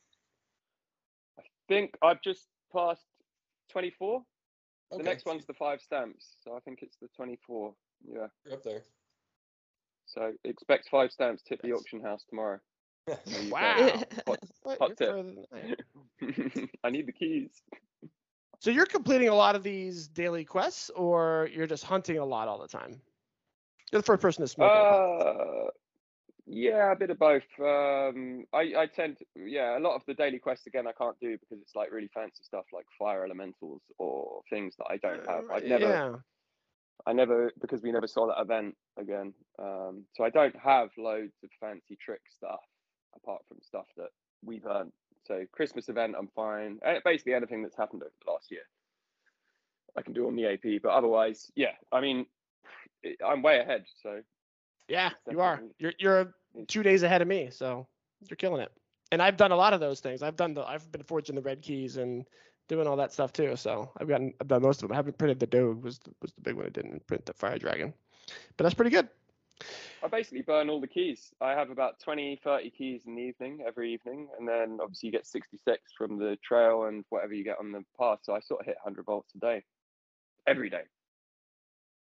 Think 1.68 1.94
I've 2.02 2.22
just 2.22 2.48
passed 2.72 3.06
24. 3.70 4.22
Okay, 4.92 5.02
The 5.02 5.08
next 5.08 5.26
one's 5.26 5.46
the 5.46 5.54
five 5.54 5.80
stamps. 5.80 6.36
So 6.42 6.54
I 6.56 6.60
think 6.60 6.80
it's 6.82 6.96
the 7.00 7.08
24. 7.16 7.74
Yeah. 8.08 8.26
you're 8.44 8.54
up 8.54 8.62
there. 8.62 8.82
So 10.06 10.32
expect 10.44 10.88
five 10.88 11.10
stamps, 11.10 11.42
tip 11.42 11.60
the 11.62 11.72
auction 11.72 12.00
house 12.00 12.24
tomorrow. 12.28 12.58
There 13.06 13.18
you 13.40 13.50
go. 13.50 13.54
Wow. 13.54 14.02
Hot- 14.26 14.78
Hot 14.80 14.96
tip. 14.96 15.14
I. 15.54 16.66
I 16.84 16.90
need 16.90 17.06
the 17.06 17.12
keys. 17.12 17.50
So 18.60 18.70
you're 18.70 18.86
completing 18.86 19.28
a 19.28 19.34
lot 19.34 19.54
of 19.54 19.62
these 19.62 20.08
daily 20.08 20.44
quests, 20.44 20.90
or 20.90 21.48
you're 21.52 21.66
just 21.68 21.84
hunting 21.84 22.18
a 22.18 22.24
lot 22.24 22.48
all 22.48 22.58
the 22.60 22.66
time? 22.66 23.00
You're 23.92 24.00
the 24.00 24.06
first 24.06 24.22
person 24.22 24.42
to 24.42 24.48
smoke. 24.48 24.72
Uh, 24.72 25.70
yeah, 26.46 26.92
a 26.92 26.96
bit 26.96 27.10
of 27.10 27.18
both. 27.18 27.42
Um, 27.60 28.44
I, 28.52 28.72
I 28.78 28.86
tend, 28.94 29.18
to, 29.18 29.24
yeah, 29.48 29.76
a 29.76 29.80
lot 29.80 29.96
of 29.96 30.02
the 30.06 30.14
daily 30.14 30.38
quests 30.38 30.66
again 30.66 30.86
I 30.86 30.92
can't 30.92 31.18
do 31.20 31.36
because 31.38 31.60
it's 31.60 31.74
like 31.74 31.90
really 31.90 32.10
fancy 32.14 32.42
stuff 32.42 32.66
like 32.72 32.86
fire 32.98 33.24
elementals 33.24 33.82
or 33.98 34.42
things 34.48 34.74
that 34.78 34.86
I 34.88 34.96
don't 34.98 35.26
have. 35.28 35.44
I've 35.52 35.64
never, 35.64 35.84
Yeah. 35.88 36.14
I 37.06 37.12
never 37.12 37.52
because 37.60 37.82
we 37.82 37.92
never 37.92 38.06
saw 38.06 38.26
that 38.28 38.40
event 38.40 38.74
again. 38.98 39.34
Um, 39.58 40.04
so 40.14 40.24
I 40.24 40.30
don't 40.30 40.56
have 40.56 40.90
loads 40.96 41.34
of 41.44 41.50
fancy 41.60 41.96
trick 42.00 42.22
stuff 42.34 42.60
apart 43.14 43.42
from 43.48 43.58
stuff 43.60 43.86
that 43.96 44.08
we've 44.44 44.66
earned. 44.66 44.92
So 45.24 45.44
Christmas 45.52 45.88
event, 45.88 46.14
I'm 46.18 46.28
fine. 46.28 46.78
Eh, 46.84 47.00
Basically 47.04 47.34
anything 47.34 47.62
that's 47.62 47.76
happened 47.76 48.02
over 48.02 48.12
the 48.24 48.30
last 48.30 48.50
year, 48.50 48.62
I 49.96 50.02
can 50.02 50.12
do 50.12 50.26
on 50.26 50.36
the 50.36 50.46
AP. 50.46 50.82
But 50.82 50.92
otherwise, 50.92 51.50
yeah, 51.54 51.72
I 51.92 52.00
mean, 52.00 52.26
I'm 53.24 53.42
way 53.42 53.58
ahead. 53.58 53.84
So 54.02 54.20
Yeah, 54.88 55.10
you 55.30 55.40
are. 55.40 55.60
You're 55.78 55.92
you're 55.98 56.34
mm. 56.56 56.66
two 56.68 56.82
days 56.82 57.02
ahead 57.02 57.22
of 57.22 57.28
me, 57.28 57.48
so 57.50 57.86
you're 58.28 58.36
killing 58.36 58.62
it. 58.62 58.72
And 59.12 59.22
I've 59.22 59.36
done 59.36 59.52
a 59.52 59.56
lot 59.56 59.72
of 59.72 59.80
those 59.80 60.00
things. 60.00 60.22
I've 60.22 60.36
done 60.36 60.54
the 60.54 60.62
I've 60.62 60.90
been 60.92 61.02
forging 61.02 61.34
the 61.34 61.42
red 61.42 61.62
keys 61.62 61.96
and 61.96 62.24
doing 62.68 62.86
all 62.86 62.96
that 62.96 63.12
stuff 63.12 63.32
too. 63.32 63.56
So 63.56 63.90
I've 63.98 64.08
gotten 64.08 64.32
I've 64.40 64.48
done 64.48 64.62
most 64.62 64.82
of 64.82 64.88
them. 64.88 64.92
I 64.92 64.96
haven't 64.96 65.18
printed 65.18 65.40
the 65.40 65.46
Doge 65.46 65.82
was 65.82 65.98
the, 66.00 66.12
was 66.22 66.32
the 66.32 66.40
big 66.42 66.54
one. 66.54 66.66
I 66.66 66.70
didn't 66.70 67.06
print 67.06 67.26
the 67.26 67.32
Fire 67.32 67.58
Dragon, 67.58 67.92
but 68.56 68.64
that's 68.64 68.74
pretty 68.74 68.90
good. 68.90 69.08
I 70.02 70.08
basically 70.08 70.42
burn 70.42 70.68
all 70.68 70.80
the 70.80 70.86
keys. 70.86 71.32
I 71.40 71.52
have 71.52 71.70
about 71.70 71.98
20, 72.00 72.40
30 72.44 72.70
keys 72.70 73.02
in 73.06 73.14
the 73.14 73.22
evening, 73.22 73.60
every 73.66 73.92
evening. 73.92 74.28
And 74.38 74.46
then 74.46 74.78
obviously 74.82 75.08
you 75.08 75.12
get 75.12 75.26
66 75.26 75.80
from 75.96 76.18
the 76.18 76.36
trail 76.44 76.84
and 76.84 77.04
whatever 77.08 77.34
you 77.34 77.44
get 77.44 77.58
on 77.58 77.72
the 77.72 77.82
path. 77.98 78.18
So 78.22 78.34
I 78.34 78.40
sort 78.40 78.60
of 78.60 78.66
hit 78.66 78.76
100 78.82 79.04
vaults 79.04 79.32
a 79.34 79.38
day, 79.38 79.64
every 80.46 80.68
day. 80.68 80.82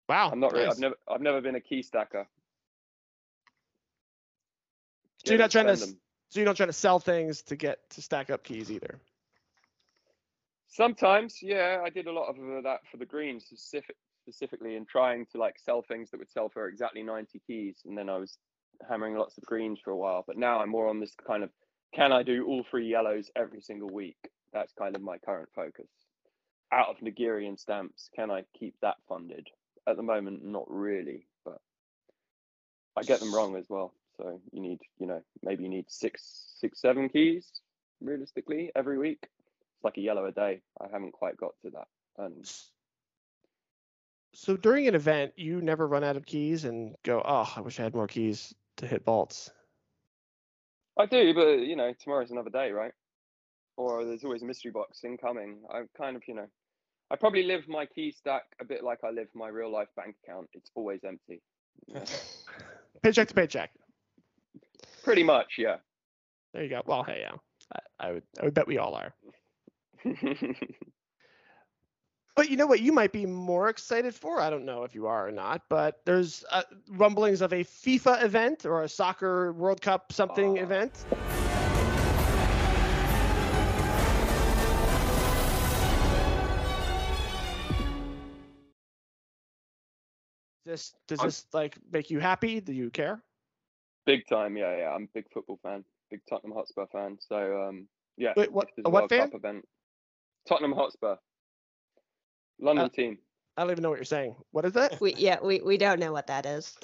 Wow. 0.07 0.29
I'm 0.32 0.39
not 0.39 0.53
really, 0.53 0.65
nice. 0.65 0.75
I've 0.75 0.79
never, 0.79 0.95
I've 1.09 1.21
never 1.21 1.41
been 1.41 1.55
a 1.55 1.61
key 1.61 1.84
stacker. 1.84 2.25
So 5.26 5.34
you're 5.34 5.39
not 5.39 5.51
trying 5.51 5.67
to 5.67 5.76
them. 5.76 5.97
So 6.30 6.39
you 6.39 6.45
don't 6.45 6.55
try 6.55 6.65
to 6.65 6.74
sell 6.74 6.99
things 6.99 7.41
to 7.43 7.55
get 7.55 7.89
to 7.91 8.01
stack 8.01 8.30
up 8.30 8.43
keys 8.43 8.72
either. 8.72 8.99
Sometimes, 10.67 11.39
yeah, 11.41 11.82
I 11.84 11.89
did 11.89 12.07
a 12.07 12.11
lot 12.11 12.30
of 12.30 12.63
that 12.63 12.80
for 12.89 12.95
the 12.95 13.05
greens 13.05 13.45
specific, 13.45 13.97
specifically 14.24 14.76
in 14.78 14.86
trying 14.86 15.26
to 15.34 15.38
like 15.38 15.59
sell 15.59 15.82
things 15.82 16.09
that 16.09 16.19
would 16.19 16.32
sell 16.32 16.47
for 16.47 16.69
exactly 16.69 17.03
90 17.03 17.41
keys. 17.45 17.82
And 17.86 17.97
then 17.97 18.09
I 18.09 18.17
was 18.17 18.38
hammering 18.88 19.15
lots 19.15 19.38
of 19.38 19.43
greens 19.43 19.80
for 19.84 19.91
a 19.91 19.97
while. 19.97 20.24
But 20.26 20.38
now 20.38 20.61
I'm 20.61 20.69
more 20.69 20.88
on 20.88 21.01
this 21.01 21.13
kind 21.28 21.43
of, 21.43 21.49
can 21.93 22.13
I 22.13 22.24
do 22.24 22.45
all 22.47 22.63
three 22.63 22.88
yellows 22.88 23.30
every 23.36 23.61
single 23.61 23.89
week? 23.89 24.17
That's 24.53 24.72
kind 24.80 24.95
of 24.95 25.01
my 25.01 25.17
current 25.17 25.49
focus. 25.53 25.89
Out 26.72 26.88
of 26.88 27.01
Nigerian 27.01 27.57
stamps, 27.57 28.09
can 28.15 28.32
I 28.32 28.43
keep 28.57 28.76
that 28.82 28.95
funded? 29.09 29.49
At 29.86 29.97
the 29.97 30.03
moment, 30.03 30.45
not 30.45 30.65
really, 30.69 31.28
but 31.43 31.59
I 32.97 33.01
get 33.01 33.19
them 33.19 33.36
wrong 33.36 33.57
as 33.57 33.65
well. 33.67 33.93
So 34.22 34.39
you 34.51 34.61
need, 34.61 34.80
you 34.99 35.07
know, 35.07 35.22
maybe 35.41 35.63
you 35.63 35.69
need 35.69 35.86
six, 35.89 36.53
six, 36.59 36.80
seven 36.80 37.09
keys 37.09 37.51
realistically 38.01 38.72
every 38.76 38.97
week 38.97 39.19
it's 39.24 39.84
like 39.84 39.97
a 39.97 40.01
yellow 40.01 40.26
a 40.26 40.32
day. 40.32 40.61
I 40.80 40.88
haven't 40.91 41.13
quite 41.13 41.38
got 41.38 41.53
to 41.63 41.72
that. 41.72 41.88
And 42.17 42.45
So 44.34 44.57
during 44.57 44.88
an 44.88 44.95
event, 44.95 45.34
you 45.38 45.61
never 45.61 45.88
run 45.88 46.03
out 46.03 46.17
of 46.17 46.26
keys 46.26 46.65
and 46.65 46.95
go, 47.03 47.22
oh, 47.26 47.51
I 47.55 47.61
wish 47.61 47.80
I 47.80 47.84
had 47.84 47.95
more 47.95 48.07
keys 48.07 48.53
to 48.78 48.88
hit 48.88 49.03
vaults. 49.05 49.49
I 50.99 51.05
do, 51.07 51.34
but 51.34 51.65
you 51.65 51.76
know, 51.76 51.93
tomorrow's 51.99 52.32
another 52.32 52.49
day, 52.49 52.72
right? 52.72 52.93
Or 53.78 54.05
there's 54.05 54.24
always 54.24 54.43
a 54.43 54.45
mystery 54.45 54.72
box 54.72 55.03
incoming. 55.03 55.61
I 55.74 55.84
kind 55.97 56.15
of, 56.15 56.22
you 56.28 56.36
know, 56.36 56.47
I 57.09 57.15
probably 57.15 57.43
live 57.43 57.67
my 57.67 57.88
key 57.88 58.11
stack 58.11 58.43
a 58.59 58.65
bit 58.65 58.84
like 58.84 58.99
I 59.03 59.09
live 59.09 59.30
my 59.34 59.47
real 59.47 59.72
life 59.72 59.88
bank 59.95 60.15
account. 60.24 60.49
It's 60.53 60.69
always 60.76 60.99
empty. 61.07 61.41
know. 61.88 62.03
Paycheck 63.01 63.30
to 63.30 63.34
paycheck. 63.34 63.72
Pretty 65.03 65.23
much, 65.23 65.53
yeah. 65.57 65.77
There 66.53 66.63
you 66.63 66.69
go. 66.69 66.81
Well, 66.85 67.03
hey, 67.03 67.21
yeah, 67.21 67.37
I, 67.99 68.07
I 68.07 68.11
would 68.13 68.23
I 68.39 68.45
would 68.45 68.53
bet 68.53 68.67
we 68.67 68.77
all 68.77 68.95
are. 68.95 69.13
But 72.33 72.49
you 72.49 72.55
know 72.55 72.65
what? 72.65 72.79
You 72.79 72.93
might 72.93 73.11
be 73.11 73.25
more 73.25 73.67
excited 73.67 74.15
for. 74.15 74.39
I 74.39 74.49
don't 74.49 74.63
know 74.63 74.83
if 74.85 74.95
you 74.95 75.05
are 75.05 75.27
or 75.27 75.31
not, 75.31 75.63
but 75.67 75.99
there's 76.05 76.45
uh, 76.49 76.63
rumblings 76.89 77.41
of 77.41 77.51
a 77.51 77.65
FIFA 77.65 78.23
event 78.23 78.65
or 78.65 78.83
a 78.83 78.89
soccer 78.89 79.51
World 79.51 79.81
Cup 79.81 80.13
something 80.13 80.57
Ah. 80.57 80.61
event. 80.61 81.05
This 90.65 90.93
does 91.07 91.19
I'm- 91.19 91.27
this 91.27 91.45
like 91.53 91.77
make 91.91 92.09
you 92.09 92.19
happy? 92.19 92.59
Do 92.59 92.73
you 92.73 92.89
care? 92.89 93.23
Big 94.05 94.21
time, 94.27 94.57
yeah, 94.57 94.75
yeah. 94.77 94.89
I'm 94.91 95.03
a 95.03 95.07
big 95.13 95.25
football 95.33 95.59
fan, 95.63 95.83
big 96.09 96.21
Tottenham 96.29 96.55
Hotspur 96.55 96.85
fan. 96.91 97.17
So 97.27 97.67
um, 97.67 97.87
yeah. 98.17 98.33
Wait, 98.35 98.51
what- 98.51 98.69
a 98.83 98.89
what 98.89 98.93
World 99.03 99.09
fan? 99.09 99.19
Cup 99.31 99.35
event. 99.35 99.65
Tottenham 100.47 100.73
Hotspur. 100.73 101.15
London 102.59 102.85
Uh, 102.85 102.89
team. 102.89 103.17
I 103.57 103.63
don't 103.63 103.71
even 103.71 103.81
know 103.83 103.89
what 103.89 103.97
you're 103.97 104.05
saying. 104.05 104.35
What 104.51 104.65
is 104.65 104.73
that? 104.73 104.99
We 105.01 105.13
yeah, 105.15 105.37
we, 105.41 105.59
we 105.61 105.77
don't 105.77 105.99
know 105.99 106.11
what 106.11 106.27
that 106.27 106.45
is. 106.45 106.75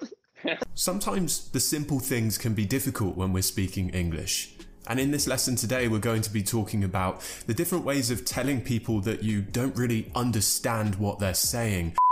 Sometimes 0.74 1.50
the 1.50 1.60
simple 1.60 2.00
things 2.00 2.36
can 2.38 2.52
be 2.54 2.66
difficult 2.66 3.16
when 3.16 3.32
we're 3.32 3.42
speaking 3.42 3.90
English. 3.90 4.54
And 4.88 4.98
in 4.98 5.12
this 5.12 5.28
lesson 5.28 5.54
today, 5.54 5.86
we're 5.86 6.00
going 6.00 6.22
to 6.22 6.30
be 6.32 6.42
talking 6.42 6.82
about 6.82 7.20
the 7.46 7.54
different 7.54 7.84
ways 7.84 8.10
of 8.10 8.24
telling 8.24 8.60
people 8.60 9.00
that 9.02 9.22
you 9.22 9.40
don't 9.40 9.76
really 9.76 10.10
understand 10.16 10.96
what 10.96 11.18
they're 11.18 11.34
saying. 11.34 11.94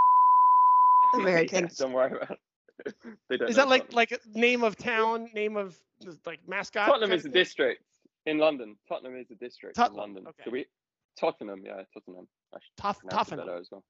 Yeah, 1.12 1.22
Americans. 1.22 1.76
don't 1.76 1.92
worry 1.92 2.12
about 2.16 2.30
it. 2.30 2.38
They 3.28 3.36
don't 3.36 3.50
Is 3.50 3.56
that 3.56 3.68
like 3.68 3.90
Tottenham. 3.90 3.96
like 3.96 4.20
name 4.34 4.62
of 4.64 4.76
town, 4.76 5.30
name 5.34 5.56
of 5.56 5.78
like 6.26 6.40
mascot? 6.48 6.86
Tottenham 6.88 7.12
is 7.12 7.24
a 7.24 7.28
district 7.28 7.82
in 8.26 8.38
London. 8.38 8.76
Tottenham 8.88 9.16
is 9.16 9.30
a 9.30 9.34
district 9.36 9.76
Tottenham, 9.76 9.94
in 9.94 10.00
London. 10.14 10.26
okay. 10.28 10.42
So 10.44 10.50
we 10.50 10.66
Tottenham, 11.18 11.62
yeah, 11.64 11.82
Tottenham. 11.92 12.26
I 12.54 12.58
should 12.58 12.76
Toff, 12.76 12.98
pronounce 13.00 13.28
it 13.28 13.36
Tottenham. 13.36 13.60
as 13.60 13.68
well. 13.70 13.84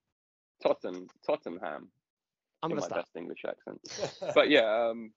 Tottenham, 0.63 1.07
Tottenham. 1.27 1.89
I'm 2.63 2.69
gonna 2.71 2.81
my 2.81 2.87
stop. 2.87 2.99
best 2.99 3.17
English 3.17 3.45
accent. 3.49 3.81
But 4.35 4.51
yeah, 4.51 4.89
um, 4.91 5.13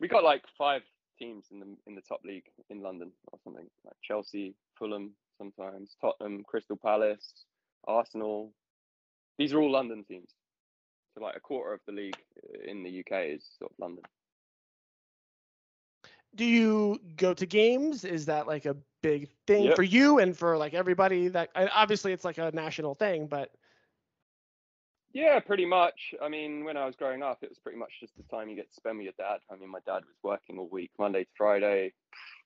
we 0.00 0.08
got 0.08 0.22
like 0.24 0.42
five 0.56 0.82
teams 1.18 1.46
in 1.50 1.60
the 1.60 1.66
in 1.86 1.94
the 1.94 2.02
top 2.02 2.20
league 2.24 2.44
in 2.70 2.80
London 2.80 3.10
or 3.32 3.38
something 3.42 3.66
like 3.84 3.94
Chelsea, 4.02 4.54
Fulham, 4.78 5.12
sometimes 5.38 5.96
Tottenham, 6.00 6.44
Crystal 6.46 6.76
Palace, 6.76 7.44
Arsenal. 7.88 8.52
These 9.38 9.52
are 9.52 9.60
all 9.60 9.70
London 9.72 10.04
teams. 10.04 10.30
So 11.14 11.22
like 11.22 11.36
a 11.36 11.40
quarter 11.40 11.72
of 11.72 11.80
the 11.86 11.92
league 11.92 12.18
uh, 12.42 12.70
in 12.70 12.82
the 12.82 13.00
UK 13.00 13.36
is 13.36 13.44
sort 13.58 13.70
of 13.70 13.78
London. 13.78 14.04
Do 16.34 16.44
you 16.44 16.98
go 17.16 17.32
to 17.34 17.46
games? 17.46 18.04
Is 18.04 18.26
that 18.26 18.48
like 18.48 18.66
a 18.66 18.76
big 19.02 19.28
thing 19.46 19.66
Yep. 19.66 19.76
for 19.76 19.84
you 19.84 20.18
and 20.18 20.36
for 20.36 20.56
like 20.58 20.74
everybody? 20.74 21.28
That 21.28 21.50
obviously 21.54 22.12
it's 22.12 22.24
like 22.24 22.38
a 22.38 22.50
national 22.52 22.94
thing, 22.94 23.28
but 23.28 23.50
Yeah, 25.12 25.38
pretty 25.38 25.64
much. 25.64 26.12
I 26.20 26.28
mean, 26.28 26.64
when 26.64 26.76
I 26.76 26.86
was 26.86 26.96
growing 26.96 27.22
up, 27.22 27.38
it 27.42 27.48
was 27.48 27.58
pretty 27.58 27.78
much 27.78 27.92
just 28.00 28.16
the 28.16 28.24
time 28.36 28.48
you 28.48 28.56
get 28.56 28.68
to 28.68 28.74
spend 28.74 28.98
with 28.98 29.04
your 29.04 29.12
dad. 29.16 29.38
I 29.48 29.54
mean, 29.54 29.70
my 29.70 29.78
dad 29.86 30.02
was 30.04 30.16
working 30.24 30.58
all 30.58 30.68
week, 30.68 30.90
Monday 30.98 31.22
to 31.22 31.30
Friday. 31.36 31.92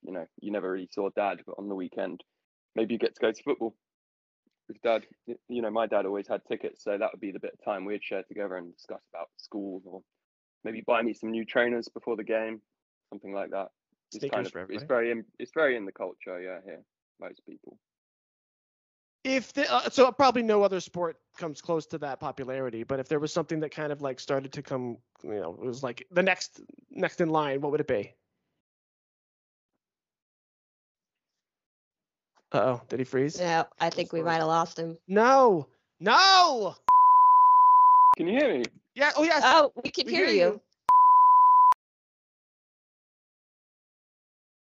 You 0.02 0.12
know, 0.12 0.26
you 0.42 0.52
never 0.52 0.70
really 0.70 0.90
saw 0.92 1.08
dad 1.16 1.40
but 1.46 1.54
on 1.56 1.70
the 1.70 1.74
weekend. 1.74 2.22
Maybe 2.76 2.92
you 2.92 2.98
get 2.98 3.14
to 3.14 3.20
go 3.22 3.32
to 3.32 3.42
football 3.42 3.74
with 4.68 4.80
dad. 4.82 5.06
You 5.48 5.62
know, 5.62 5.70
my 5.70 5.86
dad 5.86 6.06
always 6.06 6.28
had 6.28 6.42
tickets, 6.46 6.84
so 6.84 6.96
that 6.96 7.10
would 7.12 7.20
be 7.20 7.32
the 7.32 7.40
bit 7.40 7.54
of 7.54 7.64
time 7.64 7.84
we'd 7.84 8.04
share 8.04 8.22
together 8.22 8.56
and 8.56 8.74
discuss 8.74 9.02
about 9.12 9.28
school 9.36 9.82
or 9.84 10.02
maybe 10.64 10.82
buy 10.86 11.02
me 11.02 11.14
some 11.14 11.30
new 11.30 11.44
trainers 11.44 11.88
before 11.88 12.16
the 12.16 12.24
game, 12.24 12.60
something 13.10 13.32
like 13.32 13.50
that. 13.50 13.68
It's 14.12 14.20
Sneakers 14.20 14.34
kind 14.34 14.46
of, 14.46 14.52
for 14.52 14.72
it's 14.72 14.84
very, 14.84 15.10
in, 15.10 15.24
it's 15.38 15.52
very 15.54 15.76
in 15.76 15.84
the 15.84 15.92
culture, 15.92 16.40
yeah. 16.40 16.58
Here, 16.64 16.82
most 17.20 17.40
people. 17.46 17.78
if 19.24 19.52
the, 19.52 19.70
uh, 19.72 19.88
so 19.90 20.10
probably 20.12 20.42
no 20.42 20.62
other 20.62 20.80
sport 20.80 21.16
comes 21.36 21.60
close 21.60 21.86
to 21.86 21.98
that 21.98 22.20
popularity 22.20 22.84
but 22.84 23.00
if 23.00 23.08
there 23.08 23.18
was 23.18 23.32
something 23.32 23.60
that 23.60 23.70
kind 23.70 23.92
of 23.92 24.00
like 24.00 24.20
started 24.20 24.52
to 24.52 24.62
come 24.62 24.96
you 25.22 25.40
know 25.40 25.58
it 25.60 25.66
was 25.66 25.82
like 25.82 26.06
the 26.10 26.22
next 26.22 26.60
next 26.90 27.20
in 27.20 27.28
line 27.28 27.60
what 27.60 27.72
would 27.72 27.80
it 27.80 27.88
be 27.88 28.14
uh-oh 32.52 32.80
did 32.88 32.98
he 32.98 33.04
freeze 33.04 33.38
No, 33.38 33.66
I 33.80 33.90
think 33.90 34.12
we 34.12 34.22
might 34.22 34.36
have 34.38 34.46
lost 34.46 34.78
him. 34.78 34.96
no 35.06 35.66
no 36.00 36.74
Can 38.16 38.26
you 38.28 38.38
hear 38.38 38.54
me? 38.58 38.64
yeah 38.94 39.10
oh 39.16 39.22
yes 39.24 39.42
Oh, 39.44 39.72
we 39.84 39.90
can 39.90 40.06
we 40.06 40.12
hear, 40.12 40.26
hear 40.26 40.34
you. 40.52 40.60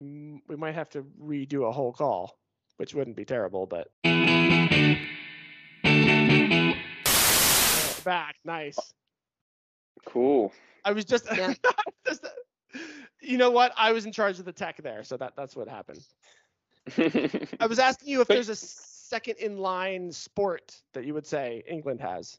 Mm, 0.02 0.40
we 0.48 0.56
might 0.56 0.74
have 0.74 0.90
to 0.90 1.02
redo 1.22 1.68
a 1.68 1.72
whole 1.72 1.92
call 1.92 2.38
which 2.76 2.94
wouldn't 2.94 3.16
be 3.16 3.24
terrible 3.24 3.66
but 3.66 3.88
back 8.04 8.36
nice 8.44 8.78
Cool. 10.04 10.52
I 10.84 10.90
was 10.90 11.04
just, 11.04 11.26
Yeah. 11.36 11.54
just 12.04 12.26
you 13.20 13.38
know 13.38 13.52
what? 13.52 13.72
I 13.76 13.92
was 13.92 14.04
in 14.04 14.10
charge 14.10 14.40
of 14.40 14.44
the 14.44 14.52
tech 14.52 14.82
there, 14.82 15.04
so 15.04 15.16
that 15.16 15.34
that's 15.36 15.54
what 15.54 15.68
happened. 15.68 16.00
I 17.60 17.66
was 17.68 17.78
asking 17.78 18.08
you 18.08 18.20
if 18.20 18.28
But- 18.28 18.34
there's 18.34 18.48
a 18.48 18.56
second 18.56 19.36
in 19.38 19.58
line 19.58 20.10
sport 20.12 20.80
that 20.94 21.04
you 21.04 21.14
would 21.14 21.26
say 21.26 21.62
England 21.66 22.00
has. 22.00 22.38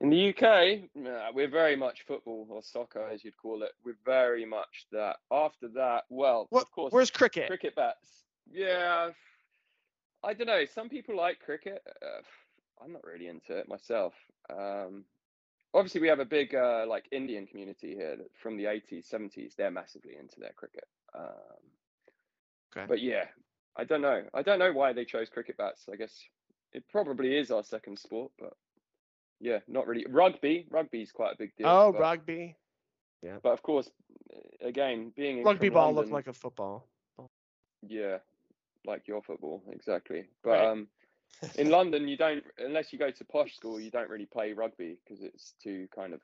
In 0.00 0.10
the 0.10 0.28
UK, 0.28 0.88
we're 1.34 1.48
very 1.48 1.74
much 1.74 2.02
football 2.02 2.46
or 2.50 2.62
soccer, 2.62 3.08
as 3.08 3.24
you'd 3.24 3.36
call 3.36 3.64
it. 3.64 3.72
We're 3.84 3.96
very 4.04 4.44
much 4.44 4.86
that. 4.92 5.16
After 5.32 5.66
that, 5.68 6.04
well, 6.08 6.46
What? 6.50 6.62
of 6.62 6.70
course, 6.70 6.92
Where's 6.92 7.10
cricket? 7.10 7.48
cricket 7.48 7.74
bats. 7.74 8.24
Yeah, 8.48 9.10
I 10.22 10.34
don't 10.34 10.46
know. 10.46 10.64
Some 10.66 10.88
people 10.88 11.16
like 11.16 11.40
cricket. 11.40 11.82
Uh, 12.00 12.22
I'm 12.80 12.92
not 12.92 13.02
really 13.04 13.26
into 13.26 13.56
it 13.56 13.66
myself. 13.68 14.14
Um, 14.48 15.04
obviously, 15.74 16.00
we 16.00 16.06
have 16.08 16.20
a 16.20 16.24
big 16.24 16.54
uh, 16.54 16.86
like 16.88 17.08
Indian 17.10 17.48
community 17.48 17.96
here 17.96 18.16
that 18.16 18.30
from 18.40 18.56
the 18.56 18.66
80s, 18.66 19.10
70s. 19.10 19.56
They're 19.56 19.72
massively 19.72 20.16
into 20.16 20.38
their 20.38 20.52
cricket. 20.52 20.86
Um, 21.12 21.67
Okay. 22.76 22.86
But 22.88 23.00
yeah, 23.00 23.24
I 23.76 23.84
don't 23.84 24.02
know. 24.02 24.22
I 24.34 24.42
don't 24.42 24.58
know 24.58 24.72
why 24.72 24.92
they 24.92 25.04
chose 25.04 25.28
cricket 25.28 25.56
bats. 25.56 25.86
I 25.92 25.96
guess 25.96 26.22
it 26.72 26.84
probably 26.90 27.36
is 27.36 27.50
our 27.50 27.62
second 27.62 27.98
sport, 27.98 28.32
but 28.38 28.52
yeah, 29.40 29.58
not 29.68 29.86
really. 29.86 30.04
Rugby, 30.08 30.66
rugby's 30.70 31.12
quite 31.12 31.34
a 31.34 31.38
big 31.38 31.54
deal. 31.56 31.68
oh, 31.68 31.92
but, 31.92 32.00
rugby. 32.00 32.56
Yeah. 33.22 33.36
But 33.42 33.52
of 33.52 33.62
course, 33.62 33.90
again, 34.60 35.12
being 35.16 35.42
Rugby 35.42 35.68
ball 35.68 35.86
London, 35.86 35.96
looked 35.96 36.12
like 36.12 36.26
a 36.26 36.32
football. 36.32 36.88
yeah, 37.86 38.18
like 38.86 39.08
your 39.08 39.22
football 39.22 39.62
exactly. 39.70 40.26
But 40.44 40.50
Right. 40.50 40.66
um, 40.68 40.88
in 41.56 41.70
London, 41.70 42.08
you 42.08 42.16
don't 42.16 42.44
unless 42.58 42.92
you 42.92 42.98
go 42.98 43.10
to 43.10 43.24
posh 43.24 43.54
school, 43.54 43.80
you 43.80 43.90
don't 43.90 44.10
really 44.10 44.26
play 44.26 44.52
rugby 44.52 44.98
because 45.04 45.22
it's 45.22 45.54
too 45.62 45.88
kind 45.94 46.12
of 46.14 46.20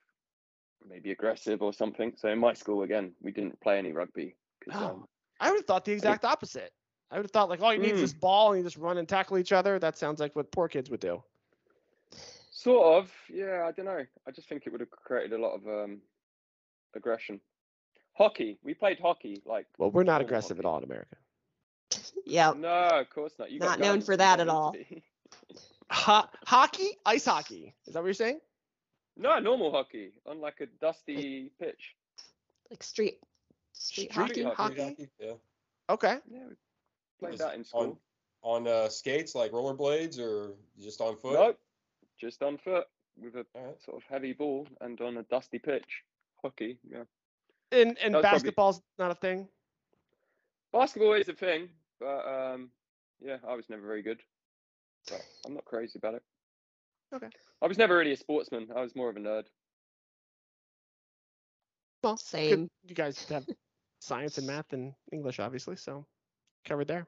maybe 0.89 1.11
aggressive 1.13 1.63
or 1.63 1.73
something. 1.73 2.13
So 2.17 2.29
in 2.29 2.39
my 2.39 2.53
school, 2.53 2.83
again, 2.83 3.13
we 3.23 3.33
didn't 3.33 3.61
play 3.61 3.79
any 3.79 3.93
rugby. 3.93 4.37
'cause, 4.65 4.77
um, 4.83 5.07
I 5.41 5.51
would 5.51 5.59
have 5.59 5.67
thought 5.67 5.85
the 5.85 5.93
exact 5.93 6.25
opposite. 6.25 6.73
I 7.11 7.17
would 7.17 7.25
have 7.25 7.31
thought 7.33 7.49
like 7.49 7.61
all 7.61 7.73
you 7.73 7.79
need 7.81 7.93
is 7.93 7.99
Mm. 7.99 8.03
this 8.03 8.13
ball 8.13 8.53
and 8.53 8.59
you 8.61 8.65
just 8.65 8.77
run 8.77 8.99
and 8.99 9.09
tackle 9.09 9.39
each 9.39 9.53
other. 9.53 9.79
That 9.79 9.97
sounds 9.99 10.21
like 10.21 10.35
what 10.35 10.51
poor 10.51 10.69
kids 10.69 10.91
would 10.91 11.01
do. 11.01 11.23
Sort 12.51 12.99
of, 13.03 13.13
yeah. 13.29 13.65
I 13.67 13.73
don't 13.73 13.87
know. 13.87 14.05
I 14.27 14.31
just 14.31 14.49
think 14.49 14.63
it 14.67 14.71
would 14.73 14.81
have 14.81 14.91
created 14.91 15.33
a 15.33 15.39
lot 15.39 15.55
of 15.55 15.67
um, 15.67 15.99
aggression. 16.97 17.41
Hockey, 18.15 18.59
we 18.63 18.75
played 18.75 18.99
hockey 19.01 19.43
like. 19.45 19.67
Well, 19.79 19.91
we're 19.91 20.05
not 20.05 20.13
normal 20.21 20.27
aggressive 20.27 20.59
at 20.59 20.65
all 20.65 20.79
in 20.79 20.85
America. 20.85 21.17
yeah. 22.25 22.53
No, 22.57 22.69
of 23.01 23.11
course 23.11 23.33
not. 23.39 23.51
You 23.51 23.59
got 23.61 23.79
Not 23.79 23.81
known 23.81 24.01
for 24.01 24.17
that 24.17 24.41
at 24.41 24.49
all. 24.49 24.73
to. 24.73 24.85
Ho- 25.91 26.29
hockey, 26.47 26.97
ice 27.05 27.25
hockey. 27.27 27.75
Is 27.87 27.95
that 27.95 28.01
what 28.01 28.07
you're 28.07 28.15
saying? 28.15 28.41
no, 29.17 29.39
normal 29.39 29.71
hockey 29.71 30.11
on 30.27 30.41
like 30.41 30.61
a 30.61 30.67
dusty 30.81 31.51
pitch. 31.61 31.95
Like 32.71 32.83
street 32.83 33.19
street, 33.75 34.11
Street 34.11 34.13
hockey. 34.13 34.43
hockey. 34.43 34.57
hockey? 34.57 34.83
Hockey, 34.83 35.09
Yeah. 35.21 35.33
Okay. 35.91 36.17
Yeah, 36.31 36.47
we 36.49 36.55
played 37.21 37.39
that 37.39 37.55
in 37.55 37.61
on- 37.61 37.65
school. 37.65 38.01
On 38.43 38.67
uh, 38.69 38.89
skates, 38.91 39.35
like 39.35 39.53
rollerblades, 39.53 40.19
or 40.19 40.53
just 40.79 41.01
on 41.01 41.17
foot? 41.17 41.33
Nope, 41.33 41.59
just 42.21 42.43
on 42.43 42.59
foot 42.59 42.87
with 43.17 43.35
a 43.37 43.47
All 43.55 43.65
right. 43.69 43.83
sort 43.83 43.97
of 43.97 44.03
heavy 44.07 44.35
ball 44.35 44.67
and 44.83 45.01
on 45.01 45.17
a 45.17 45.23
dusty 45.25 45.59
pitch. 45.59 46.03
Hockey, 46.43 46.79
yeah. 46.91 47.05
And 47.73 47.97
and 47.99 48.13
That 48.15 48.19
was 48.19 48.23
probably- 48.23 48.23
basketball's 48.23 48.83
not 48.99 49.11
a 49.11 49.15
thing. 49.15 49.49
Basketball 50.73 51.15
is 51.15 51.29
a 51.31 51.33
thing, 51.33 51.71
but 52.01 52.27
um, 52.29 52.71
yeah, 53.21 53.39
I 53.49 53.55
was 53.55 53.71
never 53.71 53.87
very 53.87 54.03
good. 54.03 54.21
But 55.09 55.25
I'm 55.47 55.55
not 55.55 55.65
crazy 55.65 55.99
about 55.99 56.15
it. 56.15 56.23
Okay. 57.15 57.29
I 57.63 57.67
was 57.67 57.79
never 57.79 57.97
really 57.97 58.13
a 58.13 58.17
sportsman. 58.17 58.69
I 58.77 58.83
was 58.83 58.95
more 58.95 59.09
of 59.09 59.17
a 59.17 59.21
nerd. 59.21 59.45
Well, 62.03 62.17
Same. 62.19 62.69
You 62.87 62.95
guys 62.95 63.25
have 63.31 63.47
science 64.05 64.39
and 64.39 64.47
math 64.47 64.73
and 64.73 64.95
English, 65.13 65.41
obviously, 65.41 65.77
so 65.77 66.07
covered 66.65 66.89
there. 66.89 67.07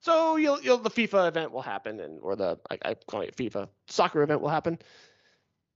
So 0.00 0.36
you'll 0.36 0.60
you'll 0.62 0.78
the 0.78 0.90
FIFA 0.90 1.28
event 1.28 1.52
will 1.52 1.62
happen, 1.62 2.00
and 2.00 2.20
or 2.22 2.36
the 2.36 2.58
I, 2.70 2.78
I 2.84 2.94
call 2.94 3.20
it 3.20 3.36
FIFA 3.36 3.68
soccer 3.88 4.22
event 4.22 4.40
will 4.40 4.48
happen. 4.48 4.78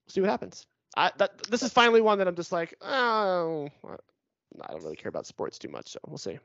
See 0.09 0.21
what 0.21 0.31
happens. 0.31 0.67
I 0.97 1.13
that 1.19 1.43
this 1.51 1.63
is 1.63 1.73
finally 1.73 2.01
one 2.01 2.19
that 2.19 2.29
I'm 2.29 2.37
just 2.37 2.53
like, 2.53 2.75
oh, 2.81 3.69
I 3.87 4.73
don't 4.73 4.83
really 4.83 4.97
care 4.97 5.11
about 5.11 5.27
sports 5.27 5.59
too 5.59 5.69
much, 5.69 5.89
so 5.89 5.99
we'll 6.07 6.19
see. 6.19 6.39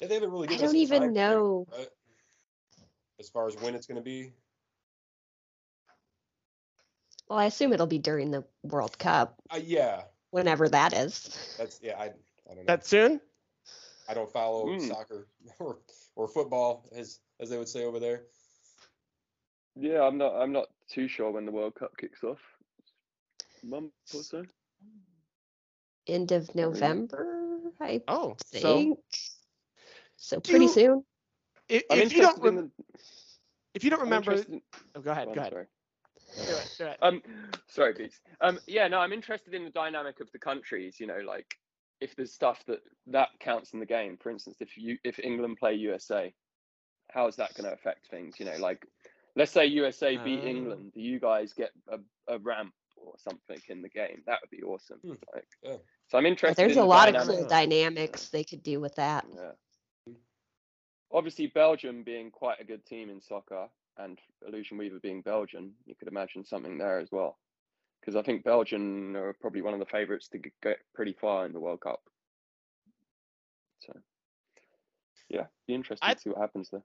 Yeah, 0.00 0.08
they 0.08 0.14
haven't 0.14 0.30
really 0.30 0.48
I 0.48 0.56
don't 0.56 0.76
even 0.76 1.00
time 1.02 1.14
frame, 1.14 1.14
know. 1.14 1.66
right? 1.76 1.88
As 3.18 3.28
far 3.28 3.46
as 3.46 3.56
when 3.56 3.74
it's 3.74 3.86
going 3.86 3.96
to 3.96 4.02
be. 4.02 4.32
Well, 7.28 7.38
I 7.38 7.44
assume 7.44 7.72
it'll 7.72 7.86
be 7.86 7.98
during 7.98 8.30
the 8.30 8.44
World 8.62 8.98
Cup, 8.98 9.40
Uh, 9.50 9.60
yeah, 9.62 10.02
whenever 10.30 10.68
that 10.68 10.92
is. 10.92 11.54
that's 11.58 11.80
yeah. 11.82 11.96
I 11.98 12.04
I 12.04 12.08
don't 12.48 12.56
know. 12.58 12.62
That 12.66 12.86
soon? 12.86 13.20
I 14.08 14.14
don't 14.14 14.30
follow 14.32 14.66
Mm. 14.66 14.88
soccer 14.88 15.28
or 15.58 15.78
or 16.16 16.28
football 16.28 16.86
as 16.94 17.20
as 17.40 17.50
they 17.50 17.58
would 17.58 17.68
say 17.68 17.84
over 17.84 18.00
there. 18.00 18.22
Yeah, 19.76 20.02
I'm 20.02 20.18
not. 20.18 20.34
I'm 20.34 20.52
not 20.52 20.66
too 20.88 21.06
sure 21.08 21.30
when 21.30 21.46
the 21.46 21.52
World 21.52 21.74
Cup 21.76 21.96
kicks 21.96 22.22
off. 22.24 22.40
Month 23.62 23.92
or 24.14 24.22
so. 24.22 24.44
End 26.06 26.32
of. 26.32 26.52
November, 26.54 27.60
I 27.80 28.02
Oh, 28.08 28.36
so 28.52 28.58
think. 28.60 28.98
So, 30.16 30.40
Do 30.40 30.50
pretty 30.50 30.64
you- 30.66 30.70
soon. 30.72 31.04
if, 31.68 31.84
if 31.90 32.12
you 32.12 32.22
don't 32.22 32.36
interested 32.36 32.42
rem- 32.42 32.56
the. 32.88 32.94
if 33.74 33.84
you 33.84 33.90
don't 33.90 34.00
remember, 34.00 34.32
in- 34.32 34.62
oh, 34.96 35.00
go 35.00 35.10
ahead, 35.12 35.28
oh, 35.30 35.34
go 35.34 35.40
I'm 35.40 35.46
ahead. 35.46 35.52
sorry. 35.52 35.66
Do 36.36 36.52
it, 36.52 36.74
do 36.78 36.86
it. 36.86 36.98
Um, 37.02 37.22
sorry, 37.68 37.92
Beats. 37.94 38.20
Um, 38.40 38.58
yeah, 38.66 38.88
no, 38.88 38.98
I'm 39.00 39.12
interested 39.12 39.54
in 39.54 39.64
the 39.64 39.70
dynamic 39.70 40.20
of 40.20 40.30
the 40.32 40.38
countries. 40.38 40.98
You 41.00 41.06
know, 41.06 41.20
like 41.26 41.56
if 42.00 42.16
there's 42.16 42.32
stuff 42.32 42.64
that 42.66 42.80
that 43.08 43.28
counts 43.40 43.72
in 43.72 43.80
the 43.80 43.86
game. 43.86 44.16
For 44.20 44.30
instance, 44.30 44.56
if 44.60 44.76
you 44.76 44.98
if 45.04 45.18
England 45.18 45.58
play 45.58 45.74
USA, 45.74 46.32
how 47.10 47.26
is 47.26 47.36
that 47.36 47.54
going 47.54 47.68
to 47.68 47.74
affect 47.74 48.06
things? 48.10 48.36
You 48.38 48.46
know, 48.46 48.56
like 48.58 48.86
let's 49.36 49.52
say 49.52 49.66
USA 49.66 50.16
beat 50.16 50.40
Oh. 50.42 50.46
England, 50.46 50.92
do 50.94 51.00
you 51.00 51.20
guys 51.20 51.52
get 51.52 51.70
a, 51.88 51.98
a 52.32 52.38
ramp 52.38 52.72
or 52.96 53.14
something 53.18 53.60
in 53.68 53.82
the 53.82 53.88
game? 53.88 54.22
That 54.26 54.38
would 54.42 54.50
be 54.50 54.62
awesome. 54.62 54.98
Hmm, 55.02 55.14
Like, 55.34 55.46
yeah. 55.62 55.76
so 56.08 56.18
I'm 56.18 56.26
interested. 56.26 56.56
there's 56.56 56.72
in 56.72 56.78
a 56.78 56.82
the 56.82 56.86
lot 56.86 57.14
of 57.14 57.26
cool 57.26 57.46
dynamics 57.46 58.28
they 58.28 58.44
could 58.44 58.62
do 58.62 58.80
with 58.80 58.94
that. 58.96 59.24
Yeah. 59.34 59.52
Obviously, 61.12 61.48
Belgium 61.48 62.02
being 62.04 62.30
quite 62.30 62.60
a 62.60 62.64
good 62.64 62.84
team 62.86 63.10
in 63.10 63.20
soccer, 63.20 63.68
and 63.98 64.18
Illusion 64.46 64.78
Weaver 64.78 65.00
being 65.00 65.22
Belgian, 65.22 65.72
you 65.84 65.94
could 65.94 66.08
imagine 66.08 66.44
something 66.44 66.78
there 66.78 66.98
as 66.98 67.10
well. 67.10 67.38
because 68.00 68.16
I 68.16 68.22
think 68.22 68.44
Belgium 68.44 69.14
are 69.14 69.34
probably 69.34 69.60
one 69.60 69.74
of 69.74 69.80
the 69.80 69.84
favourites 69.86 70.28
to 70.28 70.38
get 70.62 70.78
pretty 70.94 71.12
far 71.12 71.44
in 71.44 71.52
the 71.52 71.60
World 71.60 71.80
Cup. 71.80 72.00
So, 73.80 73.92
yeah, 75.28 75.46
be 75.66 75.74
interesting 75.74 76.08
I- 76.08 76.14
to 76.14 76.20
see 76.20 76.30
what 76.30 76.38
happens 76.40 76.70
there. 76.70 76.82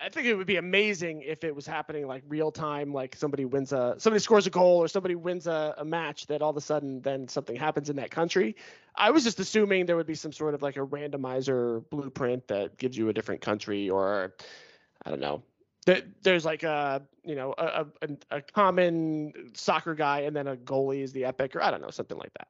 I 0.00 0.08
think 0.08 0.26
it 0.26 0.34
would 0.34 0.46
be 0.46 0.56
amazing 0.56 1.22
if 1.22 1.44
it 1.44 1.54
was 1.54 1.66
happening 1.66 2.06
like 2.06 2.24
real 2.28 2.50
time, 2.50 2.92
like 2.92 3.14
somebody 3.14 3.44
wins 3.44 3.72
a 3.72 3.94
somebody 3.98 4.20
scores 4.20 4.46
a 4.46 4.50
goal 4.50 4.78
or 4.82 4.88
somebody 4.88 5.14
wins 5.14 5.46
a, 5.46 5.74
a 5.78 5.84
match 5.84 6.26
that 6.26 6.42
all 6.42 6.50
of 6.50 6.56
a 6.56 6.60
sudden 6.60 7.00
then 7.00 7.28
something 7.28 7.54
happens 7.56 7.88
in 7.90 7.96
that 7.96 8.10
country. 8.10 8.56
I 8.96 9.10
was 9.10 9.22
just 9.24 9.38
assuming 9.40 9.86
there 9.86 9.96
would 9.96 10.06
be 10.06 10.16
some 10.16 10.32
sort 10.32 10.54
of 10.54 10.62
like 10.62 10.76
a 10.76 10.80
randomizer 10.84 11.88
blueprint 11.90 12.48
that 12.48 12.76
gives 12.76 12.96
you 12.96 13.08
a 13.08 13.12
different 13.12 13.40
country 13.40 13.88
or 13.88 14.34
I 15.04 15.10
don't 15.10 15.20
know. 15.20 15.42
There- 15.86 16.02
There's 16.22 16.44
like 16.44 16.64
a 16.64 17.02
you 17.24 17.36
know 17.36 17.54
a, 17.56 17.86
a, 18.02 18.36
a 18.38 18.42
common 18.42 19.52
soccer 19.54 19.94
guy 19.94 20.20
and 20.20 20.34
then 20.34 20.48
a 20.48 20.56
goalie 20.56 21.02
is 21.02 21.12
the 21.12 21.24
epic 21.24 21.54
or 21.54 21.62
I 21.62 21.70
don't 21.70 21.80
know 21.80 21.90
something 21.90 22.18
like 22.18 22.32
that. 22.34 22.48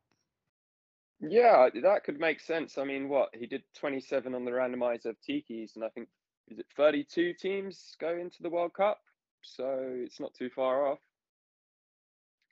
Yeah, 1.20 1.68
that 1.82 2.04
could 2.04 2.18
make 2.18 2.40
sense. 2.40 2.76
I 2.78 2.84
mean, 2.84 3.08
what 3.08 3.30
he 3.34 3.46
did 3.46 3.62
27 3.78 4.34
on 4.34 4.44
the 4.44 4.50
randomizer 4.50 5.06
of 5.06 5.16
Tiki's, 5.26 5.72
and 5.76 5.84
I 5.84 5.88
think 5.90 6.08
is 6.48 6.58
it 6.58 6.66
32 6.76 7.34
teams 7.34 7.96
go 8.00 8.16
into 8.16 8.42
the 8.42 8.50
World 8.50 8.74
Cup, 8.74 9.00
so 9.42 9.78
it's 9.94 10.20
not 10.20 10.34
too 10.34 10.50
far 10.50 10.86
off. 10.86 10.98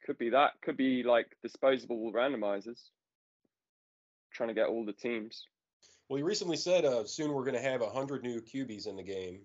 Could 0.06 0.18
be 0.18 0.30
that. 0.30 0.52
Could 0.62 0.76
be 0.76 1.02
like 1.02 1.36
disposable 1.42 2.12
randomizers. 2.12 2.80
Trying 4.32 4.48
to 4.48 4.54
get 4.54 4.68
all 4.68 4.84
the 4.84 4.92
teams. 4.92 5.46
Well, 6.08 6.16
he 6.16 6.22
recently 6.22 6.56
said 6.56 6.84
uh, 6.84 7.04
soon 7.04 7.32
we're 7.32 7.44
going 7.44 7.54
to 7.54 7.60
have 7.60 7.80
100 7.80 8.22
new 8.22 8.40
QBs 8.40 8.86
in 8.86 8.96
the 8.96 9.02
game. 9.02 9.40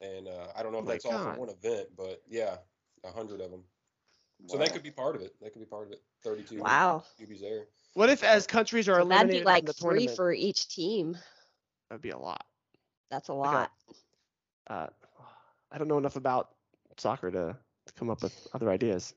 And 0.00 0.28
uh, 0.28 0.46
I 0.56 0.62
don't 0.62 0.72
know 0.72 0.78
if 0.78 0.84
Oh 0.84 0.86
my 0.88 0.92
that's 0.94 1.04
all 1.04 1.12
for 1.12 1.38
one 1.38 1.50
event, 1.50 1.88
but 1.96 2.22
yeah, 2.28 2.56
100 3.02 3.40
of 3.40 3.50
them. 3.50 3.62
So 4.46 4.56
that 4.56 4.72
could 4.72 4.82
be 4.82 4.90
part 4.90 5.14
of 5.14 5.22
it. 5.22 5.34
That 5.42 5.52
could 5.52 5.60
be 5.60 5.66
part 5.66 5.86
of 5.86 5.92
it. 5.92 6.02
32 6.24 6.62
Wow. 6.62 7.04
QBs 7.20 7.40
there. 7.40 7.64
What 7.92 8.08
if 8.08 8.24
as 8.24 8.46
countries 8.46 8.88
are 8.88 9.00
So 9.02 9.08
that'd 9.08 9.30
be 9.30 9.42
like 9.44 9.64
from 9.64 9.66
the 9.66 9.72
three 9.74 9.88
tournament? 10.06 10.16
for 10.16 10.32
each 10.32 10.68
team. 10.68 11.16
That'd 11.90 12.00
be 12.02 12.10
a 12.10 12.18
lot. 12.18 12.44
That's 13.10 13.28
a- 13.28 13.34
lot. 13.34 13.70
Uh, 14.70 14.86
I 15.72 15.78
don't 15.78 15.88
know 15.88 15.98
enough 15.98 16.16
about 16.16 16.50
soccer 16.96 17.30
to, 17.30 17.56
to 17.86 17.92
come 17.94 18.08
up 18.08 18.22
with 18.22 18.48
other 18.54 18.70
ideas. 18.70 19.14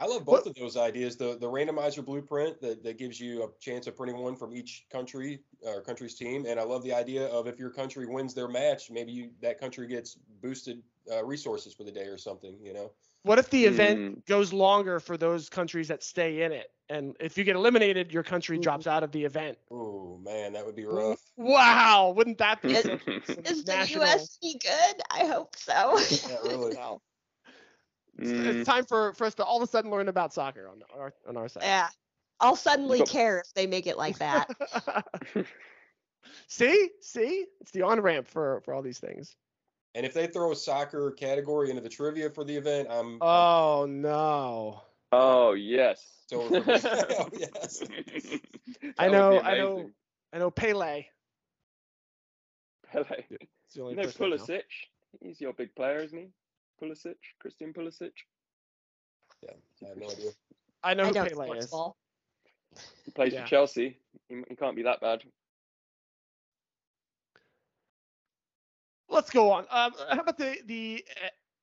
I 0.00 0.06
love 0.06 0.26
What- 0.26 0.44
both 0.44 0.46
of 0.48 0.54
those 0.54 0.76
ideas. 0.76 1.16
The 1.16 1.36
the 1.38 1.46
randomizer 1.46 2.04
blueprint 2.04 2.60
that, 2.60 2.82
that 2.82 2.98
gives 2.98 3.20
you 3.20 3.44
a 3.44 3.48
chance 3.60 3.86
of 3.86 3.96
printing 3.96 4.18
one 4.18 4.34
from 4.34 4.52
each 4.52 4.86
country 4.90 5.42
or 5.64 5.80
country's 5.82 6.14
team, 6.16 6.44
and 6.46 6.58
I 6.58 6.64
love 6.64 6.82
the 6.82 6.92
idea 6.92 7.26
of 7.26 7.46
if 7.46 7.58
your 7.58 7.70
country 7.70 8.06
wins 8.06 8.34
their 8.34 8.48
match, 8.48 8.90
maybe 8.90 9.12
you, 9.12 9.30
that 9.42 9.60
country 9.60 9.86
gets 9.86 10.16
boosted 10.40 10.82
uh, 11.12 11.24
resources 11.24 11.72
for 11.74 11.84
the 11.84 11.92
day 11.92 12.06
or 12.06 12.18
something. 12.18 12.56
You 12.60 12.72
know, 12.72 12.92
What 13.24 13.38
if 13.38 13.50
the 13.50 13.64
event 13.66 13.98
Mm. 14.00 14.26
goes 14.26 14.52
longer 14.52 14.98
for 14.98 15.16
those 15.16 15.48
countries 15.48 15.88
that 15.88 16.02
stay 16.02 16.42
in 16.42 16.52
it? 16.52 16.70
And 16.88 17.16
if 17.20 17.38
you 17.38 17.44
get 17.44 17.54
eliminated, 17.56 18.12
your 18.12 18.22
country 18.24 18.58
Mhm. 18.58 18.62
drops 18.62 18.86
out 18.86 19.02
of 19.04 19.12
the 19.12 19.24
event. 19.24 19.58
oh 19.70 20.18
man, 20.18 20.52
that 20.54 20.66
would 20.66 20.74
be 20.76 20.84
rough. 20.84 21.20
Wow, 21.36 22.12
wouldn't 22.16 22.38
that 22.38 22.60
be 22.60 22.72
Is- 22.74 22.82
some, 22.82 23.00
some 23.26 23.44
Is 23.44 23.64
the 23.64 23.72
national? 23.72 24.04
US 24.04 24.38
any 24.42 24.58
good? 24.58 25.02
I 25.10 25.24
hope 25.26 25.56
so. 25.56 25.98
Yeah, 25.98 26.36
really. 26.44 26.76
Wow. 26.76 27.00
It's, 28.18 28.30
Mm, 28.30 28.44
it's 28.46 28.66
time 28.68 28.84
for, 28.84 29.14
for 29.14 29.24
us 29.26 29.34
to 29.36 29.44
all 29.44 29.56
of 29.56 29.62
a 29.62 29.66
sudden 29.66 29.90
learn 29.90 30.08
about 30.08 30.34
soccer 30.34 30.68
on 30.68 30.82
our 30.94 31.14
on 31.26 31.36
our 31.36 31.48
side. 31.48 31.62
yeah. 31.62 31.88
I'll 32.40 32.56
suddenly 32.56 32.98
But- 32.98 33.08
care 33.08 33.38
if 33.40 33.54
they 33.54 33.66
make 33.68 33.86
it 33.86 33.96
like 33.96 34.18
that. 34.18 34.50
see, 36.48 36.90
see, 37.00 37.46
it's 37.60 37.70
the 37.70 37.82
on 37.82 38.00
ramp 38.00 38.26
for 38.26 38.60
for 38.64 38.74
all 38.74 38.82
these 38.82 38.98
things. 38.98 39.36
And 39.94 40.06
if 40.06 40.14
they 40.14 40.26
throw 40.26 40.52
a 40.52 40.56
soccer 40.56 41.10
category 41.12 41.68
into 41.70 41.82
the 41.82 41.88
trivia 41.88 42.30
for 42.30 42.44
the 42.44 42.56
event, 42.56 42.88
I'm, 42.90 43.14
I'm 43.14 43.18
Oh 43.22 43.86
no. 43.88 44.82
oh 45.12 45.52
yes. 45.52 46.02
it's 46.24 46.32
over 46.32 46.60
for 46.62 46.70
me. 46.70 46.80
oh, 47.18 47.28
yes. 47.38 47.82
I 48.98 49.08
That 49.08 49.10
would 49.10 49.10
be 49.10 49.12
know, 49.12 49.40
I 49.40 49.58
know. 49.58 49.90
I 50.32 50.38
know 50.38 50.50
Pele. 50.50 51.04
Pele. 52.90 53.04
It's 53.30 53.74
the 53.74 53.82
only 53.82 53.92
You 53.92 53.96
know 53.98 54.02
person 54.04 54.24
I 54.24 54.28
know. 54.28 54.36
Pulisic. 54.36 54.62
He's 55.20 55.40
your 55.40 55.52
big 55.52 55.74
player, 55.74 55.98
isn't 56.02 56.18
he? 56.18 56.28
Pulisic, 56.82 57.16
Christian 57.38 57.72
Pulisic. 57.72 58.12
Yeah, 59.42 59.50
I 59.84 59.88
have 59.88 59.96
no 59.98 60.08
idea. 60.10 60.30
I 60.82 60.94
know 60.94 61.04
I 61.04 61.06
who 61.08 61.14
Pele 61.14 61.58
is. 61.58 61.66
ball. 61.66 61.96
He 63.04 63.10
plays 63.10 63.32
Yeah. 63.34 63.42
for 63.42 63.48
Chelsea. 63.48 63.98
He, 64.28 64.42
he 64.48 64.56
can't 64.56 64.74
be 64.76 64.82
that 64.84 65.00
bad. 65.00 65.22
Let's 69.12 69.30
go 69.30 69.50
on. 69.50 69.66
Um, 69.70 69.92
how 70.10 70.20
about 70.20 70.38
the 70.38 70.56
the 70.64 71.04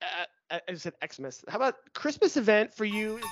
uh, 0.02 0.06
uh, 0.52 0.60
I 0.68 0.72
just 0.72 0.84
said 0.84 0.93
Xmas. 1.12 1.43
How 1.47 1.58
about 1.58 1.76
Christmas 1.93 2.38
event 2.38 2.72
for 2.74 2.86
you? 2.86 3.18
Is, 3.18 3.24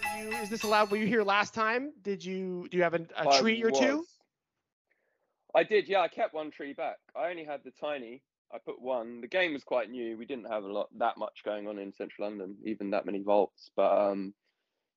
it, 0.00 0.22
you, 0.22 0.30
is 0.38 0.48
this 0.48 0.62
allowed? 0.62 0.92
Were 0.92 0.96
you 0.98 1.06
here 1.06 1.24
last 1.24 1.52
time? 1.52 1.92
Did 2.02 2.24
you 2.24 2.68
do 2.70 2.76
you 2.76 2.84
have 2.84 2.94
a 2.94 3.00
tree 3.38 3.62
or 3.62 3.72
two? 3.72 4.06
I 5.52 5.64
did, 5.64 5.88
yeah. 5.88 6.00
I 6.00 6.08
kept 6.08 6.32
one 6.34 6.50
tree 6.50 6.74
back. 6.74 6.98
I 7.16 7.30
only 7.30 7.44
had 7.44 7.64
the 7.64 7.72
tiny. 7.72 8.22
I 8.54 8.58
put 8.58 8.80
one. 8.80 9.20
The 9.22 9.26
game 9.26 9.52
was 9.52 9.64
quite 9.64 9.90
new. 9.90 10.16
We 10.16 10.26
didn't 10.26 10.46
have 10.46 10.62
a 10.62 10.72
lot 10.72 10.88
that 10.98 11.18
much 11.18 11.42
going 11.44 11.66
on 11.66 11.78
in 11.78 11.92
central 11.92 12.28
London, 12.28 12.56
even 12.62 12.90
that 12.90 13.04
many 13.04 13.20
vaults. 13.20 13.70
But 13.74 13.90
um, 13.90 14.32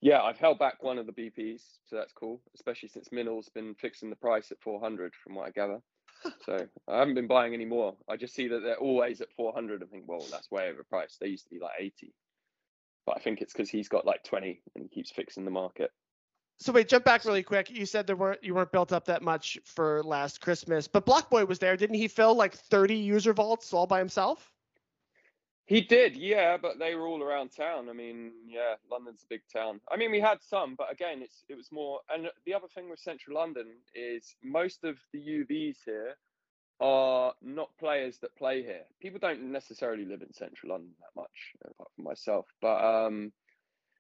yeah, 0.02 0.22
I've 0.22 0.38
held 0.38 0.60
back 0.60 0.82
one 0.82 0.98
of 0.98 1.06
the 1.06 1.12
BPs, 1.12 1.62
so 1.86 1.96
that's 1.96 2.14
cool. 2.14 2.42
Especially 2.56 2.90
since 2.90 3.10
Minnell's 3.10 3.50
been 3.50 3.76
fixing 3.76 4.10
the 4.10 4.16
price 4.16 4.52
at 4.52 4.62
400, 4.62 5.14
from 5.16 5.36
what 5.36 5.48
I 5.48 5.52
gather. 5.52 5.82
so 6.46 6.68
I 6.88 7.00
haven't 7.00 7.16
been 7.16 7.28
buying 7.28 7.54
any 7.54 7.66
more. 7.66 7.96
I 8.10 8.16
just 8.16 8.34
see 8.34 8.48
that 8.48 8.62
they're 8.62 8.78
always 8.78 9.22
at 9.22 9.32
400. 9.36 9.84
I 9.84 9.86
think, 9.88 10.06
well, 10.08 10.26
that's 10.32 10.52
way 10.52 10.72
overpriced. 10.72 11.18
They 11.20 11.28
used 11.28 11.46
to 11.46 11.50
be 11.50 11.60
like 11.60 11.74
80. 11.80 12.14
But 13.06 13.18
I 13.18 13.20
think 13.20 13.42
it's 13.42 13.54
because 13.54 13.70
he's 13.70 13.90
got 13.90 14.06
like 14.06 14.24
20 14.24 14.62
and 14.76 14.84
he 14.84 14.90
keeps 14.90 15.12
fixing 15.12 15.46
the 15.46 15.52
market. 15.52 15.92
So 16.60 16.74
wait, 16.74 16.90
jump 16.90 17.06
back 17.06 17.24
really 17.24 17.44
quick. 17.44 17.70
You 17.70 17.86
said 17.86 18.06
there 18.06 18.18
weren't 18.18 18.44
you 18.44 18.54
weren't 18.54 18.74
built 18.74 18.92
up 18.92 19.06
that 19.06 19.22
much 19.22 19.58
for 19.64 20.04
last 20.04 20.42
Christmas, 20.42 20.90
but 20.90 21.06
Block 21.06 21.30
Boy 21.30 21.46
was 21.46 21.58
there. 21.58 21.78
Didn't 21.78 21.96
he 21.96 22.10
fill 22.10 22.36
like 22.36 22.54
30 22.54 22.96
user 22.96 23.34
vaults 23.34 23.74
all 23.74 23.88
by 23.88 24.00
himself? 24.00 24.52
He 25.70 25.82
did, 25.82 26.16
yeah, 26.16 26.58
but 26.58 26.80
they 26.80 26.96
were 26.96 27.06
all 27.06 27.22
around 27.22 27.50
town. 27.50 27.90
I 27.90 27.94
mean, 27.94 28.32
yeah, 28.48 28.74
London's 28.90 29.22
a 29.22 29.28
big 29.30 29.42
town. 29.54 29.80
I 29.92 29.98
mean, 29.98 30.10
we 30.10 30.20
had 30.20 30.42
some, 30.42 30.74
but 30.74 30.92
again, 30.92 31.22
it's 31.22 31.44
it 31.48 31.54
was 31.54 31.72
more. 31.72 32.00
And 32.12 32.28
the 32.48 32.56
other 32.56 32.66
thing 32.74 32.90
with 32.90 32.98
Central 32.98 33.38
London 33.38 33.68
is 33.94 34.36
most 34.44 34.84
of 34.84 34.98
the 35.14 35.20
UVs 35.20 35.78
here 35.86 36.16
are 36.80 37.34
not 37.44 37.70
players 37.78 38.18
that 38.24 38.36
play 38.36 38.64
here. 38.64 38.82
People 39.00 39.20
don't 39.20 39.52
necessarily 39.52 40.06
live 40.06 40.24
in 40.24 40.34
Central 40.34 40.72
London 40.72 40.90
that 41.02 41.22
much, 41.22 41.54
apart 41.64 41.92
from 41.96 42.04
myself. 42.04 42.48
But 42.64 42.84
um, 42.84 43.32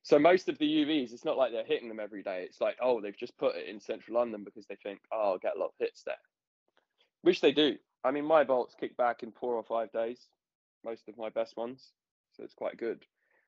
so 0.01 0.17
most 0.17 0.49
of 0.49 0.57
the 0.57 0.65
UVs, 0.65 1.13
it's 1.13 1.23
not 1.23 1.37
like 1.37 1.51
they're 1.51 1.63
hitting 1.63 1.87
them 1.87 1.99
every 1.99 2.23
day. 2.23 2.45
It's 2.47 2.59
like, 2.59 2.77
oh, 2.81 2.99
they've 2.99 3.15
just 3.15 3.37
put 3.37 3.55
it 3.55 3.69
in 3.69 3.79
Central 3.79 4.17
London 4.17 4.43
because 4.43 4.65
they 4.65 4.77
think, 4.81 5.01
oh, 5.11 5.33
I'll 5.33 5.37
get 5.37 5.55
a 5.55 5.59
lot 5.59 5.67
of 5.67 5.73
hits 5.79 6.01
there, 6.01 6.15
which 7.21 7.41
they 7.41 7.51
do. 7.51 7.75
I 8.03 8.09
mean, 8.09 8.25
my 8.25 8.43
vaults 8.43 8.75
kick 8.79 8.97
back 8.97 9.21
in 9.21 9.31
four 9.33 9.53
or 9.53 9.63
five 9.63 9.91
days 9.91 10.29
most 10.83 11.07
of 11.07 11.17
my 11.17 11.29
best 11.29 11.57
ones, 11.57 11.91
so 12.33 12.43
it's 12.43 12.53
quite 12.53 12.77
good. 12.77 13.05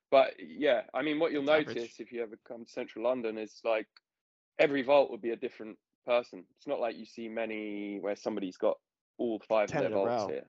But 0.10 0.34
yeah, 0.40 0.82
I 0.94 1.02
mean, 1.02 1.20
what 1.20 1.32
you'll 1.32 1.46
That's 1.46 1.68
notice 1.68 1.84
average. 1.84 2.00
if 2.00 2.12
you 2.12 2.22
ever 2.22 2.38
come 2.48 2.66
to 2.66 2.72
Central 2.72 3.06
London 3.06 3.38
is 3.38 3.60
like 3.64 3.88
every 4.60 4.82
vault 4.82 5.10
will 5.10 5.18
be 5.18 5.32
a 5.32 5.38
different 5.38 5.78
person. 6.06 6.44
It's 6.58 6.68
not 6.68 6.80
like 6.80 6.98
you 6.98 7.06
see 7.06 7.30
many 7.30 8.00
where 8.02 8.16
somebody's 8.16 8.58
got 8.58 8.78
all 9.18 9.42
five 9.48 9.70
of 9.70 9.80
their 9.80 9.90
vaults 9.90 10.26
here. 10.28 10.46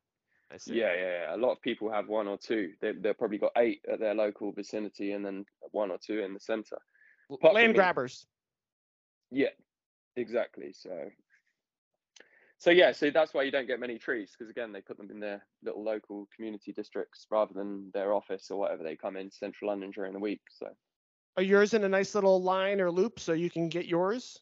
Yeah, 0.66 0.94
yeah, 0.94 1.00
yeah. 1.28 1.34
A 1.34 1.38
lot 1.38 1.52
of 1.52 1.62
people 1.62 1.90
have 1.90 2.08
one 2.08 2.28
or 2.28 2.36
two. 2.36 2.72
They 2.80 2.92
they've 2.92 3.16
probably 3.16 3.38
got 3.38 3.52
eight 3.56 3.80
at 3.90 4.00
their 4.00 4.14
local 4.14 4.52
vicinity, 4.52 5.12
and 5.12 5.24
then 5.24 5.44
one 5.70 5.90
or 5.90 5.98
two 5.98 6.20
in 6.20 6.34
the 6.34 6.40
centre. 6.40 6.78
L- 7.30 7.36
Apart 7.36 7.54
Land 7.54 7.74
grabbers. 7.74 8.26
Yeah, 9.30 9.48
exactly. 10.16 10.74
So, 10.74 10.90
so 12.62 12.70
yeah, 12.70 12.92
so 12.92 13.10
that's 13.10 13.34
why 13.34 13.42
you 13.42 13.50
don't 13.50 13.66
get 13.66 13.80
many 13.80 13.98
trees 13.98 14.30
because 14.38 14.48
again, 14.48 14.70
they 14.70 14.80
put 14.80 14.96
them 14.96 15.10
in 15.10 15.18
their 15.18 15.44
little 15.64 15.82
local 15.82 16.28
community 16.32 16.72
districts 16.72 17.26
rather 17.28 17.52
than 17.52 17.90
their 17.92 18.14
office 18.14 18.52
or 18.52 18.60
whatever. 18.60 18.84
They 18.84 18.94
come 18.94 19.16
in 19.16 19.32
central 19.32 19.68
London 19.68 19.90
during 19.90 20.12
the 20.12 20.20
week. 20.20 20.42
So, 20.48 20.68
Are 21.36 21.42
yours 21.42 21.74
in 21.74 21.82
a 21.82 21.88
nice 21.88 22.14
little 22.14 22.40
line 22.40 22.80
or 22.80 22.88
loop 22.88 23.18
so 23.18 23.32
you 23.32 23.50
can 23.50 23.68
get 23.68 23.86
yours? 23.86 24.38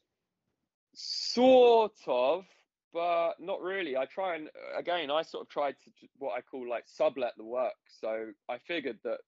sort 0.92 1.96
of, 2.06 2.44
but 2.92 3.40
not 3.40 3.62
really. 3.62 3.96
I 3.96 4.04
try 4.04 4.34
and 4.36 4.48
uh, 4.48 4.78
again, 4.78 5.10
I 5.10 5.22
sort 5.22 5.46
of 5.46 5.48
tried 5.48 5.76
to 5.84 5.90
what 6.18 6.34
I 6.36 6.42
call 6.42 6.68
like 6.68 6.84
sublet 6.88 7.32
the 7.38 7.44
work. 7.44 7.72
So 7.88 8.32
I 8.50 8.58
figured 8.58 8.98
that 9.04 9.20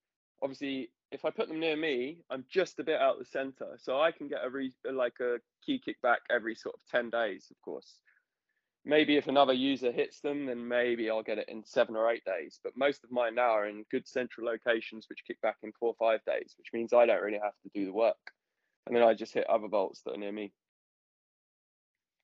obviously 0.43 0.91
if 1.13 1.25
I 1.25 1.31
put 1.31 1.49
them 1.49 1.61
near 1.61 1.77
me, 1.77 2.19
I'm 2.29 2.45
just 2.51 2.79
a 2.79 2.85
bit 2.85 3.01
out 3.01 3.19
the 3.19 3.25
center, 3.25 3.79
so 3.79 4.03
I 4.03 4.13
can 4.13 4.29
get 4.29 4.45
a 4.45 4.51
re- 4.51 4.75
like 4.93 5.19
a 5.21 5.39
key 5.65 5.81
kickback 5.81 6.19
every 6.29 6.55
sort 6.55 6.75
of 6.75 6.81
ten 6.91 7.09
days, 7.09 7.47
of 7.51 7.57
course. 7.63 8.01
Maybe 8.85 9.17
if 9.17 9.29
another 9.29 9.53
user 9.53 9.93
hits 9.93 10.21
them, 10.21 10.47
then 10.47 10.67
maybe 10.67 11.09
I'll 11.09 11.23
get 11.23 11.39
it 11.39 11.49
in 11.49 11.65
seven 11.65 11.95
or 11.95 12.11
eight 12.11 12.25
days. 12.25 12.59
But 12.65 12.77
most 12.77 13.05
of 13.05 13.13
mine 13.13 13.37
now 13.37 13.51
are 13.51 13.69
in 13.69 13.85
good 13.91 14.09
central 14.09 14.47
locations, 14.47 15.07
which 15.09 15.25
kick 15.27 15.41
back 15.41 15.59
in 15.63 15.73
four 15.79 15.91
or 15.91 15.95
five 15.95 16.25
days, 16.25 16.55
which 16.59 16.73
means 16.73 16.93
I 16.93 17.07
don't 17.07 17.23
really 17.23 17.39
have 17.43 17.55
to 17.63 17.71
do 17.75 17.87
the 17.87 17.93
work. 17.93 18.17
And 18.87 18.97
then 18.97 19.05
I 19.05 19.15
just 19.15 19.35
hit 19.35 19.49
other 19.49 19.69
vaults 19.69 20.03
that 20.03 20.15
are 20.15 20.19
near 20.19 20.33
me. 20.33 20.53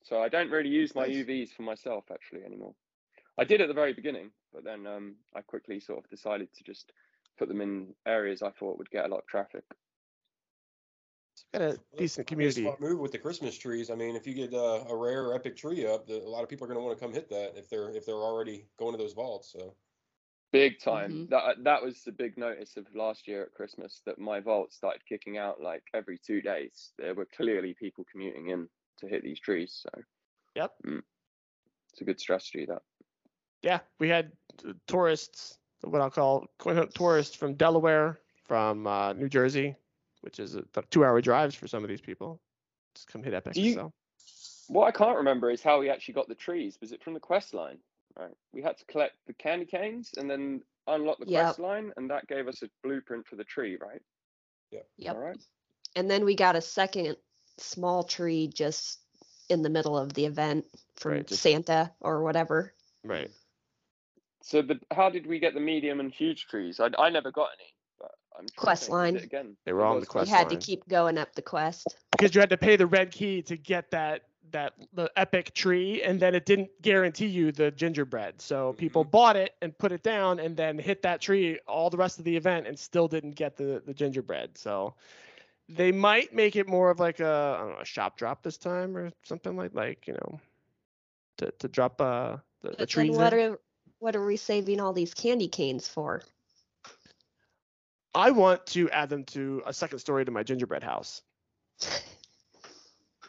So 0.02 0.20
I 0.20 0.28
don't 0.28 0.50
really 0.50 0.70
use 0.70 0.94
my 0.94 1.06
Nice. 1.06 1.16
UVs 1.16 1.50
for 1.50 1.62
myself 1.62 2.04
actually 2.12 2.42
anymore. 2.44 2.74
I 3.38 3.44
did 3.44 3.60
at 3.60 3.68
the 3.68 3.74
very 3.74 3.92
beginning, 3.92 4.30
but 4.52 4.64
then 4.64 4.86
um, 4.86 5.14
I 5.36 5.42
quickly 5.42 5.78
sort 5.78 6.02
of 6.02 6.10
decided 6.10 6.48
to 6.54 6.64
just 6.64 6.92
put 7.38 7.46
them 7.46 7.60
in 7.60 7.94
areas 8.04 8.42
I 8.42 8.50
thought 8.50 8.78
would 8.78 8.90
get 8.90 9.04
a 9.04 9.08
lot 9.08 9.18
of 9.18 9.26
traffic. 9.26 9.62
Got 11.52 11.62
a 11.62 11.80
decent 11.96 12.26
community. 12.26 12.62
Smart 12.62 12.80
move 12.80 12.98
with 12.98 13.12
the 13.12 13.18
Christmas 13.18 13.56
trees. 13.56 13.90
I 13.90 13.94
mean, 13.94 14.16
if 14.16 14.26
you 14.26 14.34
get 14.34 14.52
uh, 14.52 14.84
a 14.88 14.94
rare 14.94 15.24
or 15.24 15.34
epic 15.34 15.56
tree 15.56 15.86
up, 15.86 16.06
the, 16.06 16.16
a 16.18 16.28
lot 16.28 16.42
of 16.42 16.48
people 16.48 16.66
are 16.66 16.68
going 16.68 16.78
to 16.78 16.84
want 16.84 16.98
to 16.98 17.02
come 17.02 17.12
hit 17.12 17.28
that 17.30 17.54
if 17.56 17.70
they're 17.70 17.90
if 17.90 18.04
they're 18.04 18.14
already 18.14 18.66
going 18.78 18.92
to 18.92 18.98
those 18.98 19.14
vaults. 19.14 19.52
So 19.52 19.74
Big 20.50 20.80
time. 20.80 21.12
Mhm. 21.12 21.28
That 21.28 21.64
that 21.64 21.82
was 21.82 22.02
the 22.04 22.12
big 22.12 22.38
notice 22.38 22.78
of 22.78 22.86
last 22.94 23.28
year 23.28 23.42
at 23.42 23.52
Christmas 23.52 24.00
that 24.06 24.18
my 24.18 24.40
vault 24.40 24.72
started 24.72 25.04
kicking 25.06 25.36
out 25.36 25.60
like 25.60 25.82
every 25.92 26.18
two 26.18 26.40
days. 26.40 26.92
There 26.96 27.14
were 27.14 27.26
clearly 27.26 27.74
people 27.74 28.04
commuting 28.10 28.48
in 28.48 28.68
to 29.00 29.08
hit 29.08 29.22
these 29.22 29.40
trees. 29.40 29.78
So 29.82 30.02
Yep. 30.54 30.74
mm, 30.86 31.02
it's 31.92 32.00
a 32.00 32.04
good 32.04 32.18
strategy. 32.18 32.64
That 32.64 32.82
Yeah, 33.62 33.80
we 33.98 34.08
had 34.08 34.32
uh, 34.66 34.72
tourists, 34.86 35.58
what 35.82 36.00
I'll 36.00 36.10
call 36.10 36.46
quote 36.58 36.94
tourists 36.94 37.36
from 37.36 37.54
Delaware, 37.54 38.18
from 38.46 38.86
uh, 38.86 39.12
New 39.12 39.28
Jersey, 39.28 39.76
which 40.20 40.38
is 40.40 40.54
a, 40.54 40.58
about 40.60 40.90
two-hour 40.90 41.20
drives 41.20 41.54
for 41.54 41.66
some 41.68 41.82
of 41.82 41.88
these 41.88 42.00
people. 42.00 42.40
Just 42.94 43.08
come 43.08 43.22
hit 43.22 43.34
Epic. 43.34 43.52
Do 43.54 43.60
you- 43.62 43.74
so 43.74 43.92
what 44.68 44.86
I 44.86 44.90
can't 44.90 45.16
remember 45.16 45.50
is 45.50 45.62
how 45.62 45.78
we 45.80 45.88
actually 45.90 46.14
got 46.14 46.28
the 46.28 46.34
trees. 46.34 46.78
Was 46.80 46.92
it 46.92 47.02
from 47.02 47.14
the 47.14 47.20
quest 47.20 47.54
line? 47.54 47.78
Right. 48.18 48.34
We 48.52 48.62
had 48.62 48.76
to 48.78 48.84
collect 48.86 49.14
the 49.26 49.32
candy 49.34 49.64
canes 49.66 50.10
and 50.16 50.28
then 50.28 50.62
unlock 50.86 51.18
the 51.18 51.26
Yep. 51.26 51.42
quest 51.44 51.58
line, 51.60 51.92
and 51.96 52.10
that 52.10 52.26
gave 52.26 52.48
us 52.48 52.62
a 52.62 52.68
blueprint 52.82 53.26
for 53.26 53.36
the 53.36 53.44
tree, 53.44 53.76
right? 53.80 54.02
Yeah. 54.70 54.80
Yep. 54.96 55.14
All 55.14 55.20
right. 55.22 55.38
And 55.96 56.10
then 56.10 56.24
we 56.24 56.34
got 56.34 56.56
a 56.56 56.60
second 56.60 57.16
small 57.58 58.02
tree 58.02 58.48
just 58.48 58.98
in 59.48 59.62
the 59.62 59.70
middle 59.70 59.96
of 59.96 60.12
the 60.12 60.26
event 60.26 60.66
from 60.96 61.12
Right, 61.12 61.26
just- 61.26 61.42
Santa 61.42 61.92
or 62.00 62.22
whatever. 62.22 62.74
right. 63.04 63.30
So 64.42 64.62
the 64.62 64.80
how 64.92 65.10
did 65.10 65.26
we 65.26 65.38
get 65.40 65.52
the 65.54 65.60
medium 65.60 66.00
and 66.00 66.12
huge 66.12 66.46
trees? 66.46 66.80
I, 66.80 66.88
I 66.98 67.10
never 67.10 67.30
got 67.30 67.50
any. 67.58 67.74
But 67.98 68.12
I'm 68.12 68.12
trying 68.12 68.27
to 68.27 68.27
Quest 68.56 68.82
think, 68.84 68.92
was 68.92 68.98
line. 68.98 69.16
it 69.16 69.24
Again, 69.24 69.56
They 69.64 69.72
were 69.72 69.84
on 69.84 70.00
the 70.00 70.06
quest 70.06 70.26
we 70.26 70.30
had 70.30 70.48
line. 70.48 70.60
to 70.60 70.66
keep 70.66 70.86
going 70.88 71.18
up 71.18 71.34
the 71.34 71.42
quest. 71.42 71.96
because 72.12 72.34
you 72.34 72.40
had 72.40 72.50
to 72.50 72.56
pay 72.56 72.76
the 72.76 72.86
red 72.86 73.10
key 73.10 73.42
to 73.42 73.56
get 73.56 73.90
that 73.90 74.22
that 74.50 74.72
the 74.94 75.10
epic 75.16 75.52
tree 75.52 76.02
and 76.02 76.18
then 76.18 76.34
it 76.34 76.46
didn't 76.46 76.70
guarantee 76.80 77.26
you 77.26 77.52
the 77.52 77.70
gingerbread 77.70 78.40
so 78.40 78.72
people 78.72 79.04
bought 79.04 79.36
it 79.36 79.54
and 79.60 79.76
put 79.76 79.92
it 79.92 80.02
down 80.02 80.38
and 80.40 80.56
then 80.56 80.78
hit 80.78 81.02
that 81.02 81.20
tree 81.20 81.58
all 81.66 81.90
the 81.90 81.96
rest 81.98 82.18
of 82.18 82.24
the 82.24 82.34
event 82.34 82.66
and 82.66 82.78
still 82.78 83.06
didn't 83.06 83.32
get 83.32 83.56
the 83.56 83.82
the 83.84 83.92
gingerbread 83.92 84.56
so 84.56 84.94
they 85.68 85.92
might 85.92 86.32
make 86.32 86.56
it 86.56 86.66
more 86.66 86.90
of 86.90 86.98
like 86.98 87.20
a 87.20 87.56
I 87.58 87.62
don't 87.62 87.70
know 87.74 87.80
a 87.80 87.84
shop 87.84 88.16
drop 88.16 88.42
this 88.42 88.56
time 88.56 88.96
or 88.96 89.10
something 89.22 89.54
like 89.54 89.74
like 89.74 90.06
you 90.06 90.14
know 90.14 90.40
to 91.38 91.50
to 91.58 91.68
drop 91.68 92.00
uh 92.00 92.36
the, 92.62 92.70
the 92.70 92.76
But 92.78 92.88
trees 92.88 93.16
what 93.18 93.34
are 93.34 93.58
what 93.98 94.16
are 94.16 94.24
we 94.24 94.36
saving 94.38 94.80
all 94.80 94.94
these 94.94 95.12
candy 95.12 95.48
canes 95.48 95.86
for? 95.88 96.22
I 98.14 98.30
want 98.30 98.66
to 98.68 98.90
add 98.90 99.08
them 99.10 99.24
to 99.26 99.62
a 99.66 99.72
second 99.72 99.98
story 99.98 100.24
to 100.24 100.30
my 100.30 100.42
gingerbread 100.42 100.82
house 100.82 101.22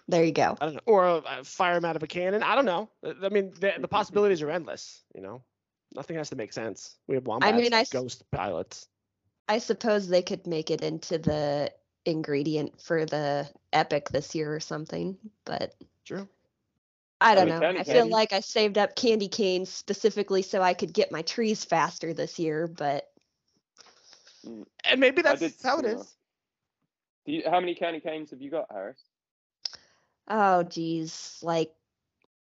There 0.07 0.23
you 0.23 0.32
go. 0.32 0.57
I 0.59 0.65
don't 0.65 0.73
know, 0.73 0.82
or 0.88 1.05
uh, 1.05 1.43
fire 1.43 1.75
them 1.75 1.86
out 1.86 1.95
of 1.95 2.01
a 2.01 2.07
cannon. 2.07 2.41
I 2.41 2.55
don't 2.55 2.65
know. 2.65 2.89
I 3.03 3.30
mean, 3.30 3.53
the, 3.59 3.73
the 3.80 3.88
possibilities 3.89 4.41
are 4.41 4.49
endless. 4.49 5.03
You 5.13 5.21
know, 5.21 5.43
nothing 5.95 6.15
has 6.17 6.32
to 6.32 6.36
make 6.36 6.51
sense. 6.51 6.97
We 7.07 7.13
have 7.15 7.27
wombats, 7.27 7.51
mean, 7.61 7.73
I 7.75 7.82
s- 7.82 7.91
ghost 7.91 8.23
pilots. 8.32 8.88
I 9.47 9.59
suppose 9.59 10.07
they 10.07 10.23
could 10.23 10.47
make 10.47 10.71
it 10.71 10.82
into 10.82 11.19
the 11.19 11.71
ingredient 12.05 12.82
for 12.82 13.05
the 13.05 13.47
epic 13.71 14.09
this 14.09 14.34
year 14.34 14.53
or 14.55 14.59
something, 14.59 15.17
but 15.45 15.75
True. 16.05 16.27
I 17.21 17.36
don't 17.36 17.47
the 17.47 17.53
know. 17.53 17.61
candy 17.61 17.80
I 17.82 17.84
feel 17.84 18.03
canes. 18.05 18.13
like 18.13 18.34
I 18.34 18.39
saved 18.39 18.77
up 18.80 18.95
candy 18.95 19.27
canes 19.27 19.69
specifically 19.69 20.41
so 20.41 20.61
I 20.61 20.73
could 20.73 20.91
get 20.93 21.11
my 21.11 21.21
trees 21.21 21.65
faster 21.65 22.13
this 22.15 22.39
year, 22.39 22.65
but 22.67 23.11
Mm. 24.45 24.65
And 24.85 24.99
maybe 24.99 25.21
that's 25.21 25.39
did 25.39 25.53
how 25.63 25.79
it 25.79 25.85
similar. 25.85 26.01
is. 26.01 26.15
Do 27.25 27.31
you, 27.33 27.43
how 27.49 27.59
many 27.59 27.75
county 27.75 27.99
canes 27.99 28.31
have 28.31 28.41
you 28.41 28.49
got, 28.51 28.67
Harris? 28.71 29.03
oh 30.27 30.63
geez, 30.63 31.39
like 31.41 31.73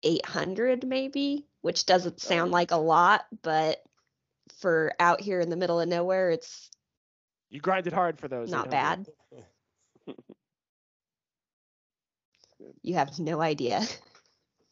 800 0.04 0.86
maybe, 0.88 1.48
which 1.62 1.86
doesn't 1.86 2.20
sound 2.22 2.52
Oh. 2.52 2.54
like 2.54 2.72
a 2.72 2.78
lot, 2.78 3.26
but 3.42 3.84
for 4.60 4.94
out 5.00 5.22
here 5.22 5.40
in 5.40 5.50
the 5.50 5.56
middle 5.56 5.80
of 5.80 5.88
nowhere, 5.88 6.30
it's 6.32 6.70
You 7.50 7.60
grinded 7.60 7.94
hard 7.94 8.20
for 8.20 8.28
those. 8.28 8.50
not 8.50 8.70
bad. 8.72 9.08
You 12.84 12.94
have 12.96 13.18
no 13.20 13.42
idea. 13.42 13.82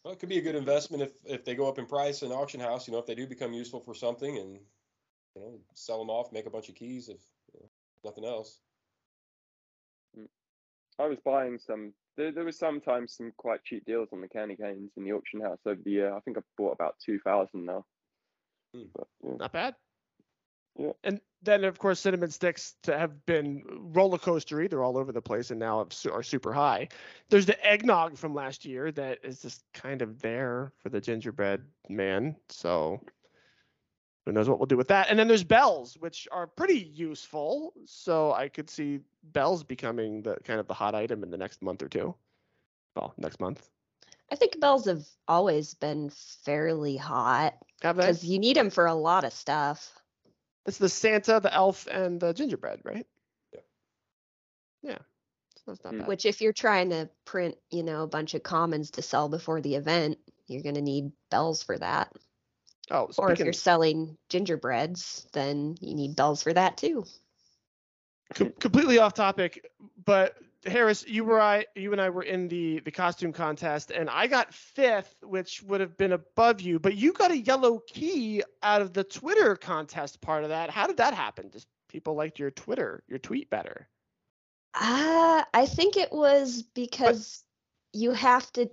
well, 0.03 0.13
it 0.13 0.19
could 0.19 0.29
be 0.29 0.37
a 0.37 0.41
good 0.41 0.55
investment 0.55 1.03
if 1.03 1.11
if 1.25 1.43
they 1.45 1.55
go 1.55 1.67
up 1.67 1.79
in 1.79 1.85
price 1.85 2.21
in 2.21 2.31
auction 2.31 2.59
house. 2.59 2.87
You 2.87 2.93
know, 2.93 2.99
if 2.99 3.05
they 3.05 3.15
do 3.15 3.25
become 3.27 3.53
useful 3.53 3.79
for 3.79 3.93
something, 3.95 4.37
and 4.37 4.59
you 5.35 5.41
know, 5.41 5.59
sell 5.73 5.99
them 5.99 6.09
off, 6.09 6.31
make 6.31 6.45
a 6.45 6.49
bunch 6.49 6.69
of 6.69 6.75
keys 6.75 7.09
if 7.09 7.19
you 7.53 7.59
know, 7.59 7.69
nothing 8.05 8.25
else. 8.25 8.59
I 10.99 11.07
was 11.07 11.17
buying 11.23 11.57
some. 11.59 11.93
There, 12.17 12.33
there 12.33 12.43
was 12.43 12.59
sometimes 12.59 13.15
some 13.15 13.31
quite 13.37 13.63
cheap 13.63 13.85
deals 13.85 14.09
on 14.11 14.19
the 14.19 14.27
candy 14.27 14.57
canes 14.57 14.91
in 14.97 15.05
the 15.05 15.13
auction 15.13 15.39
house 15.39 15.59
over 15.65 15.79
the 15.81 15.91
year. 15.91 16.13
I 16.13 16.19
think 16.19 16.37
I've 16.37 16.43
bought 16.57 16.73
about 16.73 16.95
two 17.05 17.19
thousand 17.19 17.65
now. 17.65 17.85
Hmm. 18.75 18.83
But, 18.93 19.07
yeah. 19.23 19.35
Not 19.39 19.53
bad. 19.53 19.75
Yeah. 20.77 20.91
And 21.03 21.19
then 21.41 21.63
of 21.63 21.79
course 21.79 21.99
cinnamon 21.99 22.31
sticks 22.31 22.75
to 22.83 22.97
have 22.97 23.25
been 23.25 23.63
roller 23.93 24.17
coastery. 24.17 24.69
They're 24.69 24.83
all 24.83 24.97
over 24.97 25.11
the 25.11 25.21
place 25.21 25.51
and 25.51 25.59
now 25.59 25.87
are 26.11 26.23
super 26.23 26.53
high. 26.53 26.89
There's 27.29 27.45
the 27.45 27.65
eggnog 27.65 28.17
from 28.17 28.33
last 28.33 28.65
year 28.65 28.91
that 28.91 29.19
is 29.23 29.41
just 29.41 29.63
kind 29.73 30.01
of 30.01 30.21
there 30.21 30.71
for 30.77 30.89
the 30.89 31.01
gingerbread 31.01 31.63
man. 31.89 32.35
So 32.49 33.01
who 34.29 34.33
knows 34.33 34.47
what 34.47 34.59
we'll 34.59 34.67
do 34.67 34.77
with 34.77 34.89
that? 34.89 35.07
And 35.09 35.17
then 35.17 35.27
there's 35.27 35.43
bells, 35.43 35.97
which 35.97 36.27
are 36.31 36.45
pretty 36.45 36.77
useful. 36.77 37.73
So 37.85 38.31
I 38.31 38.47
could 38.47 38.69
see 38.69 38.99
bells 39.23 39.63
becoming 39.63 40.21
the 40.21 40.37
kind 40.43 40.59
of 40.59 40.67
the 40.67 40.73
hot 40.75 40.93
item 40.93 41.23
in 41.23 41.31
the 41.31 41.37
next 41.37 41.63
month 41.63 41.81
or 41.81 41.89
two. 41.89 42.13
Well, 42.95 43.15
next 43.17 43.39
month. 43.39 43.67
I 44.31 44.35
think 44.35 44.59
bells 44.59 44.85
have 44.85 45.03
always 45.27 45.73
been 45.73 46.11
fairly 46.45 46.95
hot 46.95 47.55
because 47.81 48.23
you 48.23 48.37
need 48.37 48.55
them 48.55 48.69
for 48.69 48.85
a 48.85 48.93
lot 48.93 49.23
of 49.23 49.33
stuff. 49.33 49.91
It's 50.67 50.77
the 50.77 50.89
Santa, 50.89 51.39
the 51.39 51.51
elf, 51.51 51.87
and 51.87 52.19
the 52.19 52.31
gingerbread, 52.33 52.81
right? 52.83 53.07
Yeah. 53.51 53.61
Yeah. 54.83 54.97
So 55.55 55.63
that's 55.71 55.83
not 55.83 55.93
Mm. 55.93 55.99
bad. 55.99 56.07
Which, 56.07 56.25
if 56.27 56.39
you're 56.39 56.53
trying 56.53 56.91
to 56.91 57.09
print, 57.25 57.57
you 57.71 57.81
know, 57.81 58.03
a 58.03 58.07
bunch 58.07 58.35
of 58.35 58.43
commons 58.43 58.91
to 58.91 59.01
sell 59.01 59.27
before 59.27 59.61
the 59.61 59.73
event, 59.73 60.19
you're 60.45 60.61
going 60.61 60.75
to 60.75 60.81
need 60.81 61.11
bells 61.31 61.63
for 61.63 61.79
that. 61.79 62.13
Oh, 62.91 63.09
Or 63.17 63.31
if 63.31 63.39
you're 63.39 63.53
selling 63.53 64.17
gingerbreads, 64.29 65.27
then 65.33 65.77
you 65.79 65.95
need 65.95 66.15
bells 66.15 66.43
for 66.43 66.53
that 66.53 66.77
too. 66.77 67.05
com- 68.33 68.53
completely 68.59 68.97
off 68.99 69.13
topic, 69.13 69.69
but 70.03 70.35
Harris, 70.65 71.07
you 71.07 71.23
were 71.23 71.39
I, 71.39 71.65
you 71.75 71.91
and 71.93 72.01
I 72.01 72.09
were 72.09 72.23
in 72.23 72.47
the 72.47 72.79
the 72.81 72.91
costume 72.91 73.31
contest, 73.31 73.91
and 73.91 74.09
I 74.09 74.27
got 74.27 74.53
fifth, 74.53 75.15
which 75.23 75.61
would 75.63 75.81
have 75.81 75.97
been 75.97 76.13
above 76.13 76.61
you, 76.61 76.79
but 76.79 76.95
you 76.95 77.13
got 77.13 77.31
a 77.31 77.37
yellow 77.37 77.79
key 77.87 78.43
out 78.61 78.81
of 78.81 78.93
the 78.93 79.03
Twitter 79.03 79.55
contest 79.55 80.19
part 80.21 80.43
of 80.43 80.49
that. 80.49 80.69
How 80.69 80.87
did 80.87 80.97
that 80.97 81.13
happen? 81.13 81.49
Just 81.51 81.67
people 81.87 82.15
liked 82.15 82.39
your 82.39 82.51
Twitter, 82.51 83.03
your 83.07 83.19
tweet 83.19 83.49
better. 83.49 83.87
Ah, 84.73 85.45
I 85.53 85.65
think 85.65 85.95
it 85.97 86.11
was 86.11 86.63
because 86.63 87.43
you 87.93 88.11
have 88.11 88.51
to 88.53 88.69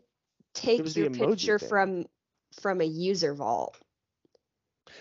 take 0.55 0.97
your 0.97 1.11
picture 1.11 1.59
thing. 1.59 1.69
from 1.69 2.07
from 2.61 2.81
a 2.81 2.85
user 2.85 3.35
vault 3.35 3.77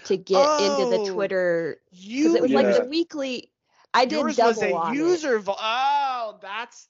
to 0.05 0.17
get 0.17 0.59
into 0.61 0.89
the 0.89 0.99
Oh, 0.99 1.13
Twitter 1.13 1.77
because 1.91 2.35
it 2.35 2.41
was 2.41 2.51
like 2.51 2.75
the 2.75 2.85
weekly. 2.89 3.51
I 3.93 4.05
did 4.05 4.19
yours 4.19 4.35
double 4.35 4.49
was 4.49 4.61
a 4.61 4.73
on 4.73 4.93
it. 4.93 4.97
user. 4.97 5.39
Vo- 5.39 5.55
oh, 5.57 6.37
that's 6.41 6.87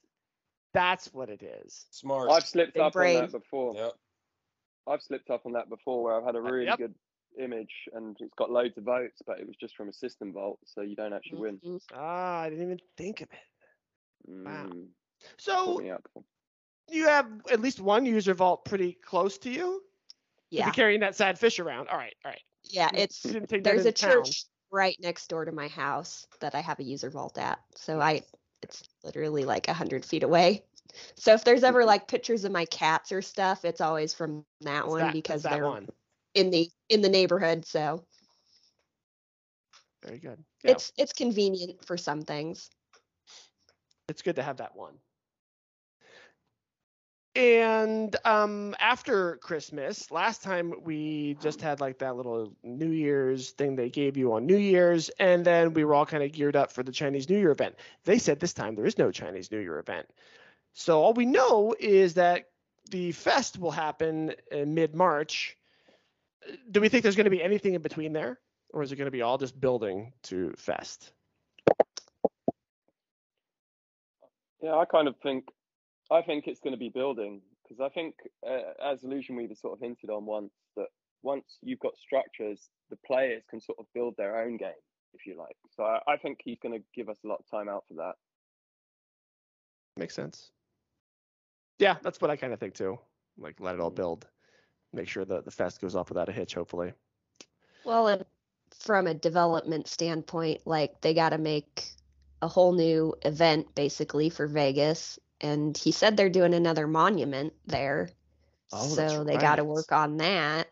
that's 0.73 1.13
what 1.13 1.29
it 1.29 1.43
is. 1.43 1.85
Smart. 1.91 2.29
I've 2.31 2.45
slipped 2.47 2.73
Big 2.73 2.81
up 2.83 2.93
brain. 2.93 3.17
on 3.17 3.21
that 3.23 3.31
before. 3.31 3.75
Yep. 3.75 3.93
I've 4.87 5.01
slipped 5.01 5.29
up 5.29 5.45
on 5.45 5.53
that 5.53 5.69
before 5.69 6.03
where 6.03 6.15
I've 6.17 6.25
had 6.25 6.35
a 6.35 6.41
really 6.41 6.65
yep. 6.65 6.77
good 6.77 6.93
image 7.39 7.71
and 7.93 8.15
it's 8.19 8.33
got 8.37 8.51
loads 8.51 8.77
of 8.77 8.83
votes, 8.83 9.21
but 9.25 9.39
it 9.39 9.47
was 9.47 9.55
just 9.55 9.75
from 9.75 9.89
a 9.89 9.93
system 9.93 10.31
vault, 10.33 10.59
so 10.65 10.81
you 10.81 10.95
don't 10.95 11.13
actually 11.13 11.39
win. 11.39 11.57
Mhm. 11.59 11.81
Ah, 11.93 12.41
I 12.41 12.49
didn't 12.49 12.65
even 12.65 12.79
think 12.97 13.21
of 13.21 13.29
it. 13.31 13.39
Wow. 14.27 14.65
Mm, 14.67 14.87
So 15.37 15.53
caught 15.65 15.83
me 15.83 15.89
out 15.91 16.03
before. 16.03 16.23
you 16.89 17.05
have 17.07 17.27
at 17.51 17.59
least 17.61 17.79
one 17.79 18.05
user 18.05 18.33
vault 18.33 18.65
pretty 18.65 18.93
close 18.93 19.37
to 19.39 19.49
you. 19.51 19.83
Yeah, 20.49 20.65
you're 20.65 20.73
carrying 20.73 20.99
that 21.01 21.15
sad 21.15 21.37
fish 21.39 21.59
around. 21.59 21.87
All 21.89 21.97
right, 21.97 22.15
all 22.23 22.31
right. 22.31 22.41
Yeah. 22.69 22.89
It's 22.93 23.21
didn't 23.21 23.47
take 23.49 23.63
that 23.63 23.71
there's 23.71 23.85
a 23.85 23.91
town. 23.91 24.11
church 24.11 24.45
right 24.71 24.97
next 25.01 25.27
door 25.27 25.45
to 25.45 25.51
my 25.51 25.67
house 25.67 26.27
that 26.41 26.55
I 26.55 26.61
have 26.61 26.79
a 26.79 26.83
user 26.83 27.09
vault 27.09 27.37
at. 27.37 27.59
So 27.75 27.99
I 28.01 28.23
it's 28.61 28.83
literally 29.03 29.45
like 29.45 29.67
a 29.67 29.73
hundred 29.73 30.03
feet 30.05 30.23
away. 30.23 30.63
So 31.15 31.33
if 31.33 31.43
there's 31.43 31.63
ever 31.63 31.79
mm-hmm. 31.79 31.87
like 31.87 32.07
pictures 32.07 32.45
of 32.45 32.51
my 32.51 32.65
cats 32.65 33.11
or 33.11 33.21
stuff, 33.21 33.65
it's 33.65 33.81
always 33.81 34.13
from 34.13 34.45
that 34.61 34.83
It's 34.83 34.87
one 34.87 34.99
that- 34.99 35.13
because 35.13 35.43
that 35.43 35.51
they're 35.51 35.67
one. 35.67 35.87
in 36.33 36.49
the 36.49 36.69
in 36.89 37.01
the 37.01 37.09
neighborhood. 37.09 37.65
So 37.65 38.05
Very 40.03 40.19
good. 40.19 40.43
Yeah, 40.63 40.71
it's 40.71 40.91
it's 40.97 41.13
convenient 41.13 41.85
for 41.85 41.97
some 41.97 42.21
things. 42.21 42.69
it's 44.07 44.21
good 44.21 44.35
to 44.35 44.43
have 44.43 44.57
that 44.57 44.75
one. 44.75 44.95
And 47.35 48.15
um, 48.23 48.75
after 48.79 49.35
Christmas, 49.37 50.09
last 50.09 50.41
time 50.41 50.73
we 50.83 51.35
just 51.41 51.61
had 51.61 51.81
like 51.81 51.99
that 51.99 52.15
little 52.15 52.53
New 52.63 52.91
Year's 52.91 53.51
thing 53.51 53.75
they 53.75 53.89
gave 53.89 54.15
you 54.15 54.33
on 54.33 54.45
New 54.45 54.57
Year's, 54.57 55.09
and 55.19 55.43
then 55.43 55.73
we 55.73 55.83
were 55.83 55.93
all 55.93 56.05
kind 56.05 56.23
of 56.23 56.31
geared 56.31 56.55
up 56.55 56.71
for 56.71 56.81
the 56.81 56.93
Chinese 56.93 57.29
New 57.29 57.37
Year 57.37 57.51
event. 57.51 57.75
They 58.05 58.19
said 58.19 58.39
this 58.39 58.53
time 58.53 58.75
there 58.75 58.85
is 58.85 58.97
no 58.97 59.11
Chinese 59.11 59.51
New 59.51 59.59
Year 59.59 59.79
event. 59.79 60.07
So 60.73 61.01
all 61.01 61.13
we 61.13 61.25
know 61.25 61.75
is 61.77 62.13
that 62.13 62.49
the 62.89 63.11
fest 63.11 63.59
will 63.59 63.71
happen 63.71 64.33
in 64.51 64.73
mid 64.73 64.95
March. 64.95 65.57
Do 66.69 66.79
we 66.79 66.89
think 66.89 67.03
there's 67.03 67.15
going 67.15 67.25
to 67.25 67.31
be 67.31 67.43
anything 67.43 67.73
in 67.73 67.81
between 67.81 68.13
there, 68.13 68.39
or 68.71 68.83
is 68.83 68.91
it 68.91 68.95
going 68.95 69.07
to 69.07 69.11
be 69.11 69.21
all 69.21 69.37
just 69.37 69.59
building 69.59 70.13
to 70.23 70.53
fest? 70.57 71.11
Yeah, 74.61 74.75
I 74.75 74.85
kind 74.85 75.07
of 75.07 75.15
think, 75.21 75.45
I 76.11 76.21
think 76.21 76.47
it's 76.47 76.59
going 76.59 76.73
to 76.73 76.79
be 76.79 76.89
building 76.89 77.41
because 77.63 77.81
I 77.81 77.89
think, 77.89 78.15
uh, 78.47 78.73
as 78.83 79.03
Illusion 79.03 79.35
Weaver 79.35 79.55
sort 79.55 79.73
of 79.73 79.79
hinted 79.79 80.09
on 80.09 80.25
once, 80.25 80.53
that 80.75 80.87
once 81.23 81.57
you've 81.61 81.79
got 81.79 81.97
structures, 81.97 82.69
the 82.89 82.97
players 83.05 83.43
can 83.49 83.59
sort 83.59 83.79
of 83.79 83.85
build 83.93 84.15
their 84.17 84.41
own 84.41 84.57
game, 84.57 84.69
if 85.13 85.25
you 85.25 85.37
like. 85.37 85.55
So 85.75 85.83
I, 85.83 85.99
I 86.07 86.17
think 86.17 86.39
he's 86.43 86.59
going 86.59 86.77
to 86.77 86.85
give 86.95 87.09
us 87.09 87.17
a 87.25 87.27
lot 87.27 87.39
of 87.39 87.49
time 87.49 87.67
out 87.67 87.85
for 87.87 87.95
that. 87.95 88.13
Makes 89.97 90.13
sense. 90.13 90.51
Yeah, 91.79 91.95
that's 92.03 92.21
what 92.21 92.29
I 92.29 92.35
kind 92.35 92.53
of 92.53 92.59
think 92.59 92.75
too. 92.75 92.99
Like 93.37 93.59
let 93.59 93.75
it 93.75 93.81
all 93.81 93.89
build. 93.89 94.27
Make 94.93 95.09
sure 95.09 95.25
that 95.25 95.43
the 95.43 95.51
fest 95.51 95.81
goes 95.81 95.95
off 95.95 96.09
without 96.09 96.29
a 96.29 96.31
hitch, 96.31 96.53
hopefully. 96.53 96.93
Well, 97.83 98.07
and 98.07 98.25
from 98.79 99.07
a 99.07 99.13
development 99.13 99.87
standpoint, 99.87 100.61
like 100.65 101.01
they 101.01 101.13
got 101.13 101.29
to 101.29 101.37
make 101.37 101.85
a 102.41 102.47
whole 102.47 102.73
new 102.73 103.13
event 103.23 103.73
basically 103.75 104.29
for 104.29 104.47
Vegas. 104.47 105.19
And 105.41 105.77
he 105.77 105.91
said 105.91 106.15
they're 106.15 106.29
doing 106.29 106.53
another 106.53 106.87
monument 106.87 107.53
there. 107.65 108.09
Oh, 108.71 108.87
so 108.87 109.23
they 109.23 109.37
got 109.37 109.57
to 109.57 109.63
work 109.63 109.91
on 109.91 110.17
that. 110.17 110.69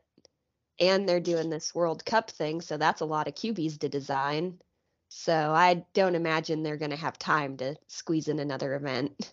And 0.80 1.08
they're 1.08 1.20
doing 1.20 1.50
this 1.50 1.76
World 1.76 2.04
Cup 2.06 2.32
thing. 2.32 2.62
So 2.62 2.78
that's 2.78 3.02
a 3.02 3.06
lot 3.06 3.28
of 3.28 3.36
QBs 3.36 3.80
to 3.80 3.90
design. 3.90 4.60
So 5.10 5.52
I 5.54 5.86
don't 5.94 6.16
imagine 6.16 6.64
they're 6.64 6.78
going 6.78 6.92
to 6.92 6.98
have 6.98 7.20
time 7.20 7.58
to 7.58 7.76
squeeze 7.88 8.28
in 8.28 8.40
another 8.40 8.74
event. 8.74 9.32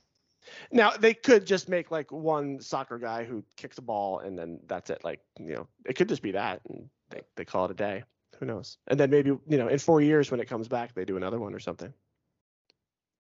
Now 0.73 0.91
they 0.91 1.15
could 1.15 1.47
just 1.47 1.69
make 1.69 1.91
like 1.91 2.11
one 2.13 2.61
soccer 2.61 2.99
guy 2.99 3.25
who 3.25 3.45
kicks 3.57 3.79
a 3.79 3.83
ball 3.83 4.21
and 4.21 4.39
then 4.39 4.59
that's 4.67 4.91
it. 4.91 5.05
Like, 5.05 5.21
you 5.39 5.55
know, 5.55 5.69
it 5.87 5.95
could 5.95 6.09
just 6.09 6.23
be 6.23 6.33
that 6.33 6.61
and 6.69 6.89
they, 7.11 7.23
they 7.37 7.45
call 7.45 7.65
it 7.67 7.71
a 7.71 7.75
day. 7.75 8.05
Who 8.39 8.47
knows? 8.47 8.79
And 8.89 8.99
then 8.99 9.11
maybe, 9.11 9.31
you 9.31 9.59
know, 9.59 9.69
in 9.69 9.79
four 9.79 10.01
years 10.01 10.31
when 10.31 10.41
it 10.41 10.49
comes 10.49 10.69
back, 10.69 10.95
they 10.95 11.05
do 11.05 11.17
another 11.17 11.39
one 11.39 11.55
or 11.55 11.61
something. 11.61 11.93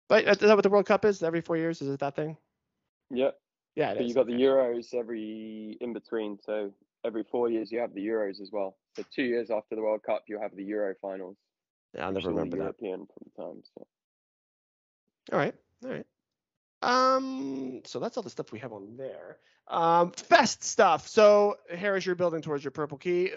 But 0.08 0.24
is 0.24 0.38
that 0.38 0.54
what 0.54 0.62
the 0.62 0.70
World 0.70 0.86
Cup 0.86 1.04
is? 1.04 1.22
Every 1.22 1.40
four 1.40 1.56
years? 1.56 1.80
Is 1.80 1.88
it 1.88 2.00
that 2.00 2.14
thing? 2.16 2.36
Yeah, 3.10 3.30
Yeah, 3.76 3.92
it 3.92 3.94
but 3.96 4.02
is. 4.02 4.08
you've 4.08 4.16
got 4.16 4.26
the. 4.26 4.32
Euros 4.32 4.94
every 4.94 5.76
in 5.80 5.92
between. 5.92 6.38
So 6.44 6.72
every 7.04 7.24
four 7.24 7.48
years 7.50 7.70
you 7.72 7.80
have 7.80 7.94
the 7.94 8.06
Euros 8.06 8.40
as 8.40 8.50
well. 8.52 8.76
So 8.96 9.04
two 9.14 9.22
years 9.24 9.50
after 9.50 9.74
the 9.76 9.82
World 9.82 10.02
Cup, 10.02 10.24
you 10.26 10.38
have 10.40 10.54
the 10.54 10.64
Euro 10.64 10.94
finals. 11.00 11.36
Yeah, 11.94 12.06
I'll 12.06 12.12
never 12.12 12.28
remember 12.28 12.56
that. 12.58 12.62
European 12.82 13.06
time. 13.36 13.62
So. 13.74 13.86
All 15.32 15.38
right. 15.38 15.54
All 15.84 15.90
right. 15.90 16.06
Um, 16.82 17.80
so 17.84 17.98
that's 17.98 18.16
all 18.16 18.22
the 18.22 18.30
stuff 18.30 18.52
we 18.52 18.58
have 18.58 18.72
on 18.72 18.96
there. 18.96 19.38
Um, 19.68 20.10
fest 20.10 20.62
stuff. 20.62 21.08
So 21.08 21.56
Harris, 21.74 22.04
you're 22.04 22.14
building 22.14 22.42
towards 22.42 22.62
your 22.62 22.70
purple 22.72 22.98
key. 22.98 23.30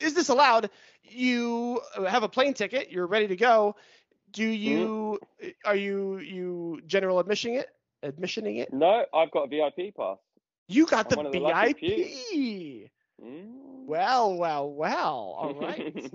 Is 0.00 0.14
this 0.14 0.28
allowed? 0.30 0.70
You 1.04 1.80
have 2.08 2.24
a 2.24 2.28
plane 2.28 2.54
ticket. 2.54 2.90
You're 2.90 3.06
ready 3.06 3.28
to 3.28 3.36
go. 3.36 3.76
Do 4.32 4.44
you? 4.44 5.18
Are 5.64 5.76
you 5.76 6.18
you 6.18 6.80
general 6.86 7.18
admission 7.18 7.54
it? 7.54 7.68
Admissioning 8.04 8.58
it? 8.58 8.72
No, 8.72 9.04
I've 9.14 9.30
got 9.30 9.44
a 9.44 9.48
VIP 9.48 9.94
pass. 9.96 10.18
You 10.68 10.86
got 10.86 11.12
I'm 11.12 11.24
the 11.24 11.38
VIP. 11.38 12.90
Mm. 13.22 13.86
Well, 13.86 14.36
well, 14.36 14.70
well. 14.70 15.34
All 15.36 15.54
right. 15.60 15.92
so 16.04 16.10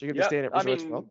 you're 0.00 0.12
gonna 0.12 0.12
be 0.14 0.18
Yeah, 0.18 0.26
staying 0.26 0.44
at 0.46 0.56
I 0.56 0.62
mean, 0.62 0.90
World. 0.90 1.08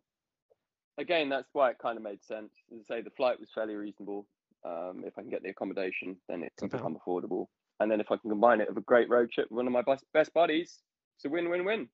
again, 0.98 1.28
that's 1.28 1.48
why 1.52 1.70
it 1.70 1.78
kind 1.80 1.96
of 1.96 2.02
made 2.02 2.22
sense. 2.24 2.50
As 2.72 2.80
I 2.90 2.96
say, 2.96 3.02
the 3.02 3.10
flight 3.10 3.40
was 3.40 3.48
fairly 3.54 3.74
reasonable. 3.74 4.26
Um, 4.64 5.04
if 5.06 5.16
I 5.16 5.22
can 5.22 5.30
get 5.30 5.42
the 5.42 5.50
accommodation, 5.50 6.16
then 6.28 6.42
it 6.42 6.52
can 6.58 6.68
become 6.68 6.98
affordable. 6.98 7.46
And 7.80 7.90
then 7.90 8.00
if 8.00 8.10
I 8.10 8.16
can 8.16 8.28
combine 8.28 8.60
it 8.60 8.68
with 8.68 8.78
a 8.78 8.82
great 8.82 9.08
road 9.08 9.30
trip 9.30 9.46
with 9.50 9.56
one 9.56 9.66
of 9.68 9.72
my 9.72 9.82
best, 9.82 10.04
best 10.12 10.34
buddies, 10.34 10.80
it's 11.16 11.24
a 11.24 11.28
win-win-win. 11.28 11.88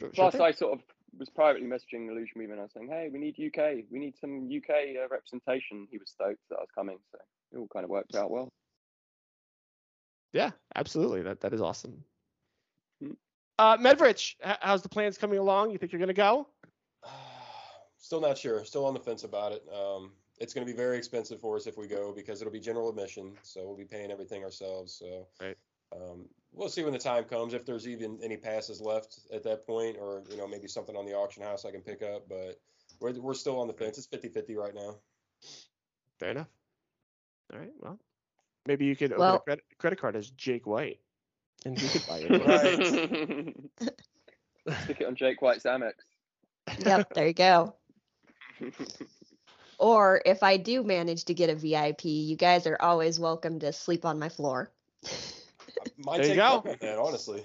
Sure 0.00 0.10
Plus, 0.10 0.32
thing. 0.32 0.42
I 0.42 0.50
sort 0.52 0.74
of 0.74 0.80
was 1.18 1.30
privately 1.30 1.66
messaging 1.66 2.08
Illusion 2.10 2.34
Weaver 2.36 2.52
and 2.52 2.60
I 2.60 2.64
was 2.64 2.72
saying, 2.72 2.88
"Hey, 2.88 3.08
we 3.12 3.18
need 3.18 3.36
UK. 3.38 3.84
We 3.90 3.98
need 3.98 4.14
some 4.20 4.48
UK 4.50 4.96
uh, 4.96 5.08
representation." 5.08 5.86
He 5.90 5.98
was 5.98 6.10
stoked 6.10 6.40
that 6.50 6.56
I 6.56 6.60
was 6.60 6.70
coming, 6.74 6.98
so 7.12 7.18
it 7.52 7.58
all 7.58 7.68
kind 7.72 7.84
of 7.84 7.90
worked 7.90 8.14
out 8.14 8.30
well. 8.30 8.52
Yeah, 10.32 10.50
absolutely. 10.74 11.22
That 11.22 11.40
that 11.40 11.52
is 11.52 11.60
awesome. 11.60 12.04
Hmm. 13.02 13.12
Uh, 13.58 13.76
Medvrich, 13.78 14.34
how's 14.42 14.82
the 14.82 14.88
plans 14.88 15.16
coming 15.16 15.38
along? 15.38 15.70
You 15.70 15.78
think 15.78 15.92
you're 15.92 16.00
gonna 16.00 16.12
go? 16.12 16.48
Still 17.98 18.20
not 18.20 18.38
sure. 18.38 18.64
Still 18.64 18.84
on 18.84 18.94
the 18.94 19.00
fence 19.00 19.24
about 19.24 19.52
it. 19.52 19.64
Um, 19.72 20.12
it's 20.38 20.52
going 20.52 20.66
to 20.66 20.70
be 20.70 20.76
very 20.76 20.98
expensive 20.98 21.40
for 21.40 21.56
us 21.56 21.66
if 21.66 21.76
we 21.76 21.86
go 21.86 22.12
because 22.12 22.40
it'll 22.40 22.52
be 22.52 22.60
general 22.60 22.88
admission, 22.88 23.32
so 23.42 23.66
we'll 23.66 23.76
be 23.76 23.84
paying 23.84 24.10
everything 24.10 24.44
ourselves. 24.44 24.92
So 24.92 25.26
Right. 25.40 25.56
Um, 25.94 26.26
we'll 26.52 26.68
see 26.68 26.82
when 26.82 26.92
the 26.92 26.98
time 26.98 27.24
comes 27.24 27.54
if 27.54 27.64
there's 27.66 27.86
even 27.86 28.18
any 28.22 28.36
passes 28.36 28.80
left 28.80 29.20
at 29.32 29.42
that 29.44 29.66
point, 29.66 29.96
or 30.00 30.22
you 30.30 30.36
know 30.36 30.46
maybe 30.48 30.68
something 30.68 30.96
on 30.96 31.06
the 31.06 31.14
auction 31.14 31.42
house 31.42 31.64
I 31.64 31.70
can 31.70 31.82
pick 31.82 32.02
up. 32.02 32.28
But 32.28 32.60
we're 33.00 33.12
we're 33.20 33.34
still 33.34 33.60
on 33.60 33.66
the 33.66 33.74
fence. 33.74 33.98
It's 33.98 34.06
50-50 34.08 34.56
right 34.56 34.74
now. 34.74 34.96
Fair 36.18 36.30
enough. 36.30 36.48
All 37.52 37.58
right. 37.58 37.72
Well, 37.78 37.98
maybe 38.66 38.86
you 38.86 38.96
could 38.96 39.12
open 39.12 39.20
Well- 39.20 39.36
a 39.36 39.40
credit, 39.40 39.64
credit 39.78 40.00
card 40.00 40.16
as 40.16 40.30
Jake 40.30 40.66
White, 40.66 40.98
and 41.64 41.78
he 41.78 41.88
could 41.88 42.06
buy 42.06 42.18
it. 42.28 43.56
Right. 44.68 44.74
Stick 44.82 45.00
it 45.00 45.06
on 45.06 45.14
Jake 45.14 45.40
White's 45.42 45.64
Amex. 45.64 45.92
Yep, 46.80 47.14
there 47.14 47.28
you 47.28 47.32
go. 47.32 47.74
Or 49.78 50.20
if 50.26 50.42
I 50.42 50.56
do 50.56 50.82
manage 50.82 51.26
to 51.26 51.34
get 51.34 51.50
a 51.50 51.54
VIP, 51.54 52.06
you 52.06 52.34
guys 52.34 52.66
are 52.66 52.76
always 52.80 53.20
welcome 53.20 53.60
to 53.60 53.72
sleep 53.72 54.04
on 54.04 54.18
my 54.18 54.28
floor. 54.28 54.70
Might 55.98 56.18
There 56.18 56.26
you 56.26 56.28
take 56.30 56.36
go. 56.36 56.70
up 56.70 56.80
that, 56.80 56.98
honestly. 56.98 57.44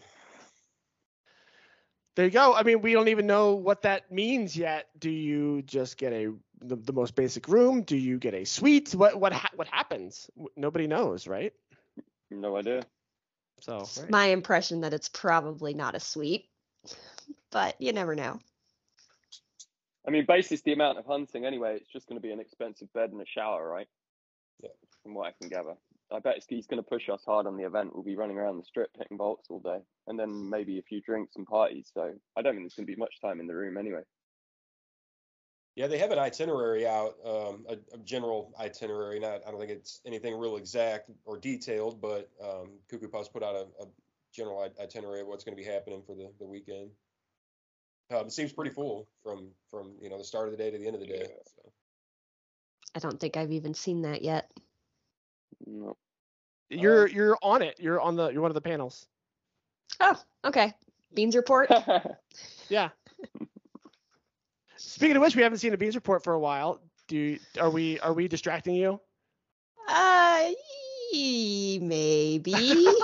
There 2.15 2.25
you 2.25 2.32
go. 2.32 2.53
I 2.53 2.63
mean, 2.63 2.82
we 2.82 2.93
don't 2.93 3.07
even 3.07 3.25
know 3.25 3.53
what 3.53 3.84
that 3.84 4.11
means 4.11 4.55
yet. 4.55 4.89
Do 4.99 5.09
you 5.09 5.61
just 5.61 5.97
get 5.97 6.11
a 6.11 6.34
the, 6.59 6.75
the 6.75 6.93
most 6.93 7.15
basic 7.15 7.47
room? 7.47 7.84
Do 7.84 7.95
you 7.95 8.19
get 8.19 8.34
a 8.34 8.43
suite? 8.45 8.93
What 8.93 9.19
what 9.19 9.34
ha- 9.34 9.51
what 9.55 9.67
happens? 9.67 10.29
Nobody 10.57 10.88
knows, 10.88 11.27
right? 11.27 11.53
No 12.29 12.57
idea. 12.57 12.84
So 13.61 13.86
right. 13.99 14.09
my 14.09 14.25
impression 14.27 14.82
that 14.82 14.93
it's 14.93 15.09
probably 15.09 15.73
not 15.73 15.95
a 15.95 15.99
suite, 15.99 16.49
but 17.51 17.79
you 17.79 17.93
never 17.93 18.15
know. 18.15 18.39
I 20.05 20.11
mean, 20.11 20.25
basis 20.25 20.61
the 20.61 20.73
amount 20.73 20.97
of 20.97 21.05
hunting 21.05 21.45
anyway, 21.45 21.75
it's 21.75 21.91
just 21.91 22.07
going 22.07 22.19
to 22.19 22.25
be 22.27 22.34
an 22.34 22.39
expensive 22.39 22.91
bed 22.93 23.11
and 23.11 23.21
a 23.21 23.25
shower, 23.25 23.67
right? 23.67 23.88
Yeah. 24.61 24.69
From 25.03 25.13
what 25.13 25.27
I 25.27 25.32
can 25.39 25.49
gather. 25.49 25.75
I 26.12 26.20
bet 26.20 26.43
he's 26.47 26.68
going 26.68 26.82
to 26.82 26.89
push 26.89 27.09
us 27.09 27.24
hard 27.26 27.47
on 27.47 27.57
the 27.57 27.66
event. 27.66 27.93
We'll 27.93 28.03
be 28.03 28.16
running 28.16 28.38
around 28.38 28.57
the 28.57 28.64
strip 28.64 28.89
hitting 28.97 29.18
vaults 29.18 29.47
all 29.49 29.59
day, 29.59 29.80
and 30.07 30.20
then 30.20 30.49
maybe 30.49 30.78
a 30.78 30.84
few 30.84 31.01
drinks 31.01 31.36
and 31.36 31.45
parties. 31.45 31.89
So 31.93 32.14
I 32.38 32.41
don't 32.41 32.53
think 32.53 32.64
there's 32.64 32.76
going 32.76 32.88
to 32.88 32.93
be 32.93 32.99
much 32.99 33.22
time 33.22 33.39
in 33.39 33.47
the 33.47 33.55
room 33.55 33.78
anyway. 33.78 34.01
Yeah, 35.76 35.88
they 35.88 35.99
have 35.99 36.12
an 36.12 36.20
itinerary 36.20 36.86
out, 36.86 37.16
um, 37.26 37.66
a, 37.70 37.78
a 37.93 37.97
general 38.03 38.53
itinerary. 38.59 39.20
Not, 39.20 39.41
I 39.47 39.51
don't 39.51 39.59
think 39.59 39.72
it's 39.72 40.01
anything 40.05 40.38
real 40.38 40.57
exact 40.57 41.09
or 41.24 41.38
detailed, 41.38 42.01
but 42.01 42.30
um, 42.43 42.72
Cuckoo 42.89 43.07
Puffs 43.07 43.30
put 43.30 43.41
out 43.41 43.55
a, 43.55 43.84
a 43.84 43.88
general 44.34 44.70
itinerary 44.82 45.22
of 45.22 45.28
what's 45.28 45.45
going 45.45 45.55
to 45.55 45.64
be 45.64 45.68
happening 45.68 46.03
for 46.05 46.14
the, 46.14 46.30
the 46.39 46.45
weekend. 46.45 46.89
Um, 48.12 48.28
it 48.28 48.34
seems 48.34 48.51
pretty 48.51 48.72
full 48.72 49.07
from 49.24 49.47
from 49.70 49.93
you 50.01 50.09
know 50.09 50.18
the 50.18 50.24
start 50.26 50.47
of 50.47 50.51
the 50.51 50.57
day 50.57 50.70
to 50.70 50.78
the 50.78 50.86
end 50.86 50.95
of 50.95 51.01
the 51.01 51.07
day. 51.07 51.28
Yeah. 51.30 51.43
So. 51.45 51.72
I 52.93 52.99
don't 52.99 53.20
think 53.20 53.38
I've 53.38 53.53
even 53.53 53.74
seen 53.74 54.01
that 54.01 54.22
yet. 54.22 54.51
No. 55.66 55.95
You're 56.70 57.07
you're 57.07 57.38
on 57.41 57.62
it. 57.62 57.80
You're 57.80 57.99
on 57.99 58.16
the 58.16 58.30
you're 58.30 58.41
one 58.41 58.51
of 58.51 58.55
the 58.55 58.62
panels. 58.62 59.05
Oh, 59.99 60.20
okay. 60.45 60.74
Beans 61.14 61.36
report. 61.36 61.70
Yeah. 62.70 62.88
Speaking 64.78 65.18
of 65.18 65.22
which, 65.22 65.36
we 65.36 65.43
haven't 65.43 65.57
seen 65.57 65.74
a 65.74 65.78
beans 65.78 65.95
report 65.95 66.24
for 66.24 66.32
a 66.32 66.39
while. 66.39 66.80
Do 67.09 67.18
you, 67.18 67.39
are 67.59 67.70
we 67.70 67.99
are 67.99 68.14
we 68.14 68.30
distracting 68.30 68.76
you? 68.76 69.01
Uh, 69.89 70.51
maybe. 71.14 72.88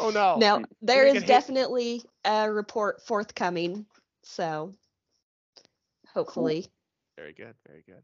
Oh 0.00 0.10
no. 0.10 0.36
no, 0.36 0.64
there 0.82 1.06
is 1.06 1.12
we 1.12 1.18
is 1.18 1.22
get 1.24 1.28
hit- 1.30 1.40
definitely 1.40 2.02
a 2.24 2.50
report 2.50 3.00
forthcoming. 3.02 3.86
So 4.22 4.74
hopefully. 6.12 6.66
Very 7.16 7.32
good. 7.32 7.54
Very 7.66 7.82
good. 7.86 8.02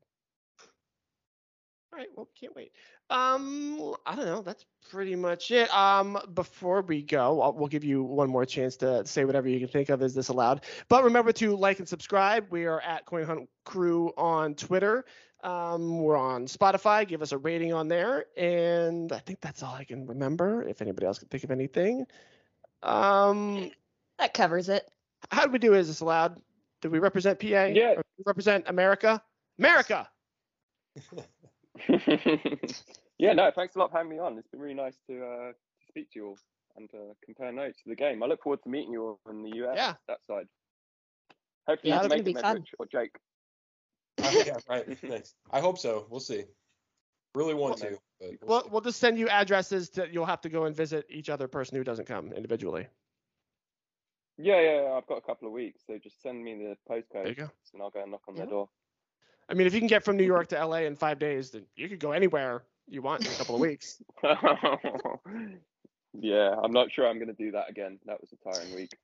All 1.93 1.99
right, 1.99 2.09
well, 2.15 2.29
can't 2.39 2.55
wait. 2.55 2.71
Um, 3.11 3.95
I 4.07 4.15
don't 4.15 4.27
know. 4.27 4.43
That's 4.43 4.65
pretty 4.91 5.17
much 5.17 5.51
it. 5.51 5.73
Um, 5.75 6.19
before 6.35 6.83
we 6.83 7.03
go, 7.03 7.41
I'll, 7.43 7.53
we'll 7.53 7.67
give 7.67 7.83
you 7.83 8.05
one 8.05 8.31
more 8.31 8.45
chance 8.45 8.77
to 8.77 9.05
say 9.05 9.25
whatever 9.25 9.49
you 9.49 9.59
can 9.59 9.67
think 9.69 9.89
of. 9.89 10.01
Is 10.01 10.15
this 10.15 10.29
allowed? 10.29 10.65
But 10.89 11.03
remember 11.03 11.33
to 11.33 11.57
like 11.57 11.81
and 11.81 11.89
subscribe. 11.89 12.47
We 12.51 12.67
are 12.67 12.81
at 12.81 13.07
Coin 13.07 13.25
Hunt 13.27 13.49
Crew 13.65 14.13
on 14.17 14.55
Twitter. 14.55 15.05
Um, 15.43 16.01
we're 16.03 16.17
on 16.17 16.47
Spotify. 16.47 17.09
Give 17.09 17.23
us 17.23 17.33
a 17.33 17.39
rating 17.39 17.73
on 17.73 17.89
there, 17.89 18.27
and 18.37 19.11
I 19.11 19.19
think 19.19 19.41
that's 19.41 19.63
all 19.65 19.75
I 19.75 19.83
can 19.85 20.07
remember. 20.07 20.63
If 20.63 20.81
anybody 20.83 21.07
else 21.07 21.19
can 21.19 21.27
think 21.29 21.43
of 21.43 21.51
anything, 21.51 22.05
um, 22.85 23.71
That 24.19 24.33
covers 24.35 24.69
it. 24.69 24.89
how 25.33 25.45
do 25.47 25.51
we 25.51 25.59
do? 25.59 25.75
Is 25.75 25.89
this 25.89 26.01
allowed? 26.01 26.41
Do 26.83 26.91
we 26.91 27.01
represent 27.01 27.41
PA? 27.41 27.47
Yeah. 27.65 27.95
Represent 28.25 28.65
America? 28.69 29.21
America. 29.59 30.09
yeah, 33.19 33.33
no, 33.33 33.51
thanks 33.55 33.77
a 33.77 33.79
lot 33.79 33.91
for 33.91 33.99
having 33.99 34.11
me 34.11 34.19
on. 34.19 34.39
It's 34.39 34.49
been 34.49 34.61
really 34.61 34.75
nice 34.75 34.97
to 35.09 35.25
uh, 35.25 35.49
to 35.53 35.87
speak 35.89 36.11
to 36.13 36.19
you 36.19 36.27
all 36.29 36.39
and 36.77 36.89
uh, 36.95 37.15
compare 37.25 37.53
notes 37.53 37.79
to 37.83 37.89
the 37.91 37.97
game. 37.97 38.23
I 38.23 38.27
look 38.27 38.43
forward 38.43 38.63
to 38.63 38.69
meeting 38.69 38.93
you 38.93 39.03
all 39.03 39.21
in 39.31 39.43
the 39.43 39.57
US. 39.65 39.75
Yeah. 39.77 39.95
that 40.09 40.19
side. 40.27 40.47
Hopefully, 41.67 41.91
Yeah, 41.91 41.97
you 41.97 42.07
it's 42.07 42.09
can 42.15 42.17
make 42.19 42.25
be 42.25 42.31
it, 42.39 42.43
fun. 42.43 42.57
Medvrich 42.59 42.75
or 42.79 42.87
Jake. 42.87 43.17
Uh, 44.23 44.31
yeah, 44.47 44.57
right. 44.69 44.99
Thanks. 45.09 45.35
I 45.51 45.61
hope 45.61 45.79
so. 45.79 46.07
We'll 46.11 46.21
see. 46.21 46.45
Really 47.35 47.55
want 47.55 47.81
Well, 47.81 47.91
to. 47.91 47.99
But 48.21 48.29
we'll 48.31 48.49
Well, 48.49 48.63
see. 48.65 48.69
we'll 48.71 48.81
just 48.81 49.01
send 49.01 49.19
you 49.19 49.29
addresses 49.29 49.91
that 49.91 50.13
you'll 50.13 50.27
have 50.27 50.41
to 50.43 50.49
go 50.49 50.65
and 50.65 50.75
visit 50.75 51.07
each 51.09 51.29
other 51.31 51.49
person 51.49 51.77
who 51.77 51.85
doesn't 51.85 52.07
come 52.07 52.33
individually. 52.33 52.87
Yeah, 54.39 54.61
yeah, 54.61 54.83
yeah, 54.83 54.93
I've 54.93 55.07
got 55.07 55.19
a 55.19 55.21
couple 55.21 55.49
of 55.49 55.53
weeks, 55.53 55.83
so 55.87 55.99
just 56.03 56.23
send 56.23 56.43
me 56.43 56.55
the 56.55 56.77
postcode 56.91 57.13
There 57.13 57.29
you 57.29 57.35
go. 57.35 57.51
and 57.75 57.83
I'll 57.83 57.91
go 57.91 58.01
and 58.03 58.11
knock 58.11 58.23
on 58.27 58.35
Yeah. 58.37 58.45
their 58.45 58.51
door. 58.51 58.69
I 59.51 59.55
mean, 59.55 59.67
if 59.67 59.75
you 59.75 59.81
can 59.81 59.89
get 59.89 60.05
from 60.05 60.17
New 60.17 60.25
York 60.25 60.47
to 60.49 60.65
LA 60.65 60.79
in 60.79 60.95
five 60.95 61.19
days, 61.19 61.51
then 61.51 61.65
you 61.75 61.89
could 61.89 61.99
go 61.99 62.13
anywhere 62.13 62.63
you 62.89 63.03
want 63.03 63.27
in 63.27 63.33
a 63.33 63.35
couple 63.35 63.57
of 63.57 63.61
weeks. 63.61 64.01
yeah, 66.21 66.55
I'm 66.63 66.73
not 66.73 66.93
sure 66.93 67.09
I'm 67.09 67.17
going 67.17 67.35
to 67.35 67.35
do 67.35 67.51
that 67.53 67.69
again. 67.69 67.99
That 68.07 68.21
was 68.21 68.33
a 68.33 68.37
tiring 68.49 68.75
week. 68.75 68.97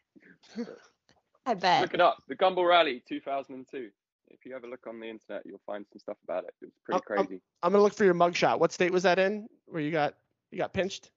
I 1.47 1.55
bet. 1.55 1.83
Look 1.83 1.95
it 1.95 2.01
up, 2.01 2.23
the 2.29 2.37
Gumball 2.37 2.69
Rally 2.69 3.03
2002. 3.09 3.91
If 4.29 4.45
you 4.45 4.55
ever 4.57 4.67
look 4.67 4.87
on 4.89 5.01
the 5.01 5.09
internet, 5.09 5.43
you'll 5.45 5.61
find 5.67 5.85
some 5.93 5.99
stuff 5.99 6.17
about 6.25 6.45
it. 6.45 6.55
It 6.63 6.67
was 6.67 6.75
pretty 6.85 6.97
um, 6.97 7.27
crazy. 7.27 7.41
I'm 7.63 7.73
gonna 7.73 7.83
look 7.83 7.95
for 7.95 8.05
your 8.05 8.15
mugshot. 8.15 8.59
What 8.59 8.73
state 8.73 8.93
was 8.93 9.05
that 9.05 9.21
in? 9.21 9.49
Where 9.67 9.81
you 9.81 9.93
got 9.93 10.15
you 10.51 10.59
got 10.59 10.73
pinched? 10.73 11.11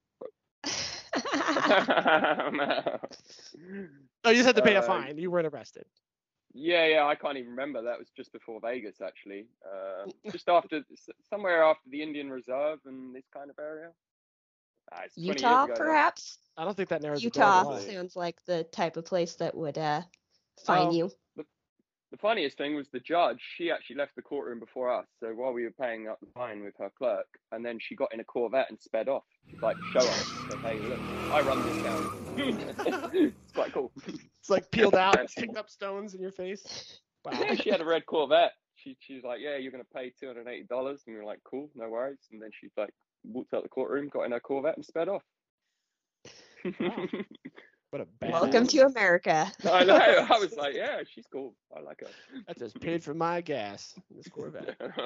Oh, 4.26 4.32
you 4.32 4.36
just 4.36 4.48
had 4.48 4.58
to 4.58 4.62
pay 4.62 4.76
a 4.76 4.80
Uh, 4.80 4.84
fine. 4.84 5.18
You 5.18 5.32
weren't 5.32 5.48
arrested. 5.48 5.86
Yeah, 6.54 6.86
yeah, 6.86 7.06
I 7.06 7.16
can't 7.16 7.38
even 7.38 7.52
remember. 7.52 7.82
That 7.82 8.00
was 8.00 8.10
just 8.16 8.32
before 8.34 8.60
Vegas, 8.62 9.02
actually. 9.02 9.48
Uh, 9.66 10.10
just 10.32 10.50
after, 10.50 10.82
somewhere 11.30 11.64
after 11.64 11.90
the 11.90 12.02
Indian 12.02 12.30
Reserve 12.30 12.80
and 12.86 13.14
this 13.16 13.26
kind 13.34 13.50
of 13.50 13.58
area. 13.60 13.90
It's 15.04 15.16
20 15.16 15.28
years 15.28 15.42
Utah, 15.42 15.64
ago, 15.66 15.74
though. 15.74 15.78
perhaps? 15.86 16.40
I 16.58 16.66
don't 16.66 16.76
think 16.76 16.90
that 16.90 17.02
narrows 17.02 17.20
it 17.20 17.26
Utah 17.26 17.64
down. 17.64 17.74
Right. 17.74 17.82
sounds 17.84 18.16
like 18.16 18.44
the 18.46 18.64
type 18.66 18.98
of 18.98 19.06
place 19.06 19.36
that 19.36 19.56
would 19.56 19.78
uh, 19.78 20.02
fine 20.66 20.88
Oh. 20.88 20.92
you. 20.92 21.12
The 21.36 21.46
funniest 22.18 22.58
thing 22.58 22.76
was 22.76 22.88
the 22.90 23.00
judge. 23.00 23.40
She 23.56 23.72
actually 23.72 23.98
left 23.98 24.16
the 24.16 24.22
courtroom 24.22 24.60
before 24.60 24.92
us. 24.92 25.06
So 25.20 25.28
while 25.28 25.54
we 25.54 25.64
were 25.64 25.74
paying 25.80 26.08
up 26.08 26.20
the 26.20 26.28
fine 26.34 26.64
with 26.64 26.74
her 26.80 26.92
clerk, 26.98 27.28
and 27.52 27.66
then 27.66 27.78
she 27.80 27.96
got 27.96 28.14
in 28.14 28.20
a 28.20 28.24
Corvette 28.24 28.70
and 28.70 28.80
sped 28.80 29.08
off, 29.08 29.24
like 29.62 29.78
to 29.78 29.84
show 29.92 30.08
us, 30.08 30.32
said, 30.50 30.60
"Hey, 30.62 30.82
look, 30.88 31.02
I 31.30 31.42
run 31.42 31.64
this 31.64 31.78
town." 31.78 32.12
it's 32.38 33.54
quite 33.54 33.74
cool. 33.74 33.92
It's 34.08 34.50
like 34.50 34.72
peeled 34.72 34.96
out, 34.96 35.20
picked 35.36 35.58
up 35.58 35.70
stones 35.70 36.16
in 36.16 36.22
your 36.22 36.32
face. 36.32 37.00
Wow. 37.26 37.34
Yeah, 37.34 37.56
she 37.62 37.70
had 37.70 37.82
a 37.82 37.86
red 37.86 38.06
Corvette. 38.06 38.54
She 38.76 38.98
she 39.02 39.16
was 39.16 39.24
like, 39.24 39.40
"Yeah, 39.42 39.58
you're 39.58 39.72
gonna 39.72 39.84
pay 39.94 40.12
two 40.20 40.28
hundred 40.28 40.48
eighty 40.48 40.64
dollars," 40.64 41.04
and 41.06 41.16
we 41.16 41.20
were 41.20 41.28
like, 41.28 41.40
"Cool, 41.44 41.70
no 41.76 41.90
worries." 41.90 42.28
And 42.32 42.42
then 42.42 42.50
she 42.60 42.70
like 42.78 42.94
walked 43.24 43.54
out 43.54 43.64
the 43.64 43.70
courtroom, 43.70 44.10
got 44.10 44.24
in 44.24 44.32
her 44.32 44.40
Corvette, 44.40 44.78
and 44.78 44.86
sped 44.86 45.10
off. 45.10 45.24
Wow. 46.80 47.06
What 47.92 48.02
a 48.02 48.06
bad. 48.20 48.32
Welcome 48.34 48.68
to 48.68 48.86
America. 48.86 49.52
I 49.72 49.84
know. 49.84 49.96
I 49.96 50.38
was 50.38 50.56
like, 50.56 50.76
"Yeah, 50.76 51.00
she's 51.12 51.26
cool. 51.32 51.56
I 51.76 51.82
like 51.82 52.02
her. 52.02 52.08
That 52.48 52.58
just 52.60 52.80
paid 52.80 53.04
for 53.04 53.14
my 53.16 53.42
gas. 53.42 53.96
in 54.12 54.18
This 54.18 54.28
Corvette. 54.28 54.76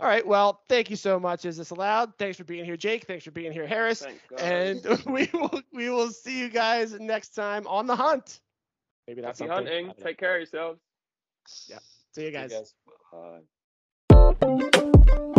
All 0.00 0.08
right. 0.08 0.24
Well, 0.26 0.62
thank 0.68 0.88
you 0.90 0.96
so 0.96 1.18
much. 1.20 1.44
Is 1.44 1.56
this 1.56 1.70
allowed? 1.70 2.12
Thanks 2.18 2.36
for 2.36 2.44
being 2.44 2.64
here, 2.64 2.76
Jake. 2.76 3.06
Thanks 3.06 3.24
for 3.24 3.30
being 3.32 3.52
here, 3.52 3.66
Harris. 3.66 4.02
Thanks, 4.02 4.20
guys. 4.30 4.40
And 4.84 5.04
we 5.06 5.28
will 5.32 5.60
we 5.72 5.90
will 5.90 6.10
see 6.10 6.38
you 6.38 6.48
guys 6.48 6.92
next 7.00 7.30
time 7.34 7.66
on 7.66 7.86
the 7.86 7.96
hunt. 7.96 8.40
Maybe 9.08 9.20
that's 9.20 9.40
Happy 9.40 9.48
something. 9.48 9.66
hunting. 9.66 9.84
I 9.84 9.88
don't 9.88 9.98
know. 9.98 10.04
Take 10.04 10.18
care 10.18 10.34
of 10.36 10.40
yourselves. 10.40 10.80
See 11.48 11.72
you 11.74 11.78
See 12.14 12.24
you 12.26 12.30
guys. 12.30 12.52
guys. 12.52 12.74
Bye. 14.30 15.32